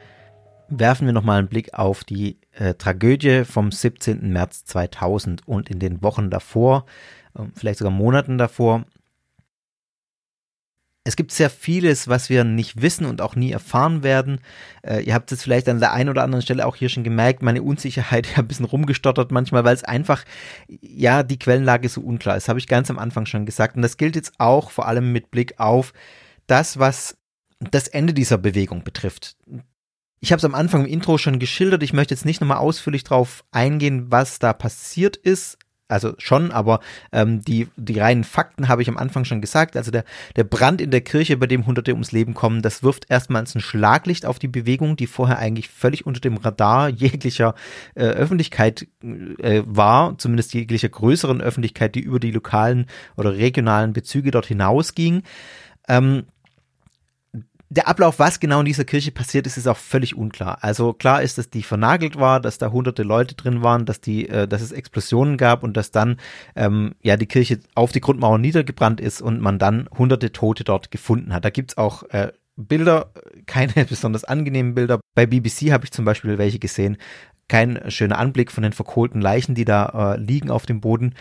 [0.69, 4.31] werfen wir nochmal einen Blick auf die äh, Tragödie vom 17.
[4.31, 6.85] März 2000 und in den Wochen davor,
[7.35, 8.85] äh, vielleicht sogar Monaten davor.
[11.05, 14.41] Es gibt sehr vieles, was wir nicht wissen und auch nie erfahren werden.
[14.83, 17.41] Äh, ihr habt es vielleicht an der einen oder anderen Stelle auch hier schon gemerkt,
[17.41, 20.23] meine Unsicherheit ein bisschen rumgestottert manchmal, weil es einfach,
[20.67, 22.49] ja, die Quellenlage so unklar ist.
[22.49, 23.75] Habe ich ganz am Anfang schon gesagt.
[23.75, 25.93] Und das gilt jetzt auch vor allem mit Blick auf
[26.47, 27.17] das, was
[27.59, 29.35] das Ende dieser Bewegung betrifft.
[30.19, 31.83] Ich habe es am Anfang im Intro schon geschildert.
[31.83, 35.57] Ich möchte jetzt nicht nochmal ausführlich drauf eingehen, was da passiert ist
[35.89, 39.75] also schon, aber ähm, die, die reinen Fakten habe ich am Anfang schon gesagt.
[39.75, 40.05] Also der,
[40.35, 43.59] der Brand in der Kirche, bei dem Hunderte ums Leben kommen, das wirft erstmals ein
[43.59, 47.55] Schlaglicht auf die Bewegung, die vorher eigentlich völlig unter dem Radar jeglicher
[47.95, 52.85] äh, Öffentlichkeit äh, war, zumindest jeglicher größeren Öffentlichkeit, die über die lokalen
[53.17, 55.23] oder regionalen Bezüge dort hinausging.
[55.87, 56.25] Ähm,
[57.71, 60.57] der Ablauf, was genau in dieser Kirche passiert ist, ist auch völlig unklar.
[60.61, 64.27] Also klar ist, dass die vernagelt war, dass da hunderte Leute drin waren, dass die,
[64.27, 66.17] äh, dass es Explosionen gab und dass dann
[66.55, 70.89] ähm, ja die Kirche auf die Grundmauer niedergebrannt ist und man dann hunderte Tote dort
[70.89, 71.45] gefunden hat.
[71.45, 73.11] Da gibt's auch äh, Bilder,
[73.45, 74.99] keine besonders angenehmen Bilder.
[75.13, 76.97] Bei BBC habe ich zum Beispiel welche gesehen.
[77.47, 81.15] Kein schöner Anblick von den verkohlten Leichen, die da äh, liegen auf dem Boden.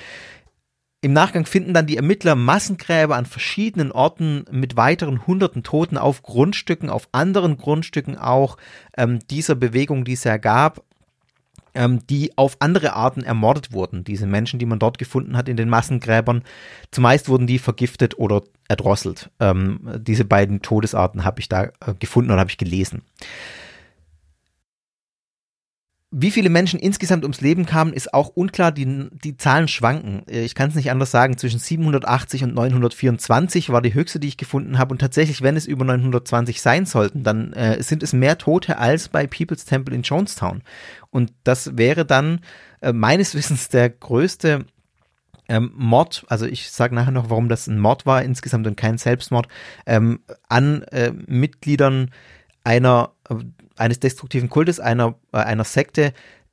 [1.01, 6.23] Im Nachgang finden dann die Ermittler Massengräber an verschiedenen Orten mit weiteren hunderten Toten auf
[6.23, 8.57] Grundstücken, auf anderen Grundstücken auch
[8.97, 10.83] ähm, dieser Bewegung, die es ja gab,
[11.75, 14.03] ähm, die auf andere Arten ermordet wurden.
[14.03, 16.43] Diese Menschen, die man dort gefunden hat in den Massengräbern,
[16.91, 19.31] zumeist wurden die vergiftet oder erdrosselt.
[19.39, 23.03] Ähm, diese beiden Todesarten habe ich da äh, gefunden oder habe ich gelesen.
[26.11, 28.73] Wie viele Menschen insgesamt ums Leben kamen, ist auch unklar.
[28.73, 30.23] Die, die Zahlen schwanken.
[30.27, 31.37] Äh, ich kann es nicht anders sagen.
[31.37, 34.93] Zwischen 780 und 924 war die höchste, die ich gefunden habe.
[34.93, 39.09] Und tatsächlich, wenn es über 920 sein sollten, dann äh, sind es mehr Tote als
[39.09, 40.63] bei People's Temple in Jonestown.
[41.11, 42.41] Und das wäre dann
[42.81, 44.65] äh, meines Wissens der größte
[45.51, 48.99] ähm, Mord, also ich sage nachher noch, warum das ein Mord war insgesamt und kein
[48.99, 49.49] Selbstmord,
[49.87, 52.11] ähm, an äh, Mitgliedern
[52.65, 53.37] einer äh,
[53.79, 56.13] eines destruktiven Kultes, einer, äh, einer Sekte,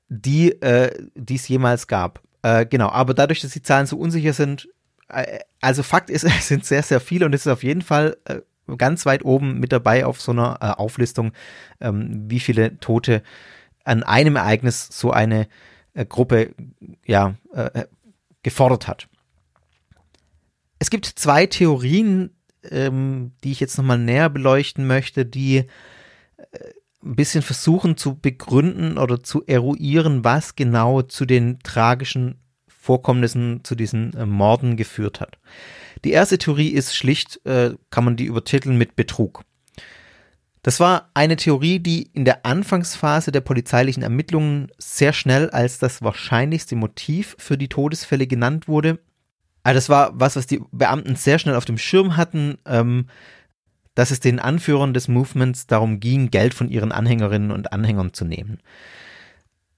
[0.10, 0.92] die äh,
[1.30, 2.22] es jemals gab.
[2.42, 4.70] Äh, genau, aber dadurch, dass die Zahlen so unsicher sind,
[5.10, 8.18] äh, also Fakt ist, es sind sehr, sehr viele und es ist auf jeden Fall
[8.26, 8.42] äh,
[8.78, 11.34] ganz weit oben mit dabei auf so einer äh, Auflistung,
[11.82, 13.24] ähm, wie viele Tote
[13.84, 15.48] an einem Ereignis so eine
[16.10, 16.54] Gruppe
[17.06, 17.36] ja
[18.44, 19.08] gefordert hat.
[20.78, 22.36] Es gibt zwei Theorien,
[22.70, 25.68] ähm, die ich jetzt nochmal näher beleuchten möchte, die
[27.06, 33.76] ein bisschen versuchen zu begründen oder zu eruieren, was genau zu den tragischen Vorkommnissen, zu
[33.76, 35.38] diesen äh, Morden geführt hat.
[36.04, 39.44] Die erste Theorie ist schlicht, äh, kann man die übertiteln mit Betrug.
[40.62, 46.02] Das war eine Theorie, die in der Anfangsphase der polizeilichen Ermittlungen sehr schnell als das
[46.02, 49.00] wahrscheinlichste Motiv für die Todesfälle genannt wurde.
[49.62, 52.58] Also das war was, was die Beamten sehr schnell auf dem Schirm hatten.
[52.66, 53.08] Ähm,
[53.96, 58.26] dass es den Anführern des Movements darum ging, Geld von ihren Anhängerinnen und Anhängern zu
[58.26, 58.60] nehmen.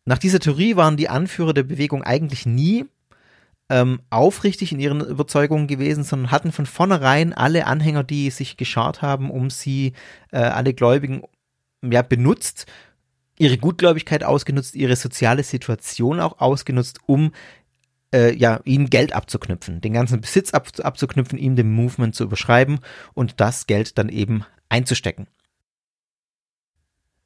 [0.05, 2.85] Nach dieser Theorie waren die Anführer der Bewegung eigentlich nie
[3.69, 9.01] ähm, aufrichtig in ihren Überzeugungen gewesen, sondern hatten von vornherein alle Anhänger, die sich geschart
[9.01, 9.93] haben, um sie,
[10.31, 11.23] äh, alle Gläubigen,
[11.83, 12.65] ja, benutzt,
[13.37, 17.31] ihre Gutgläubigkeit ausgenutzt, ihre soziale Situation auch ausgenutzt, um
[18.13, 22.79] äh, ja, ihm Geld abzuknüpfen, den ganzen Besitz ab, abzuknüpfen, ihm dem Movement zu überschreiben
[23.13, 25.27] und das Geld dann eben einzustecken.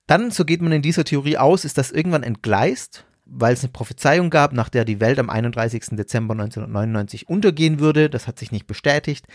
[0.08, 3.72] Dann, so geht man in dieser Theorie aus, ist das irgendwann entgleist, weil es eine
[3.72, 5.92] Prophezeiung gab, nach der die Welt am 31.
[5.92, 8.10] Dezember 1999 untergehen würde.
[8.10, 9.26] Das hat sich nicht bestätigt.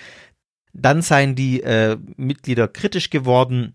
[0.75, 3.75] Dann seien die äh, Mitglieder kritisch geworden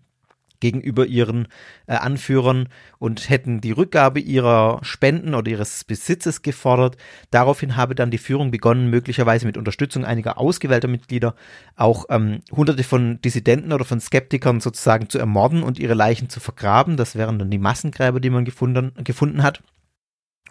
[0.62, 1.48] gegenüber ihren
[1.86, 6.96] äh, Anführern und hätten die Rückgabe ihrer Spenden oder ihres Besitzes gefordert.
[7.30, 11.34] Daraufhin habe dann die Führung begonnen, möglicherweise mit Unterstützung einiger ausgewählter Mitglieder
[11.76, 16.38] auch ähm, hunderte von Dissidenten oder von Skeptikern sozusagen zu ermorden und ihre Leichen zu
[16.38, 16.96] vergraben.
[16.96, 19.62] Das wären dann die Massengräber, die man gefunden, gefunden hat.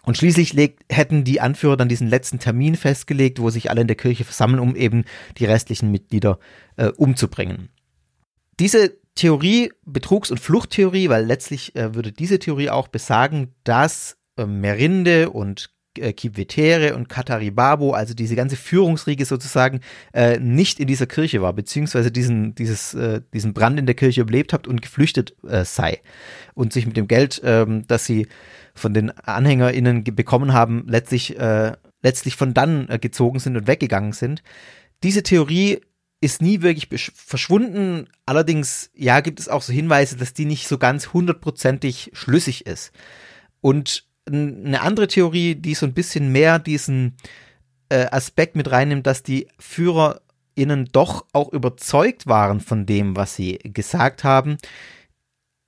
[0.04, 3.86] Und schließlich legt, hätten die Anführer dann diesen letzten Termin festgelegt, wo sich alle in
[3.86, 5.04] der Kirche versammeln, um eben
[5.38, 6.38] die restlichen Mitglieder
[6.76, 7.70] äh, umzubringen.
[8.60, 14.46] Diese Theorie, Betrugs- und Fluchttheorie, weil letztlich äh, würde diese Theorie auch besagen, dass äh,
[14.46, 19.80] Merinde und äh, Kipvetere und Kataribabo, also diese ganze Führungsriege sozusagen,
[20.14, 24.22] äh, nicht in dieser Kirche war, beziehungsweise diesen, dieses, äh, diesen Brand in der Kirche
[24.22, 26.00] überlebt hat und geflüchtet äh, sei.
[26.54, 28.26] Und sich mit dem Geld, ähm, das sie
[28.74, 34.12] von den AnhängerInnen bekommen haben, letztlich, äh, letztlich von dann äh, gezogen sind und weggegangen
[34.12, 34.42] sind.
[35.02, 35.80] Diese Theorie
[36.22, 38.06] ist nie wirklich verschwunden.
[38.26, 42.92] Allerdings, ja, gibt es auch so Hinweise, dass die nicht so ganz hundertprozentig schlüssig ist.
[43.60, 47.16] Und eine andere Theorie, die so ein bisschen mehr diesen
[47.88, 53.58] äh, Aspekt mit reinnimmt, dass die FührerInnen doch auch überzeugt waren von dem, was sie
[53.58, 54.58] gesagt haben,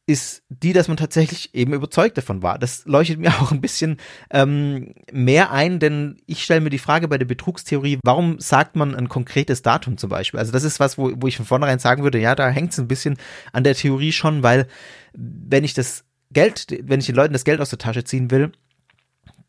[0.07, 2.59] ist die, dass man tatsächlich eben überzeugt davon war.
[2.59, 3.99] Das leuchtet mir auch ein bisschen
[4.31, 8.95] ähm, mehr ein, denn ich stelle mir die Frage bei der Betrugstheorie, warum sagt man
[8.95, 10.41] ein konkretes Datum zum Beispiel?
[10.41, 12.79] Also das ist was, wo, wo ich von vornherein sagen würde, ja, da hängt es
[12.79, 13.17] ein bisschen
[13.53, 14.67] an der Theorie schon, weil
[15.15, 18.53] wenn ich das Geld, wenn ich den Leuten das Geld aus der Tasche ziehen will,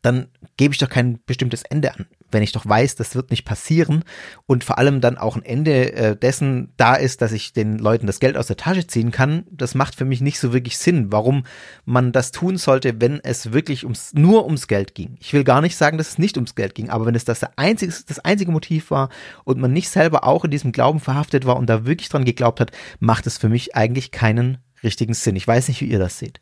[0.06, 2.06] dann gebe ich doch kein bestimmtes Ende an.
[2.30, 4.04] Wenn ich doch weiß, das wird nicht passieren
[4.46, 8.06] und vor allem dann auch ein Ende äh, dessen da ist, dass ich den Leuten
[8.06, 11.12] das Geld aus der Tasche ziehen kann, das macht für mich nicht so wirklich Sinn,
[11.12, 11.44] warum
[11.84, 15.16] man das tun sollte, wenn es wirklich ums, nur ums Geld ging.
[15.20, 17.42] Ich will gar nicht sagen, dass es nicht ums Geld ging, aber wenn es das,
[17.56, 19.08] einzige, das einzige Motiv war
[19.44, 22.60] und man nicht selber auch in diesem Glauben verhaftet war und da wirklich dran geglaubt
[22.60, 25.36] hat, macht es für mich eigentlich keinen richtigen Sinn.
[25.36, 26.40] Ich weiß nicht, wie ihr das seht.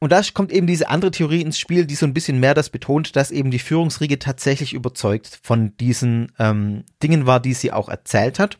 [0.00, 2.70] Und da kommt eben diese andere Theorie ins Spiel, die so ein bisschen mehr das
[2.70, 7.88] betont, dass eben die Führungsriege tatsächlich überzeugt von diesen ähm, Dingen war, die sie auch
[7.88, 8.58] erzählt hat.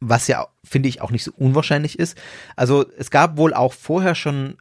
[0.00, 2.16] Was ja, finde ich, auch nicht so unwahrscheinlich ist.
[2.56, 4.56] Also es gab wohl auch vorher schon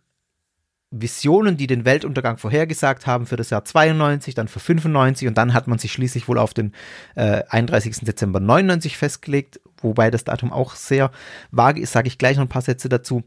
[0.90, 5.54] Visionen, die den Weltuntergang vorhergesagt haben für das Jahr 92, dann für 95 und dann
[5.54, 6.74] hat man sich schließlich wohl auf den
[7.16, 8.06] äh, 31.
[8.06, 11.12] Dezember 99 festgelegt, wobei das Datum auch sehr
[11.52, 13.24] vage ist, sage ich gleich noch ein paar Sätze dazu.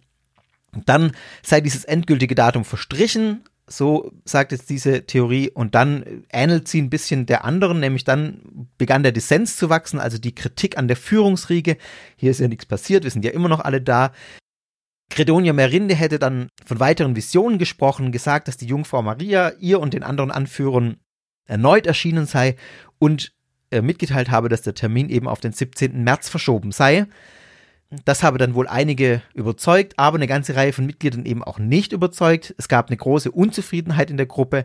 [0.87, 1.13] Dann
[1.43, 6.91] sei dieses endgültige Datum verstrichen, so sagt jetzt diese Theorie, und dann ähnelt sie ein
[6.91, 10.97] bisschen der anderen, nämlich dann begann der Dissens zu wachsen, also die Kritik an der
[10.97, 11.77] Führungsriege.
[12.17, 14.13] Hier ist ja nichts passiert, wir sind ja immer noch alle da.
[15.09, 19.95] Credonia Merinde hätte dann von weiteren Visionen gesprochen, gesagt, dass die Jungfrau Maria ihr und
[19.95, 20.97] den anderen Anführern
[21.47, 22.57] erneut erschienen sei
[22.99, 23.33] und
[23.71, 26.03] äh, mitgeteilt habe, dass der Termin eben auf den 17.
[26.03, 27.07] März verschoben sei.
[28.05, 31.93] Das habe dann wohl einige überzeugt, aber eine ganze Reihe von Mitgliedern eben auch nicht
[31.93, 32.55] überzeugt.
[32.57, 34.65] Es gab eine große Unzufriedenheit in der Gruppe.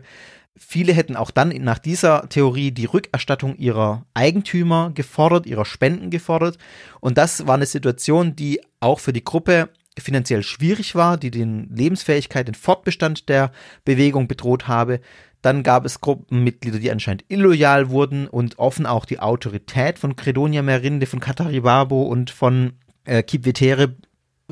[0.56, 6.56] Viele hätten auch dann nach dieser Theorie die Rückerstattung ihrer Eigentümer gefordert, ihrer Spenden gefordert.
[7.00, 11.68] Und das war eine Situation, die auch für die Gruppe finanziell schwierig war, die den
[11.74, 13.50] Lebensfähigkeit, den Fortbestand der
[13.84, 15.00] Bewegung bedroht habe.
[15.42, 20.62] Dann gab es Gruppenmitglieder, die anscheinend illoyal wurden und offen auch die Autorität von Credonia
[20.62, 22.74] Merinde, von Kataribabo und von
[23.06, 23.96] äh, Kipvetere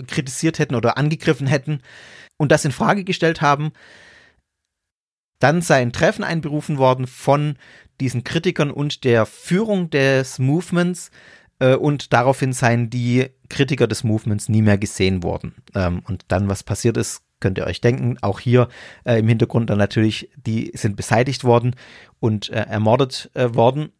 [0.07, 1.80] kritisiert hätten oder angegriffen hätten
[2.36, 3.72] und das in Frage gestellt haben.
[5.38, 7.57] Dann sei ein Treffen einberufen worden von
[8.00, 11.11] diesen Kritikern und der Führung des Movements
[11.59, 15.55] äh, und daraufhin seien die Kritiker des Movements nie mehr gesehen worden.
[15.74, 18.16] Ähm, und dann, was passiert ist, könnt ihr euch denken.
[18.22, 18.68] Auch hier
[19.05, 21.76] äh, im Hintergrund dann natürlich, die sind beseitigt worden
[22.20, 23.92] und äh, ermordet äh, worden.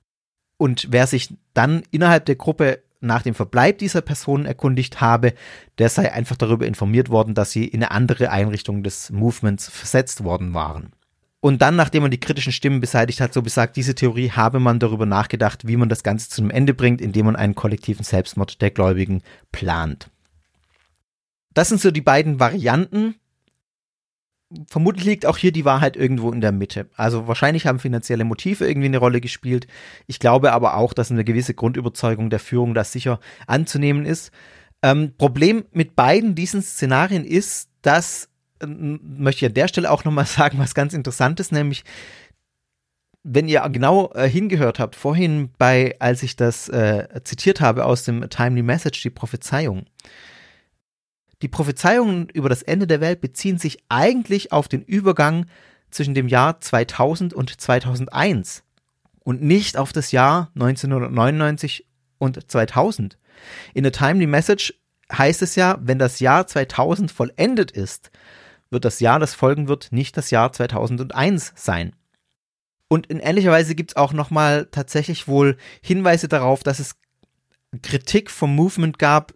[0.57, 5.35] Und wer sich dann innerhalb der Gruppe nach dem Verbleib dieser Personen erkundigt habe,
[5.79, 10.25] der sei einfach darüber informiert worden, dass sie in eine andere Einrichtung des Movements versetzt
[10.25, 10.93] worden waren.
[11.41, 14.79] Und dann, nachdem man die kritischen Stimmen beseitigt hat, so besagt diese Theorie, habe man
[14.79, 18.63] darüber nachgedacht, wie man das Ganze zu einem Ende bringt, indem man einen kollektiven Selbstmord
[18.63, 20.09] der Gläubigen plant.
[21.53, 23.17] Das sind so die beiden Varianten,
[24.69, 26.89] vermutlich liegt auch hier die Wahrheit irgendwo in der Mitte.
[26.97, 29.67] Also wahrscheinlich haben finanzielle Motive irgendwie eine Rolle gespielt.
[30.07, 34.33] Ich glaube aber auch, dass eine gewisse Grundüberzeugung der Führung da sicher anzunehmen ist.
[34.83, 38.29] Ähm, Problem mit beiden diesen Szenarien ist, dass,
[38.61, 41.85] äh, möchte ich an der Stelle auch nochmal sagen, was ganz Interessantes, nämlich
[43.25, 48.05] wenn ihr genau äh, hingehört habt, vorhin bei, als ich das äh, zitiert habe aus
[48.05, 49.87] dem Timely Message, die Prophezeiung,
[51.45, 55.45] die Prophezeiungen über das Ende der Welt beziehen sich eigentlich auf den Übergang
[55.91, 58.65] zwischen dem Jahr 2000 und 2001
[59.25, 61.87] und nicht auf das Jahr 1999
[62.17, 63.19] und 2000.
[63.75, 64.73] In der Timely Message
[65.13, 68.11] heißt es ja, wenn das Jahr 2000 vollendet ist,
[68.71, 71.95] wird das Jahr, das folgen wird, nicht das Jahr 2001 sein.
[72.89, 76.97] Und in ähnlicher Weise gibt es auch nochmal tatsächlich wohl Hinweise darauf, dass es
[77.83, 79.35] Kritik vom Movement gab,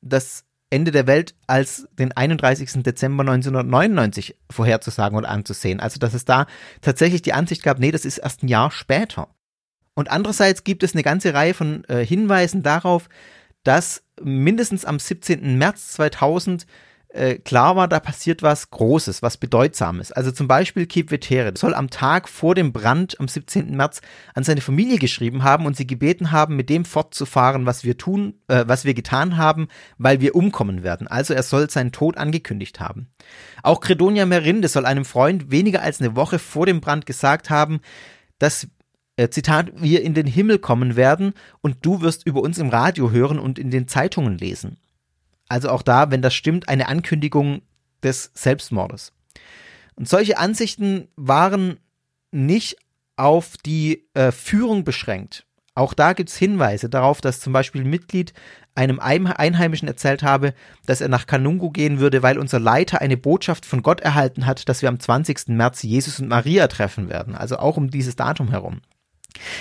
[0.00, 2.82] dass Ende der Welt als den 31.
[2.84, 5.80] Dezember 1999 vorherzusagen und anzusehen.
[5.80, 6.46] Also, dass es da
[6.80, 9.28] tatsächlich die Ansicht gab, nee, das ist erst ein Jahr später.
[9.94, 13.08] Und andererseits gibt es eine ganze Reihe von äh, Hinweisen darauf,
[13.64, 15.58] dass mindestens am 17.
[15.58, 16.66] März 2000
[17.12, 20.12] äh, klar war, da passiert was Großes, was Bedeutsames.
[20.12, 23.76] Also zum Beispiel Kip Vetere soll am Tag vor dem Brand am 17.
[23.76, 24.00] März
[24.34, 28.34] an seine Familie geschrieben haben und sie gebeten haben, mit dem fortzufahren, was wir tun,
[28.46, 29.66] äh, was wir getan haben,
[29.98, 31.08] weil wir umkommen werden.
[31.08, 33.08] Also er soll seinen Tod angekündigt haben.
[33.64, 37.80] Auch Credonia Merinde soll einem Freund weniger als eine Woche vor dem Brand gesagt haben,
[38.38, 38.68] dass
[39.16, 43.10] äh, Zitat, wir in den Himmel kommen werden und du wirst über uns im Radio
[43.10, 44.78] hören und in den Zeitungen lesen.
[45.50, 47.62] Also auch da, wenn das stimmt, eine Ankündigung
[48.04, 49.12] des Selbstmordes.
[49.96, 51.78] Und solche Ansichten waren
[52.30, 52.76] nicht
[53.16, 55.44] auf die äh, Führung beschränkt,
[55.74, 58.32] Auch da gibt es Hinweise darauf, dass zum Beispiel ein Mitglied
[58.74, 60.54] einem Einheimischen erzählt habe,
[60.86, 64.68] dass er nach Kanungu gehen würde, weil unser Leiter eine Botschaft von Gott erhalten hat,
[64.68, 65.48] dass wir am 20.
[65.48, 67.34] März Jesus und Maria treffen werden.
[67.34, 68.82] Also auch um dieses Datum herum.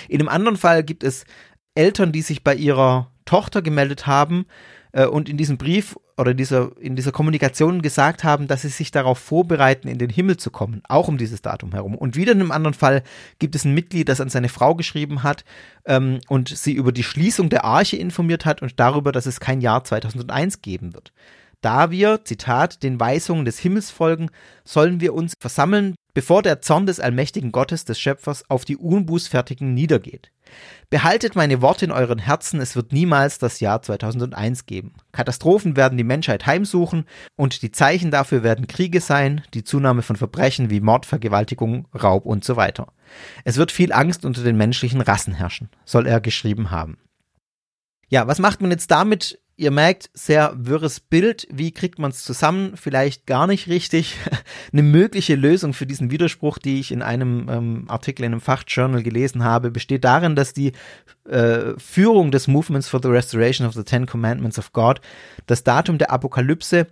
[0.07, 1.25] In einem anderen Fall gibt es
[1.73, 4.45] Eltern, die sich bei ihrer Tochter gemeldet haben
[4.91, 8.69] äh, und in diesem Brief oder in dieser, in dieser Kommunikation gesagt haben, dass sie
[8.69, 11.95] sich darauf vorbereiten, in den Himmel zu kommen, auch um dieses Datum herum.
[11.95, 13.03] Und wieder in einem anderen Fall
[13.39, 15.45] gibt es ein Mitglied, das an seine Frau geschrieben hat
[15.85, 19.61] ähm, und sie über die Schließung der Arche informiert hat und darüber, dass es kein
[19.61, 21.13] Jahr 2001 geben wird.
[21.61, 24.29] Da wir, Zitat, den Weisungen des Himmels folgen,
[24.63, 29.73] sollen wir uns versammeln, bevor der Zorn des allmächtigen Gottes, des Schöpfers, auf die Unbußfertigen
[29.73, 30.31] niedergeht.
[30.89, 34.93] Behaltet meine Worte in euren Herzen, es wird niemals das Jahr 2001 geben.
[35.11, 37.05] Katastrophen werden die Menschheit heimsuchen
[37.35, 42.25] und die Zeichen dafür werden Kriege sein, die Zunahme von Verbrechen wie Mord, Vergewaltigung, Raub
[42.25, 42.87] und so weiter.
[43.43, 46.97] Es wird viel Angst unter den menschlichen Rassen herrschen, soll er geschrieben haben.
[48.07, 51.45] Ja, was macht man jetzt damit Ihr merkt, sehr wirres Bild.
[51.51, 52.77] Wie kriegt man es zusammen?
[52.77, 54.15] Vielleicht gar nicht richtig.
[54.71, 59.03] Eine mögliche Lösung für diesen Widerspruch, die ich in einem ähm, Artikel in einem Fachjournal
[59.03, 60.71] gelesen habe, besteht darin, dass die
[61.27, 65.01] äh, Führung des Movements for the Restoration of the Ten Commandments of God
[65.45, 66.87] das Datum der Apokalypse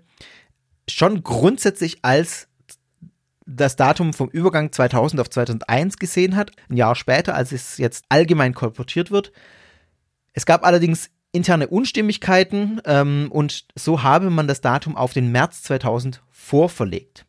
[0.90, 2.50] schon grundsätzlich als
[3.46, 8.04] das Datum vom Übergang 2000 auf 2001 gesehen hat, ein Jahr später, als es jetzt
[8.10, 9.32] allgemein kolportiert wird.
[10.34, 15.64] Es gab allerdings interne Unstimmigkeiten ähm, und so habe man das Datum auf den März
[15.64, 17.26] 2000 vorverlegt.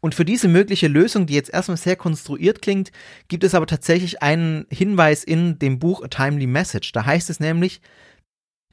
[0.00, 2.92] Und für diese mögliche Lösung, die jetzt erstmal sehr konstruiert klingt,
[3.28, 6.92] gibt es aber tatsächlich einen Hinweis in dem Buch A Timely Message.
[6.92, 7.80] Da heißt es nämlich,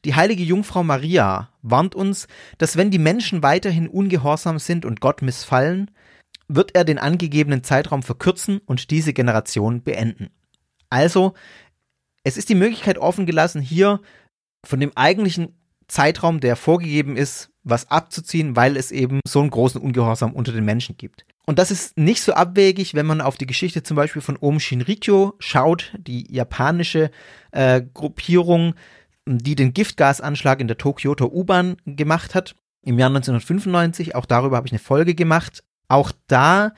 [0.03, 2.27] die heilige Jungfrau Maria warnt uns,
[2.57, 5.91] dass wenn die Menschen weiterhin ungehorsam sind und Gott missfallen,
[6.47, 10.31] wird er den angegebenen Zeitraum verkürzen und diese Generation beenden.
[10.89, 11.33] Also,
[12.23, 14.01] es ist die Möglichkeit offen gelassen, hier
[14.65, 15.55] von dem eigentlichen
[15.87, 20.65] Zeitraum, der vorgegeben ist, was abzuziehen, weil es eben so einen großen Ungehorsam unter den
[20.65, 21.25] Menschen gibt.
[21.45, 24.59] Und das ist nicht so abwegig, wenn man auf die Geschichte zum Beispiel von Om
[24.59, 27.11] Shinrikyo schaut, die japanische
[27.51, 28.75] äh, Gruppierung,
[29.25, 34.15] die den Giftgasanschlag in der Tokyoto U-Bahn gemacht hat im Jahr 1995.
[34.15, 35.63] Auch darüber habe ich eine Folge gemacht.
[35.87, 36.73] Auch da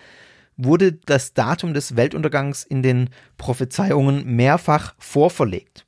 [0.57, 5.85] wurde das Datum des Weltuntergangs in den Prophezeiungen mehrfach vorverlegt.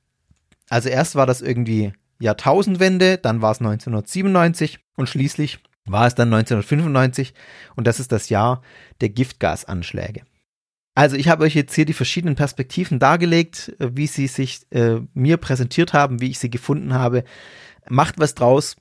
[0.70, 6.34] Also erst war das irgendwie Jahrtausendwende, dann war es 1997 und schließlich war es dann
[6.34, 7.34] 1995
[7.76, 8.62] und das ist das Jahr
[9.02, 10.24] der Giftgasanschläge.
[10.96, 15.38] Also ich habe euch jetzt hier die verschiedenen Perspektiven dargelegt, wie sie sich äh, mir
[15.38, 17.26] präsentiert haben, wie ich sie gefunden habe.
[17.90, 18.78] Macht was draus.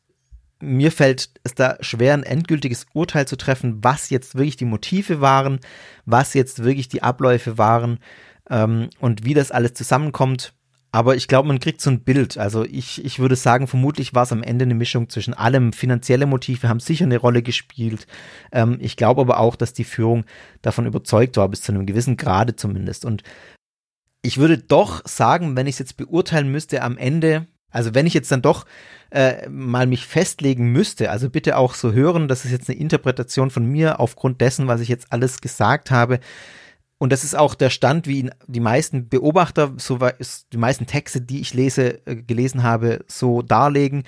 [0.61, 5.21] Mir fällt es da schwer, ein endgültiges Urteil zu treffen, was jetzt wirklich die Motive
[5.21, 5.59] waren,
[6.07, 7.99] was jetzt wirklich die Abläufe waren
[8.49, 10.55] ähm, und wie das alles zusammenkommt.
[10.95, 12.39] Aber ich glaube, man kriegt so ein Bild.
[12.39, 15.73] Also ich, ich würde sagen, vermutlich war es am Ende eine Mischung zwischen allem.
[15.73, 18.07] Finanzielle Motive haben sicher eine Rolle gespielt.
[18.53, 20.25] Ähm, ich glaube aber auch, dass die Führung
[20.63, 23.05] davon überzeugt war, bis zu einem gewissen Grade zumindest.
[23.05, 23.25] Und
[24.23, 28.15] ich würde doch sagen, wenn ich es jetzt beurteilen müsste am Ende, also wenn ich
[28.15, 28.65] jetzt dann doch
[29.11, 33.51] äh, mal mich festlegen müsste, also bitte auch so hören, das ist jetzt eine Interpretation
[33.51, 36.21] von mir aufgrund dessen, was ich jetzt alles gesagt habe
[36.99, 39.99] und das ist auch der Stand, wie die meisten Beobachter, so
[40.53, 44.05] die meisten Texte, die ich lese, äh, gelesen habe, so darlegen.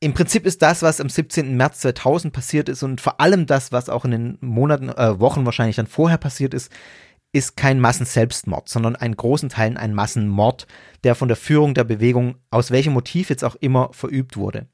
[0.00, 1.56] Im Prinzip ist das, was am 17.
[1.56, 5.46] März 2000 passiert ist und vor allem das, was auch in den Monaten, äh, Wochen
[5.46, 6.70] wahrscheinlich dann vorher passiert ist,
[7.32, 10.66] ist kein Massenselbstmord, sondern in großen Teilen ein Massenmord,
[11.02, 14.68] der von der Führung der Bewegung, aus welchem Motiv jetzt auch immer, verübt wurde.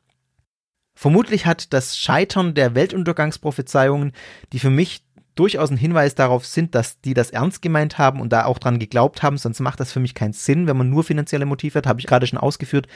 [0.94, 4.12] Vermutlich hat das Scheitern der Weltuntergangsprophezeiungen,
[4.52, 5.02] die für mich
[5.40, 8.78] durchaus ein Hinweis darauf sind, dass die das ernst gemeint haben und da auch dran
[8.78, 11.86] geglaubt haben, sonst macht das für mich keinen Sinn, wenn man nur finanzielle Motive hat,
[11.86, 12.88] habe ich gerade schon ausgeführt,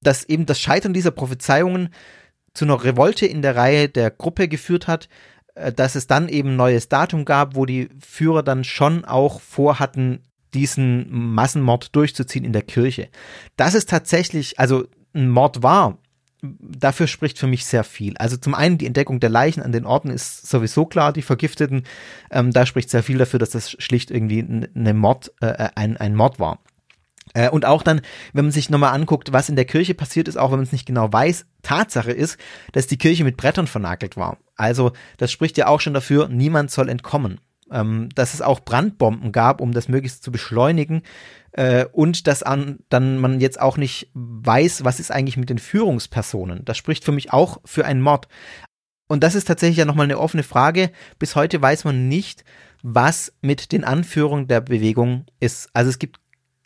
[0.00, 1.88] dass eben das Scheitern dieser Prophezeiungen
[2.54, 5.08] zu einer Revolte in der Reihe der Gruppe geführt hat,
[5.56, 9.40] äh, dass es dann eben ein neues Datum gab, wo die Führer dann schon auch
[9.40, 10.22] vorhatten,
[10.54, 13.08] diesen Massenmord durchzuziehen in der Kirche.
[13.56, 15.98] Das ist tatsächlich, also ein Mord war,
[16.42, 18.16] dafür spricht für mich sehr viel.
[18.16, 21.84] Also zum einen die Entdeckung der Leichen an den Orten ist sowieso klar, die Vergifteten.
[22.30, 26.14] Ähm, da spricht sehr viel dafür, dass das schlicht irgendwie eine Mord, äh, ein, ein
[26.14, 26.60] Mord war.
[27.34, 28.00] Äh, und auch dann,
[28.32, 30.72] wenn man sich nochmal anguckt, was in der Kirche passiert ist, auch wenn man es
[30.72, 32.38] nicht genau weiß, Tatsache ist,
[32.72, 34.38] dass die Kirche mit Brettern vernagelt war.
[34.56, 37.40] Also das spricht ja auch schon dafür, niemand soll entkommen.
[37.72, 41.02] Ähm, dass es auch Brandbomben gab, um das möglichst zu beschleunigen
[41.52, 45.58] äh, und dass an, dann man jetzt auch nicht weiß, was ist eigentlich mit den
[45.58, 46.64] Führungspersonen.
[46.64, 48.28] Das spricht für mich auch für einen Mord.
[49.08, 50.90] Und das ist tatsächlich ja nochmal eine offene Frage.
[51.18, 52.44] Bis heute weiß man nicht,
[52.82, 55.68] was mit den Anführungen der Bewegung ist.
[55.72, 56.20] Also es gibt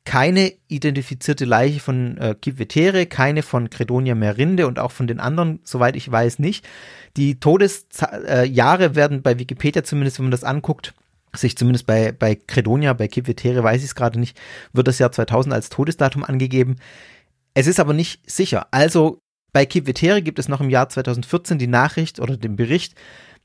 [0.04, 5.60] keine identifizierte Leiche von äh, Kipvetere, keine von Credonia Merinde und auch von den anderen,
[5.64, 6.68] soweit ich weiß, nicht.
[7.16, 10.92] Die Todesjahre äh, werden bei Wikipedia zumindest, wenn man das anguckt,
[11.36, 14.38] sich zumindest bei, bei Credonia, bei Kipvetere weiß ich es gerade nicht,
[14.72, 16.76] wird das Jahr 2000 als Todesdatum angegeben.
[17.54, 18.66] Es ist aber nicht sicher.
[18.70, 19.18] Also
[19.52, 22.94] bei Kipvetere gibt es noch im Jahr 2014 die Nachricht oder den Bericht,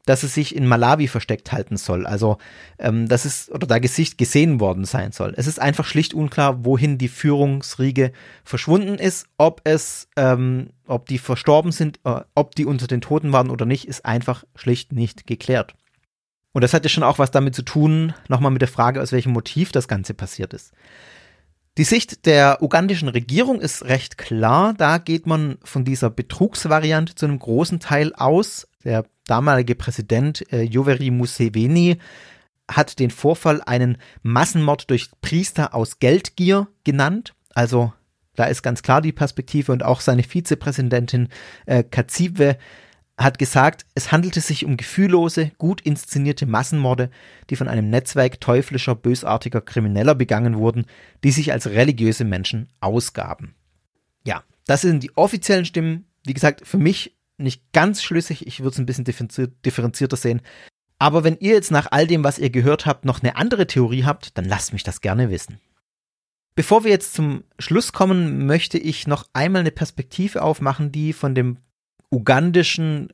[0.06, 2.08] dass es sich in Malawi versteckt halten soll.
[2.08, 2.38] Also,
[2.80, 5.34] ähm, dass es oder da Gesicht gesehen worden sein soll.
[5.38, 8.12] Es ist einfach schlicht unklar, wohin die Führungsriege
[8.44, 9.28] verschwunden ist.
[9.38, 13.66] Ob es, ähm, ob die verstorben sind, äh, ob die unter den Toten waren oder
[13.68, 15.76] nicht, ist einfach schlicht nicht geklärt.
[16.52, 19.12] Und das hat ja schon auch was damit zu tun, nochmal mit der Frage, aus
[19.12, 20.74] welchem Motiv das Ganze passiert ist.
[21.78, 24.74] Die Sicht der ugandischen Regierung ist recht klar.
[24.74, 28.68] Da geht man von dieser Betrugsvariante zu einem großen Teil aus.
[28.84, 32.00] Der damalige Präsident äh, Yoweri Museveni
[32.70, 37.34] hat den Vorfall einen Massenmord durch Priester aus Geldgier genannt.
[37.54, 37.94] Also
[38.36, 41.30] da ist ganz klar die Perspektive und auch seine Vizepräsidentin
[41.66, 42.58] äh, Katsiwe
[43.20, 47.10] hat gesagt, es handelte sich um gefühllose, gut inszenierte Massenmorde,
[47.50, 50.86] die von einem Netzwerk teuflischer, bösartiger Krimineller begangen wurden,
[51.24, 53.56] die sich als religiöse Menschen ausgaben.
[54.26, 56.06] Ja, das sind die offiziellen Stimmen.
[56.26, 58.48] Wie gesagt, für mich nicht ganz schlüssig.
[58.48, 59.06] Ich würde es ein bisschen
[59.66, 60.42] differenzierter sehen.
[60.98, 64.04] Aber wenn ihr jetzt nach all dem, was ihr gehört habt, noch eine andere Theorie
[64.04, 65.60] habt, dann lasst mich das gerne wissen.
[66.56, 71.36] Bevor wir jetzt zum Schluss kommen, möchte ich noch einmal eine Perspektive aufmachen, die von
[71.36, 71.58] dem
[72.12, 73.10] ugandischen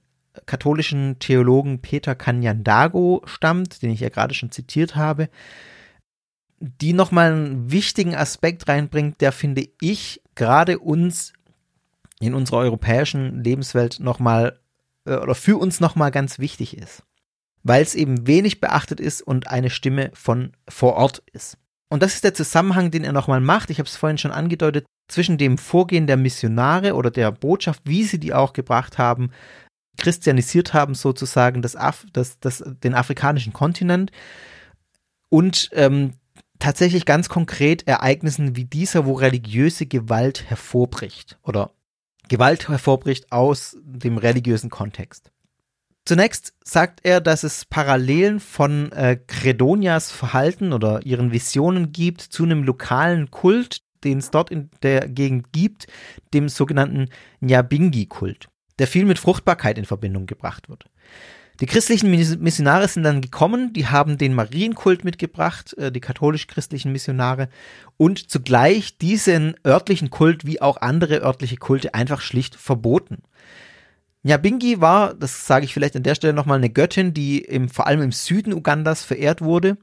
[0.45, 5.29] katholischen Theologen Peter Kanyandago stammt, den ich ja gerade schon zitiert habe,
[6.59, 11.33] die nochmal einen wichtigen Aspekt reinbringt, der finde ich gerade uns
[12.19, 14.59] in unserer europäischen Lebenswelt nochmal
[15.05, 17.03] äh, oder für uns nochmal ganz wichtig ist.
[17.63, 21.57] Weil es eben wenig beachtet ist und eine Stimme von vor Ort ist.
[21.89, 23.69] Und das ist der Zusammenhang, den er nochmal macht.
[23.69, 28.03] Ich habe es vorhin schon angedeutet, zwischen dem Vorgehen der Missionare oder der Botschaft, wie
[28.03, 29.31] sie die auch gebracht haben,
[29.97, 34.11] christianisiert haben, sozusagen das Af das, das, den afrikanischen Kontinent
[35.29, 36.13] und ähm,
[36.59, 41.71] tatsächlich ganz konkret Ereignissen wie dieser, wo religiöse Gewalt hervorbricht oder
[42.27, 45.31] Gewalt hervorbricht aus dem religiösen Kontext.
[46.05, 52.43] Zunächst sagt er, dass es Parallelen von äh, Credonias Verhalten oder ihren Visionen gibt zu
[52.43, 55.87] einem lokalen Kult, den es dort in der Gegend gibt,
[56.33, 57.09] dem sogenannten
[57.41, 58.47] Nyabingi-Kult,
[58.79, 60.85] der viel mit Fruchtbarkeit in Verbindung gebracht wird.
[61.61, 67.47] Die christlichen Missionare sind dann gekommen, die haben den Marienkult mitgebracht, äh, die katholisch-christlichen Missionare,
[67.95, 73.23] und zugleich diesen örtlichen Kult wie auch andere örtliche Kulte einfach schlicht verboten.
[74.23, 77.87] Nyabingi war, das sage ich vielleicht an der Stelle nochmal, eine Göttin, die im, vor
[77.87, 79.77] allem im Süden Ugandas verehrt wurde.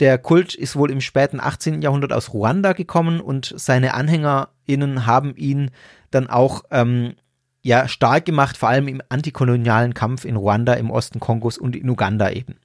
[0.00, 1.82] Der Kult ist wohl im späten 18.
[1.82, 5.70] Jahrhundert aus Ruanda gekommen und seine AnhängerInnen haben ihn
[6.10, 7.14] dann auch ähm,
[7.62, 11.88] ja stark gemacht, vor allem im antikolonialen Kampf in Ruanda, im Osten Kongos und in
[11.88, 12.56] Uganda eben.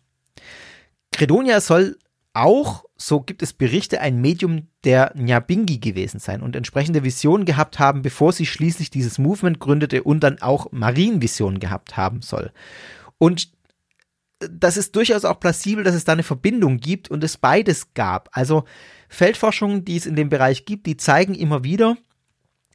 [1.12, 1.98] Credonia soll
[2.34, 7.80] auch, so gibt es Berichte, ein Medium der Nyabingi gewesen sein und entsprechende Visionen gehabt
[7.80, 12.52] haben, bevor sie schließlich dieses Movement gründete und dann auch Marienvisionen gehabt haben soll.
[13.18, 13.50] Und
[14.52, 18.30] das ist durchaus auch plausibel, dass es da eine Verbindung gibt und es beides gab.
[18.32, 18.66] Also
[19.10, 21.98] Feldforschungen, die es in dem Bereich gibt, die zeigen immer wieder,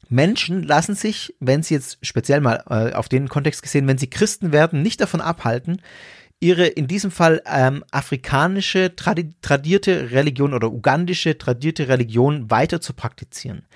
[0.09, 4.11] Menschen lassen sich, wenn sie jetzt speziell mal äh, auf den Kontext gesehen, wenn sie
[4.11, 5.81] Christen werden, nicht davon abhalten,
[6.41, 12.95] ihre in diesem Fall ähm, afrikanische tradi tradierte Religion oder ugandische tradierte Religion weiter zu
[12.95, 13.67] praktizieren.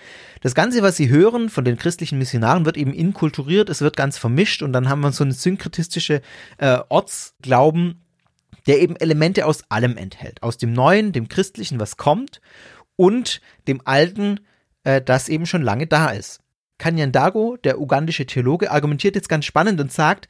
[0.41, 4.17] Das Ganze, was sie hören von den christlichen Missionaren, wird eben inkulturiert, es wird ganz
[4.17, 6.23] vermischt und dann haben wir so eine synkretistische
[6.57, 8.01] äh, Ortsglauben,
[8.67, 10.43] der eben Elemente aus allem enthält.
[10.43, 12.41] Aus dem Neuen, dem Christlichen, was kommt
[12.97, 14.41] und dem Alten,
[14.85, 16.41] äh, das eben schon lange da ist.
[16.79, 20.29] Kanyandago, der ugandische Theologe, argumentiert jetzt ganz spannend und sagt,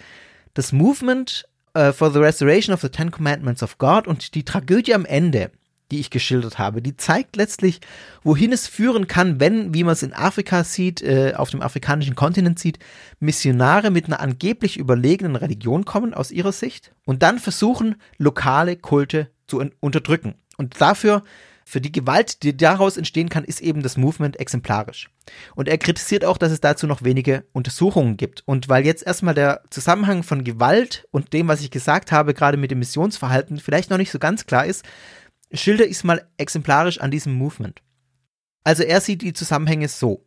[0.52, 4.94] das Movement uh, for the Restoration of the Ten Commandments of God und die Tragödie
[4.94, 5.51] am Ende,
[5.90, 7.80] die ich geschildert habe, die zeigt letztlich,
[8.22, 12.14] wohin es führen kann, wenn, wie man es in Afrika sieht, äh, auf dem afrikanischen
[12.14, 12.78] Kontinent sieht,
[13.20, 19.30] Missionare mit einer angeblich überlegenen Religion kommen aus ihrer Sicht und dann versuchen, lokale Kulte
[19.46, 20.34] zu unterdrücken.
[20.56, 21.22] Und dafür
[21.65, 25.11] für die Gewalt, die daraus entstehen kann, ist eben das Movement exemplarisch.
[25.55, 28.43] Und er kritisiert auch, dass es dazu noch wenige Untersuchungen gibt.
[28.47, 32.59] Und weil jetzt erstmal der Zusammenhang von Gewalt und dem, was ich gesagt habe, gerade
[32.59, 34.85] mit dem Missionsverhalten, vielleicht noch nicht so ganz klar ist,
[35.53, 37.81] schilder ich es mal exemplarisch an diesem Movement.
[38.62, 40.27] Also er sieht die Zusammenhänge so.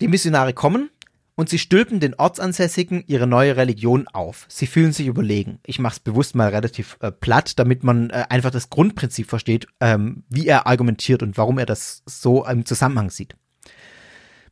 [0.00, 0.90] Die Missionare kommen
[1.36, 4.46] und sie stülpen den Ortsansässigen ihre neue Religion auf.
[4.48, 5.58] Sie fühlen sich überlegen.
[5.66, 9.66] Ich mache es bewusst mal relativ äh, platt, damit man äh, einfach das Grundprinzip versteht,
[9.80, 13.36] ähm, wie er argumentiert und warum er das so im Zusammenhang sieht.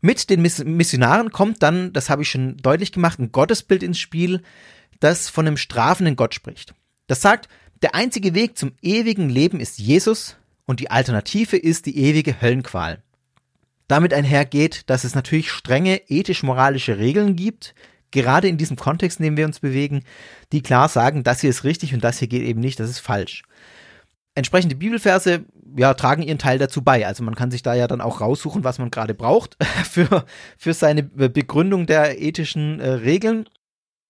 [0.01, 4.01] Mit den Miss Missionaren kommt dann, das habe ich schon deutlich gemacht, ein Gottesbild ins
[4.01, 4.43] Spiel,
[4.99, 6.75] das von einem strafenden Gott spricht.
[7.07, 7.49] Das sagt,
[7.83, 13.03] der einzige Weg zum ewigen Leben ist Jesus und die Alternative ist die ewige Höllenqual.
[13.93, 17.75] Damit einhergeht, dass es natürlich strenge ethisch-moralische Regeln gibt,
[18.11, 20.03] gerade in diesem Kontext, in dem wir uns bewegen,
[20.51, 23.01] die klar sagen, das hier ist richtig und das hier geht eben nicht, das ist
[23.01, 23.43] falsch.
[24.35, 25.45] Entsprechende Bibelverse
[25.77, 27.07] ja, tragen ihren Teil dazu bei.
[27.07, 29.59] Also man kann sich da ja dann auch raussuchen, was man gerade braucht
[29.91, 30.25] für,
[30.57, 33.47] für seine Begründung der ethischen äh, Regeln.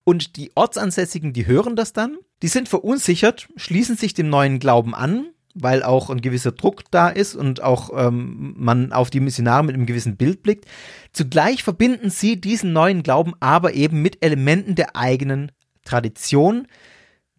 [0.04, 4.94] Und die Ortsansässigen, die hören das dann, die sind verunsichert, schließen sich dem neuen Glauben
[4.94, 9.64] an, weil auch ein gewisser Druck da ist und auch ähm, man auf die Missionare
[9.64, 10.66] mit einem gewissen Bild blickt.
[11.12, 15.52] Zugleich verbinden sie diesen neuen Glauben aber eben mit Elementen der eigenen
[15.84, 16.66] Tradition,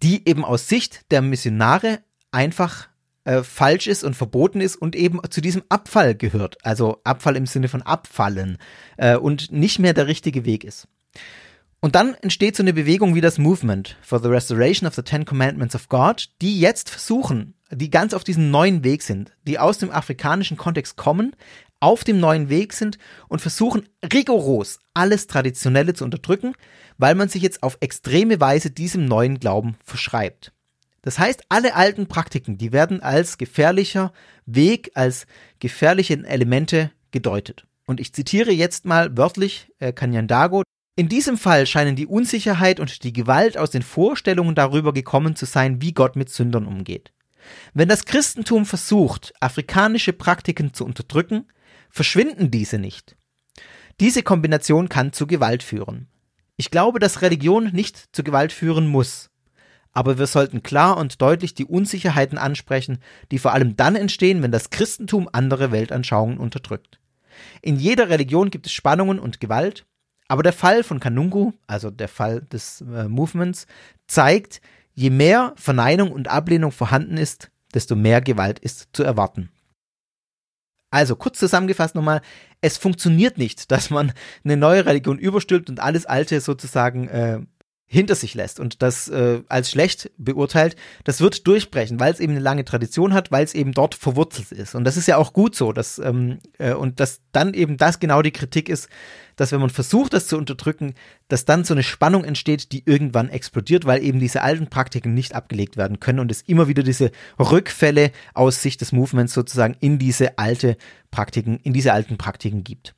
[0.01, 1.99] die eben aus Sicht der Missionare
[2.31, 2.89] einfach
[3.25, 6.57] äh, falsch ist und verboten ist und eben zu diesem Abfall gehört.
[6.63, 8.57] Also Abfall im Sinne von abfallen
[8.97, 10.87] äh, und nicht mehr der richtige Weg ist.
[11.79, 15.25] Und dann entsteht so eine Bewegung wie das Movement for the Restoration of the Ten
[15.25, 19.77] Commandments of God, die jetzt versuchen, die ganz auf diesem neuen Weg sind, die aus
[19.77, 21.35] dem afrikanischen Kontext kommen,
[21.79, 22.97] auf dem neuen Weg sind
[23.27, 26.53] und versuchen rigoros alles Traditionelle zu unterdrücken,
[26.97, 30.53] weil man sich jetzt auf extreme Weise diesem neuen Glauben verschreibt.
[31.01, 34.13] Das heißt, alle alten Praktiken, die werden als gefährlicher
[34.45, 35.27] Weg, als
[35.59, 37.65] gefährliche Elemente gedeutet.
[37.85, 40.63] Und ich zitiere jetzt mal wörtlich äh, Kanyandago,
[40.95, 45.45] in diesem Fall scheinen die Unsicherheit und die Gewalt aus den Vorstellungen darüber gekommen zu
[45.45, 47.11] sein, wie Gott mit Sündern umgeht.
[47.73, 51.47] Wenn das Christentum versucht, afrikanische Praktiken zu unterdrücken,
[51.89, 53.15] verschwinden diese nicht.
[53.99, 56.07] Diese Kombination kann zu Gewalt führen.
[56.55, 59.29] Ich glaube, dass Religion nicht zu Gewalt führen muss.
[59.91, 62.99] Aber wir sollten klar und deutlich die Unsicherheiten ansprechen,
[63.31, 66.99] die vor allem dann entstehen, wenn das Christentum andere Weltanschauungen unterdrückt.
[67.61, 69.85] In jeder Religion gibt es Spannungen und Gewalt,
[70.27, 73.67] aber der Fall von Kanungu, also der Fall des äh, Movements,
[74.07, 74.61] zeigt,
[74.93, 79.49] je mehr Verneinung und Ablehnung vorhanden ist, desto mehr Gewalt ist zu erwarten.
[80.91, 82.21] Also kurz zusammengefasst nochmal,
[82.61, 84.13] es funktioniert nicht, dass man
[84.43, 87.39] eine neue Religion überstülpt und alles Alte sozusagen äh,
[87.85, 92.31] hinter sich lässt und das äh, als schlecht beurteilt, das wird durchbrechen, weil es eben
[92.31, 94.73] eine lange Tradition hat, weil es eben dort verwurzelt ist.
[94.73, 97.99] Und das ist ja auch gut so, dass, ähm, äh, und dass dann eben das
[97.99, 98.89] genau die Kritik ist,
[99.35, 100.95] dass wenn man versucht, das zu unterdrücken,
[101.27, 105.35] dass dann so eine Spannung entsteht, die irgendwann explodiert, weil eben diese alten Praktiken nicht
[105.35, 109.99] abgelegt werden können und es immer wieder diese Rückfälle aus Sicht des Movements sozusagen in
[109.99, 110.77] diese alte
[111.11, 112.95] Praktiken, in diese alten Praktiken gibt.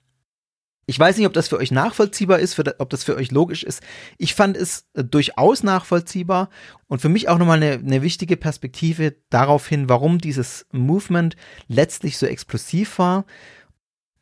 [0.87, 3.81] Ich weiß nicht, ob das für euch nachvollziehbar ist, ob das für euch logisch ist.
[4.17, 6.49] Ich fand es äh, durchaus nachvollziehbar
[6.87, 11.35] und für mich auch nochmal eine, eine wichtige Perspektive darauf hin, warum dieses Movement
[11.67, 13.25] letztlich so explosiv war.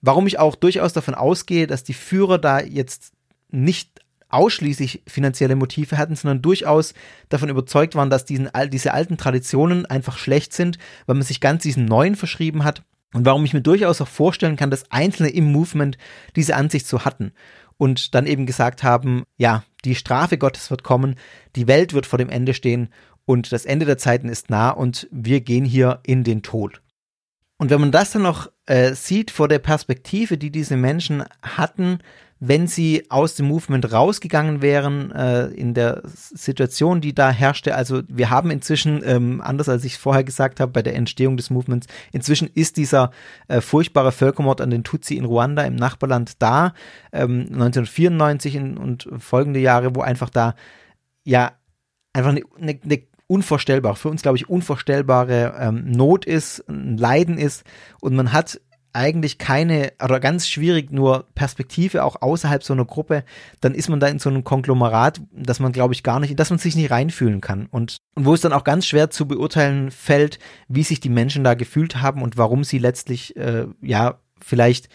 [0.01, 3.13] Warum ich auch durchaus davon ausgehe, dass die Führer da jetzt
[3.49, 3.99] nicht
[4.29, 6.93] ausschließlich finanzielle Motive hatten, sondern durchaus
[7.29, 11.63] davon überzeugt waren, dass diesen, diese alten Traditionen einfach schlecht sind, weil man sich ganz
[11.63, 12.83] diesen neuen verschrieben hat
[13.13, 15.97] und warum ich mir durchaus auch vorstellen kann, dass Einzelne im Movement
[16.35, 17.31] diese Ansicht so hatten
[17.77, 21.15] und dann eben gesagt haben, ja, die Strafe Gottes wird kommen,
[21.55, 22.89] die Welt wird vor dem Ende stehen
[23.25, 26.81] und das Ende der Zeiten ist nah und wir gehen hier in den Tod.
[27.57, 31.99] Und wenn man das dann noch äh, sieht vor der Perspektive, die diese Menschen hatten,
[32.45, 37.73] wenn sie aus dem Movement rausgegangen wären, äh, in der Situation, die da herrschte.
[37.73, 41.49] Also wir haben inzwischen, ähm, anders als ich vorher gesagt habe, bei der Entstehung des
[41.49, 43.11] Movements, inzwischen ist dieser
[43.47, 46.73] äh, furchtbare Völkermord an den Tutsi in Ruanda im Nachbarland da,
[47.13, 50.55] ähm, 1994 in, und folgende Jahre, wo einfach da
[51.23, 51.53] ja
[52.11, 57.37] einfach eine, eine, eine unvorstellbar, für uns glaube ich unvorstellbare ähm, Not ist, ein Leiden
[57.37, 57.63] ist
[58.01, 58.59] und man hat
[58.93, 63.23] eigentlich keine oder ganz schwierig nur Perspektive auch außerhalb so einer Gruppe,
[63.59, 66.51] dann ist man da in so einem Konglomerat, dass man glaube ich gar nicht, dass
[66.51, 69.91] man sich nicht reinfühlen kann und, und wo es dann auch ganz schwer zu beurteilen
[69.91, 74.89] fällt, wie sich die Menschen da gefühlt haben und warum sie letztlich äh, ja vielleicht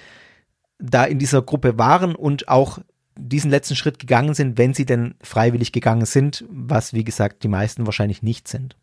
[0.78, 2.78] da in dieser Gruppe waren und auch
[3.18, 7.48] diesen letzten Schritt gegangen sind, wenn sie denn freiwillig gegangen sind, was wie gesagt die
[7.48, 8.76] meisten wahrscheinlich nicht sind.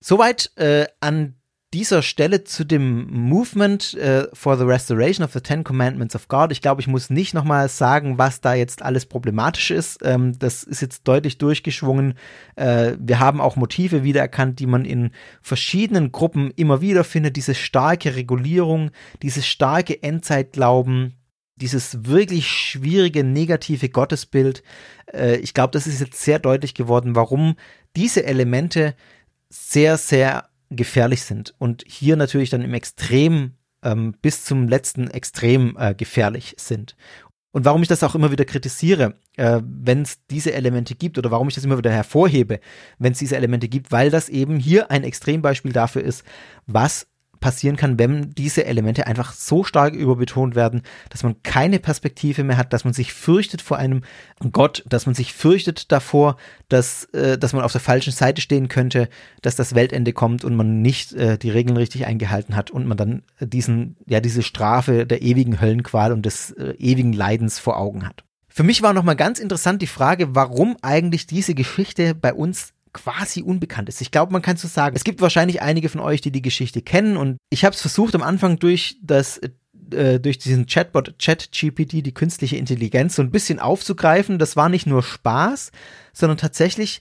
[0.00, 1.35] Soweit äh, an
[1.74, 6.52] dieser Stelle zu dem Movement äh, for the Restoration of the Ten Commandments of God.
[6.52, 9.98] Ich glaube, ich muss nicht nochmal sagen, was da jetzt alles problematisch ist.
[10.02, 12.14] Ähm, das ist jetzt deutlich durchgeschwungen.
[12.54, 15.10] Äh, wir haben auch Motive wiedererkannt, die man in
[15.42, 17.36] verschiedenen Gruppen immer wieder findet.
[17.36, 18.90] Diese starke Regulierung,
[19.22, 21.14] dieses starke Endzeitglauben,
[21.56, 24.62] dieses wirklich schwierige negative Gottesbild.
[25.12, 27.56] Äh, ich glaube, das ist jetzt sehr deutlich geworden, warum
[27.96, 28.94] diese Elemente
[29.48, 33.52] sehr, sehr gefährlich sind und hier natürlich dann im Extrem
[33.82, 36.96] ähm, bis zum letzten Extrem äh, gefährlich sind.
[37.52, 41.30] Und warum ich das auch immer wieder kritisiere, äh, wenn es diese Elemente gibt oder
[41.30, 42.60] warum ich das immer wieder hervorhebe,
[42.98, 46.22] wenn es diese Elemente gibt, weil das eben hier ein Extrembeispiel dafür ist,
[46.66, 47.06] was
[47.40, 52.56] passieren kann, wenn diese Elemente einfach so stark überbetont werden, dass man keine Perspektive mehr
[52.56, 54.02] hat, dass man sich fürchtet vor einem
[54.52, 56.36] Gott, dass man sich fürchtet davor,
[56.68, 59.08] dass, äh, dass man auf der falschen Seite stehen könnte,
[59.42, 62.96] dass das Weltende kommt und man nicht äh, die Regeln richtig eingehalten hat und man
[62.96, 68.06] dann diesen, ja, diese Strafe der ewigen Höllenqual und des äh, ewigen Leidens vor Augen
[68.06, 68.24] hat.
[68.48, 73.42] Für mich war nochmal ganz interessant die Frage, warum eigentlich diese Geschichte bei uns quasi
[73.42, 74.00] unbekannt ist.
[74.00, 76.82] Ich glaube, man kann so sagen, es gibt wahrscheinlich einige von euch, die die Geschichte
[76.82, 79.38] kennen und ich habe es versucht am Anfang durch das
[79.90, 84.38] äh, durch diesen Chatbot ChatGPT, die künstliche Intelligenz, so ein bisschen aufzugreifen.
[84.38, 85.70] Das war nicht nur Spaß,
[86.12, 87.00] sondern tatsächlich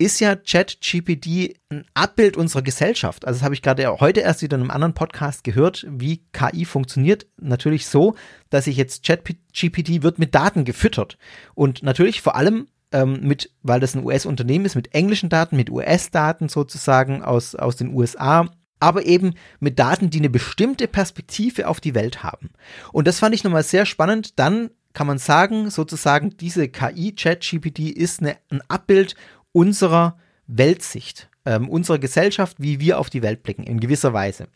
[0.00, 3.26] ist ja ChatGPT ein Abbild unserer Gesellschaft.
[3.26, 6.64] Also das habe ich gerade heute erst wieder in einem anderen Podcast gehört, wie KI
[6.64, 7.26] funktioniert.
[7.38, 8.14] Natürlich so,
[8.48, 11.18] dass ich jetzt ChatGPT wird mit Daten gefüttert.
[11.54, 15.70] Und natürlich vor allem ähm, mit, weil das ein US-Unternehmen ist, mit englischen Daten, mit
[15.70, 18.48] US-Daten sozusagen aus, aus den USA,
[18.80, 22.50] aber eben mit Daten, die eine bestimmte Perspektive auf die Welt haben.
[22.92, 24.38] Und das fand ich nochmal sehr spannend.
[24.38, 29.14] Dann kann man sagen, sozusagen, diese KI, ChatGPT, ist eine, ein Abbild
[29.52, 34.48] unserer Weltsicht, ähm, unserer Gesellschaft, wie wir auf die Welt blicken, in gewisser Weise.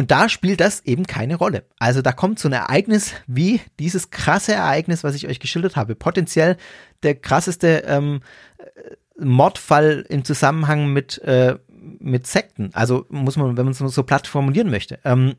[0.00, 1.66] Und da spielt das eben keine Rolle.
[1.78, 5.94] Also da kommt so ein Ereignis wie dieses krasse Ereignis, was ich euch geschildert habe.
[5.94, 6.56] Potenziell
[7.02, 8.22] der krasseste ähm,
[9.18, 11.58] Mordfall im Zusammenhang mit, äh,
[11.98, 12.70] mit Sekten.
[12.72, 14.98] Also muss man, wenn man es so platt formulieren möchte.
[15.04, 15.34] Ähm,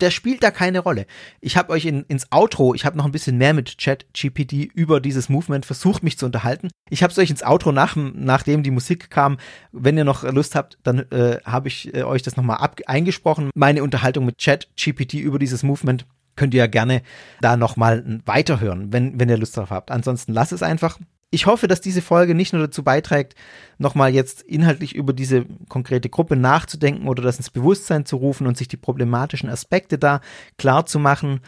[0.00, 1.06] der spielt da keine Rolle.
[1.40, 4.52] Ich habe euch in, ins Outro, ich habe noch ein bisschen mehr mit Chat GPT
[4.74, 6.68] über dieses Movement versucht, mich zu unterhalten.
[6.90, 9.38] Ich habe es euch ins Outro nach, nachdem die Musik kam.
[9.72, 13.50] Wenn ihr noch Lust habt, dann äh, habe ich äh, euch das nochmal eingesprochen.
[13.54, 16.06] Meine Unterhaltung mit Chat GPT über dieses Movement
[16.36, 17.02] könnt ihr ja gerne
[17.40, 19.90] da nochmal weiterhören, wenn, wenn ihr Lust drauf habt.
[19.90, 20.98] Ansonsten lasst es einfach
[21.30, 23.34] ich hoffe, dass diese Folge nicht nur dazu beiträgt,
[23.76, 28.56] nochmal jetzt inhaltlich über diese konkrete Gruppe nachzudenken oder das ins Bewusstsein zu rufen und
[28.56, 30.20] sich die problematischen Aspekte da
[30.56, 31.40] klar zu machen.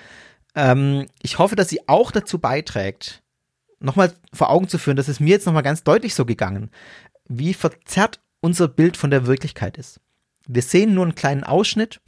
[0.54, 3.22] Ähm, ich hoffe, dass sie auch dazu beiträgt,
[3.78, 6.70] nochmal vor Augen zu führen, dass es mir jetzt nochmal ganz deutlich so gegangen,
[7.26, 10.00] wie verzerrt unser Bild von der Wirklichkeit ist.
[10.46, 12.00] Wir sehen nur einen kleinen Ausschnitt,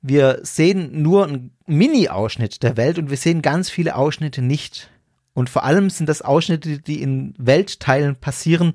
[0.00, 4.90] wir sehen nur einen Mini-Ausschnitt der Welt und wir sehen ganz viele Ausschnitte nicht
[5.34, 8.74] und vor allem sind das Ausschnitte, die in Weltteilen passieren,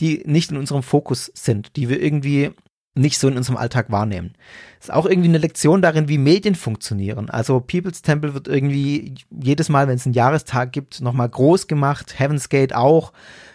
[0.00, 2.50] die nicht in unserem Fokus sind, die wir irgendwie
[2.96, 4.34] nicht so in unserem Alltag wahrnehmen.
[4.78, 7.28] Ist auch irgendwie eine Lektion darin, wie Medien funktionieren.
[7.28, 12.18] Also People's Temple wird irgendwie jedes Mal, wenn es einen Jahrestag gibt, nochmal groß gemacht,
[12.18, 13.12] Heaven's Gate auch.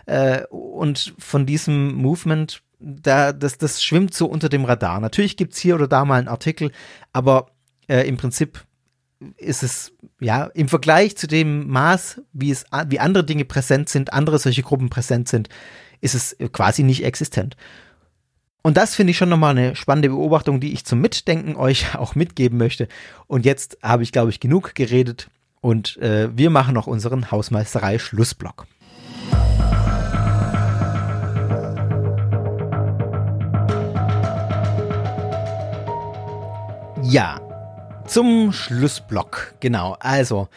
[0.07, 4.99] Äh, und von diesem Movement, da, das, das schwimmt so unter dem Radar.
[4.99, 6.71] Natürlich gibt's hier oder da mal einen Artikel,
[7.13, 7.51] aber
[7.87, 8.65] äh, im Prinzip
[9.37, 14.13] ist es ja im Vergleich zu dem Maß, wie es wie andere Dinge präsent sind,
[14.13, 15.49] andere solche Gruppen präsent sind,
[16.01, 17.57] ist es quasi nicht existent.
[18.61, 22.15] Und das finde ich schon nochmal eine spannende Beobachtung, die ich zum Mitdenken euch auch
[22.15, 22.87] mitgeben möchte.
[23.27, 25.29] Und jetzt habe ich, glaube ich, genug geredet
[25.61, 28.67] und äh, wir machen noch unseren Hausmeisterei-Schlussblock.
[37.01, 37.48] Ja,
[38.09, 39.95] zum Schlussblock, genau.
[39.99, 40.49] Also,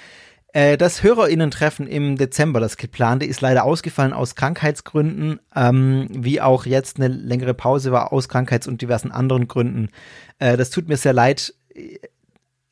[0.54, 6.64] äh, das HörerInnen-Treffen im Dezember, das geplante, ist leider ausgefallen aus Krankheitsgründen, ähm, wie auch
[6.64, 9.90] jetzt eine längere Pause war aus Krankheits- und diversen anderen Gründen.
[10.38, 11.54] Äh, das tut mir sehr leid.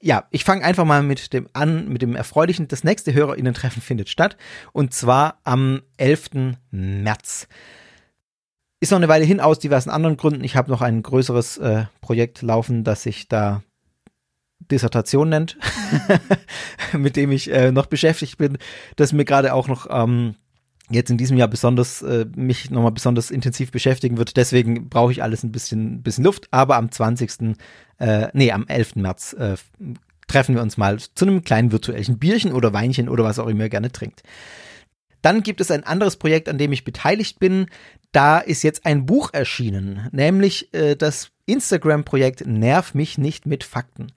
[0.01, 2.67] Ja, ich fange einfach mal mit dem an, mit dem Erfreulichen.
[2.69, 4.39] Das nächste HörerInnen-Treffen findet statt
[4.73, 6.57] und zwar am 11.
[6.71, 7.49] März.
[8.81, 10.43] Ist noch eine Weile hin aus diversen anderen Gründen.
[10.43, 13.63] Ich habe noch ein größeres äh, Projekt laufen, das ich da
[14.61, 15.57] Dissertation nennt,
[16.93, 18.59] mit dem ich äh, noch beschäftigt bin,
[18.97, 20.35] das mir gerade auch noch ähm,
[20.91, 24.37] jetzt in diesem Jahr besonders äh, mich nochmal besonders intensiv beschäftigen wird.
[24.37, 26.49] Deswegen brauche ich alles ein bisschen, bisschen Luft.
[26.51, 27.57] Aber am 20.
[27.99, 28.97] Äh, nee, am 11.
[28.97, 29.57] März äh,
[30.27, 33.65] treffen wir uns mal zu einem kleinen virtuellen Bierchen oder Weinchen oder was auch immer
[33.65, 34.23] ihr gerne trinkt.
[35.23, 37.67] Dann gibt es ein anderes Projekt, an dem ich beteiligt bin.
[38.13, 44.13] Da ist jetzt ein Buch erschienen, nämlich äh, das Instagram-Projekt Nerv mich nicht mit Fakten.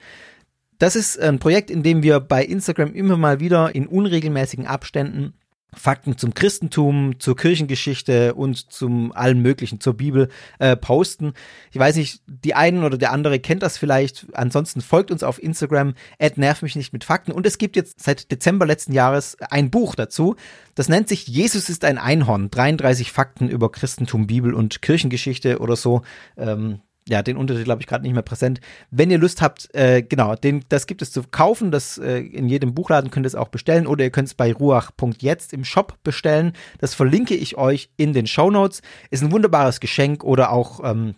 [0.84, 5.34] Das ist ein Projekt, in dem wir bei Instagram immer mal wieder in unregelmäßigen Abständen
[5.73, 10.27] Fakten zum Christentum, zur Kirchengeschichte und zum allen möglichen, zur Bibel
[10.60, 11.35] äh, posten.
[11.72, 14.27] Ich weiß nicht, die einen oder der andere kennt das vielleicht.
[14.34, 15.93] Ansonsten folgt uns auf Instagram,
[16.35, 17.31] nerv mich nicht mit Fakten.
[17.31, 20.35] Und es gibt jetzt seit Dezember letzten Jahres ein Buch dazu.
[20.76, 22.51] Das nennt sich Jesus ist ein Einhorn.
[22.51, 26.01] 33 Fakten über Christentum, Bibel und Kirchengeschichte oder so.
[26.35, 28.61] Ähm, ja, den Untertitel habe ich gerade nicht mehr präsent.
[28.89, 31.71] Wenn ihr Lust habt, äh, genau, den, das gibt es zu kaufen.
[31.71, 34.53] Das äh, in jedem Buchladen könnt ihr es auch bestellen oder ihr könnt es bei
[34.53, 36.53] ruach.jetzt im Shop bestellen.
[36.80, 38.81] Das verlinke ich euch in den Show Notes.
[39.09, 41.15] Ist ein wunderbares Geschenk oder auch ähm,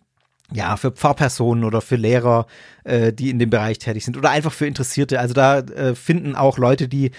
[0.52, 2.48] ja, für Pfarrpersonen oder für Lehrer,
[2.84, 5.20] äh, die in dem Bereich tätig sind oder einfach für Interessierte.
[5.20, 7.12] Also da äh, finden auch Leute, die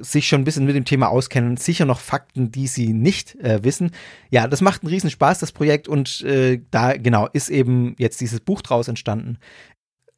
[0.00, 3.64] sich schon ein bisschen mit dem Thema auskennen, sicher noch Fakten, die sie nicht äh,
[3.64, 3.92] wissen.
[4.30, 8.20] Ja, das macht einen riesen Spaß, das Projekt, und äh, da genau ist eben jetzt
[8.20, 9.38] dieses Buch draus entstanden.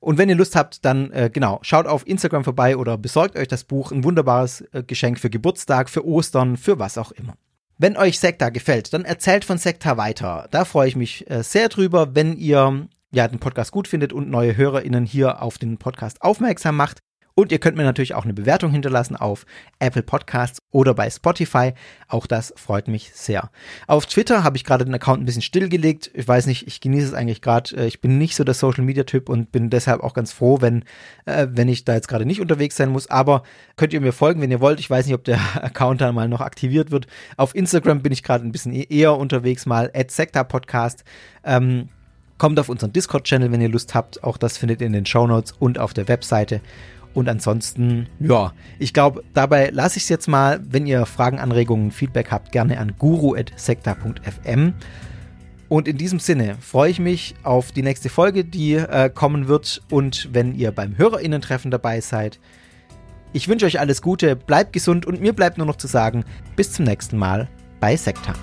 [0.01, 3.49] Und wenn ihr Lust habt, dann äh, genau, schaut auf Instagram vorbei oder besorgt euch
[3.49, 3.93] das Buch.
[3.93, 7.35] Ein wunderbares äh, Geschenk für Geburtstag, für Ostern, für was auch immer.
[7.79, 10.49] Wenn euch Sekta gefällt, dann erzählt von Sekta weiter.
[10.51, 14.31] Da freue ich mich äh, sehr drüber, wenn ihr ja den Podcast gut findet und
[14.31, 17.01] neue HörerInnen hier auf den Podcast aufmerksam macht.
[17.39, 19.45] Und ihr könnt mir natürlich auch eine Bewertung hinterlassen auf
[19.79, 21.75] Apple Podcasts oder bei Spotify.
[22.09, 23.51] Auch das freut mich sehr.
[23.87, 26.11] Auf Twitter habe ich gerade den Account ein bisschen stillgelegt.
[26.15, 27.77] Ich weiß nicht, ich genieße es eigentlich gerade.
[27.77, 30.63] Äh, ich bin nicht so der Social Media Typ und bin deshalb auch ganz froh,
[30.63, 30.85] wenn,
[31.27, 33.11] äh, wenn ich da jetzt gerade nicht unterwegs sein muss.
[33.11, 33.43] Aber
[33.77, 34.81] könnt ihr mir folgen, wenn ihr wollt.
[34.81, 37.07] Ich weiß nicht, ob der Account dann mal noch aktiviert wird.
[37.37, 39.93] Auf Instagram bin ich gerade ein bisschen e-, eher unterwegs, mal
[40.49, 41.05] Podcast.
[41.45, 41.91] Ähm,
[42.39, 44.23] Kommt auf unseren Discord-Channel, wenn ihr Lust habt.
[44.23, 46.61] Auch das findet ihr in den Show Notes und auf der Webseite.
[47.17, 50.61] Und ansonsten, ja, ich glaube, dabei lasse ich es jetzt mal.
[50.69, 54.75] Wenn ihr Fragen, Anregungen, Feedback habt, gerne an guru.sekta.fm.
[55.71, 59.81] Und in diesem Sinne freue ich mich auf die nächste Folge, die äh, kommen wird.
[59.91, 62.39] Und wenn ihr beim HörerInnen-Treffen dabei seid.
[63.33, 66.25] Ich wünsche euch alles Gute, bleibt gesund und mir bleibt nur noch zu sagen,
[66.55, 67.49] bis zum nächsten Mal
[67.81, 68.35] bei Sekta.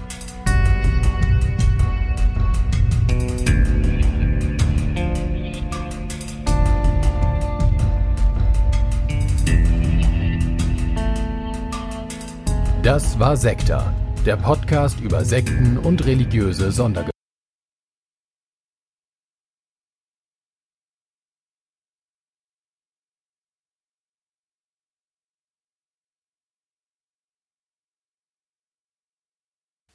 [12.83, 13.95] Das war Sekta,
[14.25, 17.13] der Podcast über Sekten und religiöse Sondergemeinden.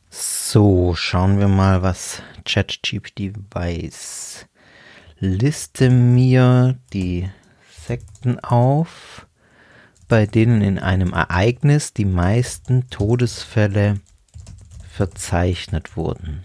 [0.09, 4.47] So, schauen wir mal, was ChatGPT weiß.
[5.19, 7.29] Liste mir die
[7.87, 9.28] Sekten auf
[10.09, 14.01] bei denen in einem Ereignis die meisten Todesfälle
[14.91, 16.43] verzeichnet wurden.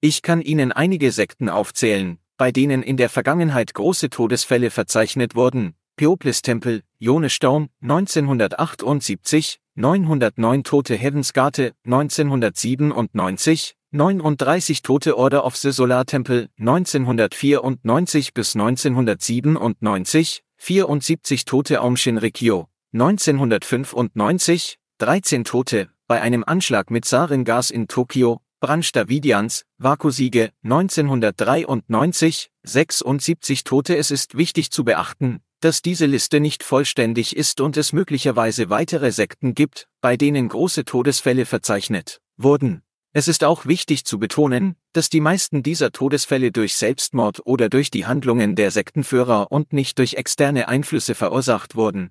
[0.00, 5.74] Ich kann Ihnen einige Sekten aufzählen, bei denen in der Vergangenheit große Todesfälle verzeichnet wurden.
[5.96, 18.34] Peoples-Tempel, Jonestorm, 1978, 909 Tote Heavensgate, 1997, 39 Tote Order of the Solar Temple, 1994
[18.34, 27.86] bis 1997, 74 Tote Aum Shinrikyo, 1995, 13 Tote, bei einem Anschlag mit Saringas in
[27.86, 36.40] Tokio, Branch Davidians, Vakusiege, 1993, 76 Tote Es ist wichtig zu beachten, dass diese Liste
[36.40, 42.82] nicht vollständig ist und es möglicherweise weitere Sekten gibt, bei denen große Todesfälle verzeichnet wurden.
[43.18, 47.90] Es ist auch wichtig zu betonen, dass die meisten dieser Todesfälle durch Selbstmord oder durch
[47.90, 52.10] die Handlungen der Sektenführer und nicht durch externe Einflüsse verursacht wurden.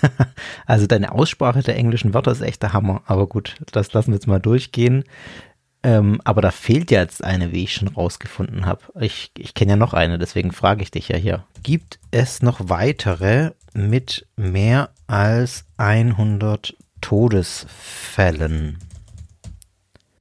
[0.66, 3.02] also deine Aussprache der englischen Wörter ist echt der Hammer.
[3.06, 5.02] Aber gut, das lassen wir jetzt mal durchgehen.
[5.82, 8.82] Ähm, aber da fehlt ja jetzt eine, wie ich schon rausgefunden habe.
[9.00, 11.44] Ich, ich kenne ja noch eine, deswegen frage ich dich ja hier.
[11.64, 18.78] Gibt es noch weitere mit mehr als 100 Todesfällen?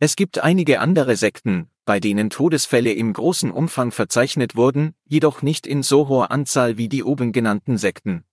[0.02, 5.68] Es gibt einige andere Sekten, bei denen Todesfälle im großen Umfang verzeichnet wurden, jedoch nicht
[5.68, 8.24] in so hoher Anzahl wie die oben genannten Sekten.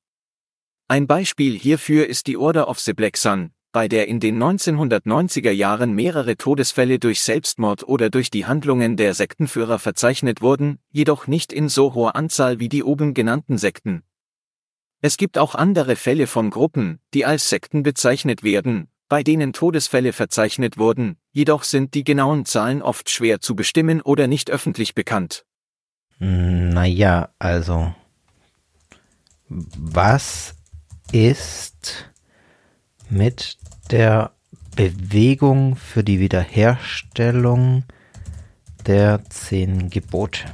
[0.87, 5.51] Ein Beispiel hierfür ist die Order of the Black Sun, bei der in den 1990er
[5.51, 11.53] Jahren mehrere Todesfälle durch Selbstmord oder durch die Handlungen der Sektenführer verzeichnet wurden, jedoch nicht
[11.53, 14.05] in so hoher Anzahl wie die oben genannten Sekten.
[15.01, 20.13] Es gibt auch andere Fälle von Gruppen, die als Sekten bezeichnet werden, bei denen Todesfälle
[20.13, 25.45] verzeichnet wurden, jedoch sind die genauen Zahlen oft schwer zu bestimmen oder nicht öffentlich bekannt.
[26.19, 27.95] Naja, also
[29.49, 30.55] was
[31.13, 32.11] ist
[33.09, 33.59] mit
[33.91, 34.33] der
[34.75, 37.85] Bewegung für die Wiederherstellung
[38.87, 40.45] der zehn Gebote?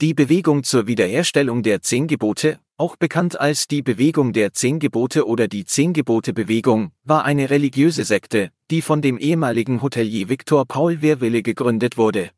[0.00, 5.26] Die Bewegung zur Wiederherstellung der zehn Gebote auch bekannt als die Bewegung der Zehn Gebote
[5.26, 10.64] oder die Zehn Gebote Bewegung, war eine religiöse Sekte, die von dem ehemaligen Hotelier Viktor
[10.64, 12.30] Paul Wehrwille gegründet wurde.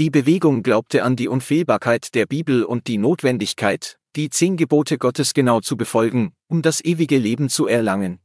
[0.00, 5.32] Die Bewegung glaubte an die Unfehlbarkeit der Bibel und die Notwendigkeit, die zehn Gebote Gottes
[5.32, 8.18] genau zu befolgen, um das ewige Leben zu erlangen.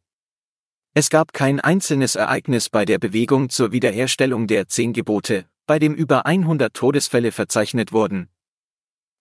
[0.96, 5.94] Es gab kein einzelnes Ereignis bei der Bewegung zur Wiederherstellung der zehn Gebote, bei dem
[5.94, 8.28] über 100 Todesfälle verzeichnet wurden.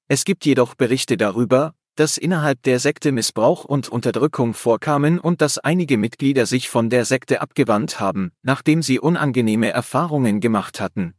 [0.08, 5.58] Es gibt jedoch Berichte darüber, dass innerhalb der Sekte Missbrauch und Unterdrückung vorkamen und dass
[5.58, 11.12] einige Mitglieder sich von der Sekte abgewandt haben, nachdem sie unangenehme Erfahrungen gemacht hatten.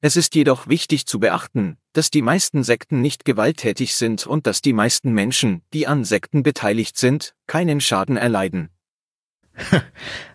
[0.00, 4.62] Es ist jedoch wichtig zu beachten, dass die meisten Sekten nicht gewalttätig sind und dass
[4.62, 8.70] die meisten Menschen, die an Sekten beteiligt sind, keinen Schaden erleiden.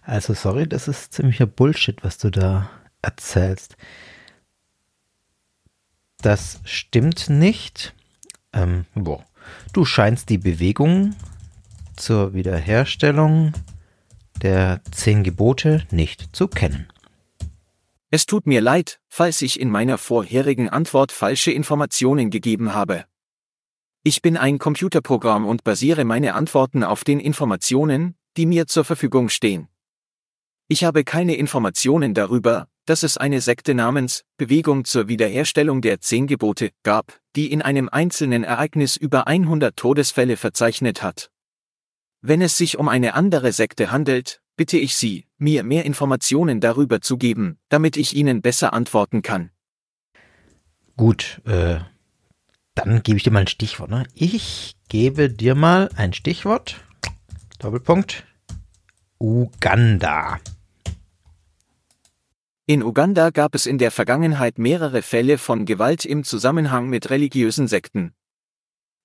[0.02, 2.70] Also sorry, das ist ziemlicher Bullshit, was du da
[3.02, 3.78] erzählst.
[6.18, 7.96] Das stimmt nicht.
[8.54, 9.26] Ähm, boah.
[9.74, 11.16] Du scheinst die Bewegung
[11.96, 13.54] zur Wiederherstellung
[14.42, 16.88] der zehn Gebote nicht zu kennen.
[18.12, 23.06] Es tut mir leid, falls ich in meiner vorherigen Antwort falsche Informationen gegeben habe.
[24.04, 29.30] Ich bin ein Computerprogramm und basiere meine Antworten auf den Informationen, die mir zur Verfügung
[29.30, 29.68] stehen.
[30.68, 36.28] Ich habe keine Informationen darüber, dass es eine Sekte namens Bewegung zur Wiederherstellung der Zehn
[36.28, 41.30] Gebote gab, die in einem einzelnen Ereignis über 100 Todesfälle verzeichnet hat.
[42.22, 47.02] Wenn es sich um eine andere Sekte handelt, bitte ich Sie, mir mehr Informationen darüber
[47.02, 49.52] zu geben, damit ich Ihnen besser antworten kann.
[50.98, 51.80] Gut, äh,
[52.74, 53.90] dann gebe ich dir mal ein Stichwort.
[53.90, 54.06] Ne?
[54.14, 56.82] Ich gebe dir mal ein Stichwort.
[57.60, 58.26] Doppelpunkt.
[59.20, 60.40] Uganda.
[62.68, 67.68] In Uganda gab es in der Vergangenheit mehrere Fälle von Gewalt im Zusammenhang mit religiösen
[67.68, 68.16] Sekten.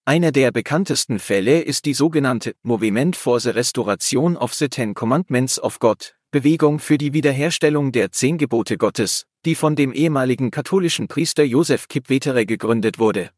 [0.06, 5.62] Einer der bekanntesten Fälle ist die sogenannte Movement for the Restoration of the Ten Commandments
[5.62, 11.06] of God, Bewegung für die Wiederherstellung der Zehn Gebote Gottes, die von dem ehemaligen katholischen
[11.06, 13.28] Priester Josef Kipwetere gegründet wurde.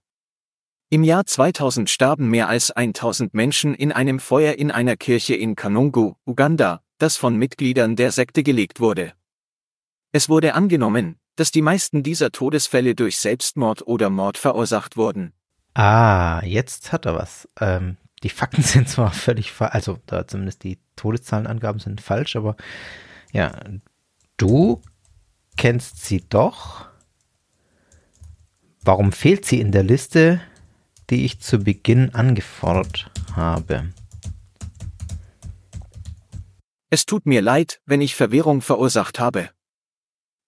[0.89, 5.57] Im Jahr 2000 starben mehr als 1000 Menschen in einem Feuer in einer Kirche in
[5.57, 9.15] Kanungu, Uganda, das von Mitgliedern der Sekte gelegt wurde.
[10.15, 15.33] Es wurde angenommen, dass die meisten dieser Todesfälle durch Selbstmord oder Mord verursacht wurden.
[15.73, 17.49] Ah, jetzt hat er was.
[17.59, 22.57] Ähm, die Fakten sind zwar völlig falsch, also da zumindest die Todeszahlenangaben sind falsch, aber
[23.33, 23.59] ja,
[24.37, 24.83] du
[25.57, 26.87] kennst sie doch.
[28.85, 30.43] Warum fehlt sie in der Liste,
[31.09, 33.89] die ich zu Beginn angefordert habe?
[36.91, 39.49] Es tut mir leid, wenn ich Verwirrung verursacht habe.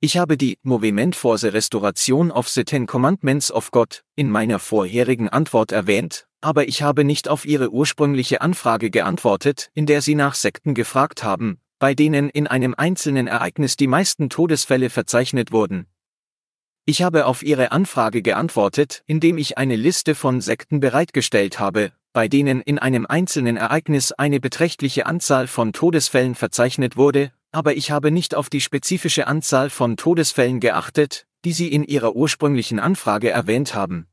[0.05, 4.59] Ich habe die Movement for the Restoration of the Ten Commandments of God in meiner
[4.59, 10.15] vorherigen Antwort erwähnt, aber ich habe nicht auf Ihre ursprüngliche Anfrage geantwortet, in der Sie
[10.15, 15.87] nach Sekten gefragt haben, bei denen in einem einzelnen Ereignis die meisten Todesfälle verzeichnet wurden.
[16.85, 22.29] Ich habe auf Ihre Anfrage geantwortet, indem ich eine Liste von Sekten bereitgestellt habe, bei
[22.29, 28.11] denen in einem einzelnen Ereignis eine beträchtliche Anzahl von Todesfällen verzeichnet wurde, aber ich habe
[28.11, 33.75] nicht auf die spezifische Anzahl von Todesfällen geachtet, die Sie in Ihrer ursprünglichen Anfrage erwähnt
[33.75, 34.07] haben.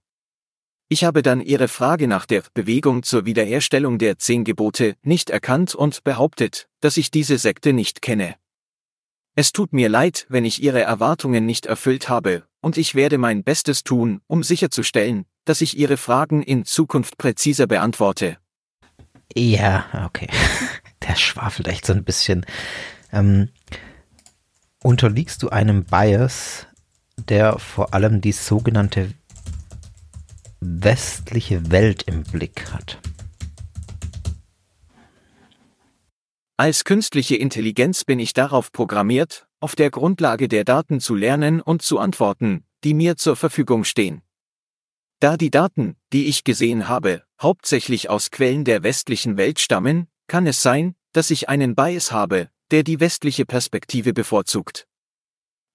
[0.89, 5.73] Ich habe dann Ihre Frage nach der Bewegung zur Wiederherstellung der zehn Gebote nicht erkannt
[5.73, 8.35] und behauptet, dass ich diese Sekte nicht kenne.
[9.33, 13.43] Es tut mir leid, wenn ich Ihre Erwartungen nicht erfüllt habe, und ich werde mein
[13.43, 18.37] Bestes tun, um sicherzustellen, dass ich Ihre Fragen in Zukunft präziser beantworte.
[19.33, 20.27] Ja, okay.
[21.07, 22.45] Der schwafelt echt so ein bisschen.
[23.11, 23.49] Ähm,
[24.83, 26.67] unterliegst du einem Bias,
[27.17, 29.13] der vor allem die sogenannte
[30.59, 32.99] westliche Welt im Blick hat?
[36.57, 41.81] Als künstliche Intelligenz bin ich darauf programmiert, auf der Grundlage der Daten zu lernen und
[41.81, 44.21] zu antworten, die mir zur Verfügung stehen.
[45.19, 50.47] Da die Daten, die ich gesehen habe, hauptsächlich aus Quellen der westlichen Welt stammen, kann
[50.47, 54.87] es sein, dass ich einen Bias habe, der die westliche Perspektive bevorzugt.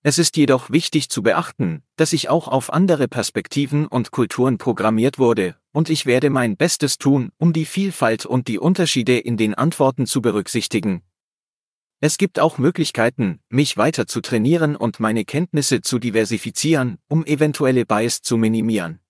[0.03, 5.19] Es ist jedoch wichtig zu beachten, dass ich auch auf andere Perspektiven und Kulturen programmiert
[5.19, 9.55] wurde, und ich werde mein Bestes tun, um die Vielfalt und die Unterschiede in den
[9.55, 11.03] Antworten zu berücksichtigen.
[12.01, 17.87] Es gibt auch Möglichkeiten, mich weiter zu trainieren und meine Kenntnisse zu diversifizieren, um eventuelle
[17.87, 19.01] Bias zu minimieren.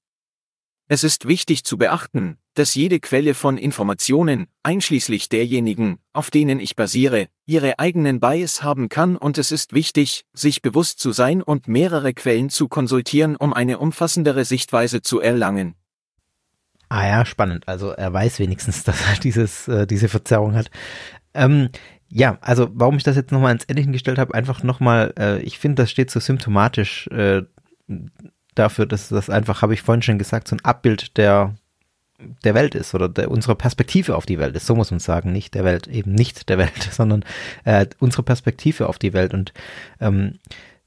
[0.89, 6.77] Es ist wichtig zu beachten, dass jede Quelle von Informationen, einschließlich derjenigen, auf denen ich
[6.77, 11.67] basiere, ihre eigenen Bias haben kann und es ist wichtig, sich bewusst zu sein und
[11.67, 15.75] mehrere Quellen zu konsultieren, um eine umfassendere Sichtweise zu erlangen.
[16.89, 17.67] Ah ja, spannend.
[17.67, 20.71] Also er weiß wenigstens, dass er dieses, äh, diese Verzerrung hat.
[21.35, 21.71] Ähm,
[22.09, 25.59] ja, also warum ich das jetzt nochmal ins Ende hingestellt habe, einfach nochmal, äh, ich
[25.59, 27.43] finde, das steht so symptomatisch äh,
[28.59, 31.55] dafür, dass das einfach, habe ich vorhin schon gesagt, so ein Abbild der
[32.45, 35.33] der Welt ist oder der, unsere Perspektive auf die Welt ist, so muss man sagen,
[35.33, 37.24] nicht der Welt, eben nicht der Welt, sondern
[37.65, 39.53] äh, unsere Perspektive auf die Welt und
[40.01, 40.39] ähm,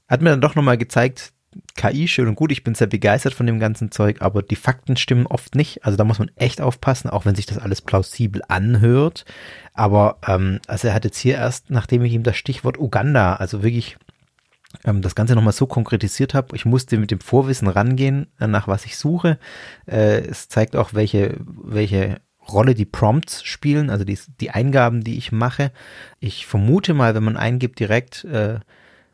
[0.08, 1.32] hat mir dann doch nochmal gezeigt,
[1.76, 4.96] KI schön und gut, ich bin sehr begeistert von dem ganzen Zeug, aber die Fakten
[4.96, 5.84] stimmen oft nicht.
[5.84, 9.24] Also da muss man echt aufpassen, auch wenn sich das alles plausibel anhört.
[9.74, 13.64] Aber ähm, also er hat jetzt hier erst, nachdem ich ihm das Stichwort Uganda, also
[13.64, 13.96] wirklich
[14.84, 18.86] das Ganze nochmal so konkretisiert habe, ich musste mit dem Vorwissen rangehen, äh, nach was
[18.86, 19.38] ich suche.
[19.86, 25.18] Äh, es zeigt auch, welche, welche Rolle die Prompts spielen, also die, die Eingaben, die
[25.18, 25.72] ich mache.
[26.18, 28.60] Ich vermute mal, wenn man eingibt direkt äh,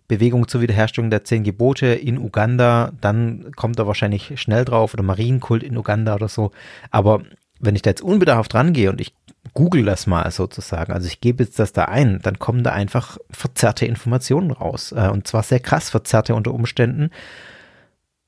[0.09, 5.03] Bewegung zur Wiederherstellung der zehn Gebote in Uganda, dann kommt er wahrscheinlich schnell drauf oder
[5.03, 6.53] Marienkult in Uganda oder so.
[6.91, 7.23] Aber
[7.59, 9.15] wenn ich da jetzt unbedarft rangehe und ich
[9.55, 13.19] google das mal sozusagen, also ich gebe jetzt das da ein, dann kommen da einfach
[13.31, 14.93] verzerrte Informationen raus.
[14.93, 17.11] Äh, und zwar sehr krass verzerrte unter Umständen.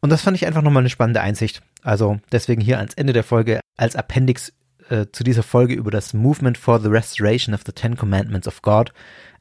[0.00, 1.62] Und das fand ich einfach nochmal eine spannende Einsicht.
[1.82, 4.52] Also deswegen hier ans Ende der Folge als Appendix
[4.90, 8.62] äh, zu dieser Folge über das Movement for the Restoration of the Ten Commandments of
[8.62, 8.92] God.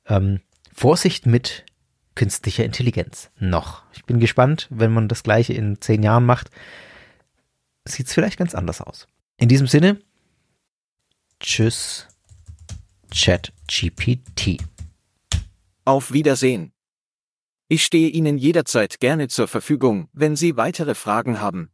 [0.08, 0.40] Ähm,
[0.74, 1.66] Vorsicht mit
[2.16, 3.30] künstlicher Intelligenz.
[3.40, 3.84] Noch.
[3.94, 6.50] Ich bin gespannt, wenn man das gleiche in zehn Jahren macht,
[7.86, 9.08] sieht es vielleicht ganz anders aus.
[9.38, 10.00] In diesem Sinne,
[11.40, 12.08] tschüss,
[13.14, 14.58] ChatGPT.
[15.86, 16.74] Auf Wiedersehen.
[17.70, 21.70] Ich stehe Ihnen jederzeit gerne zur Verfügung, wenn Sie weitere Fragen haben.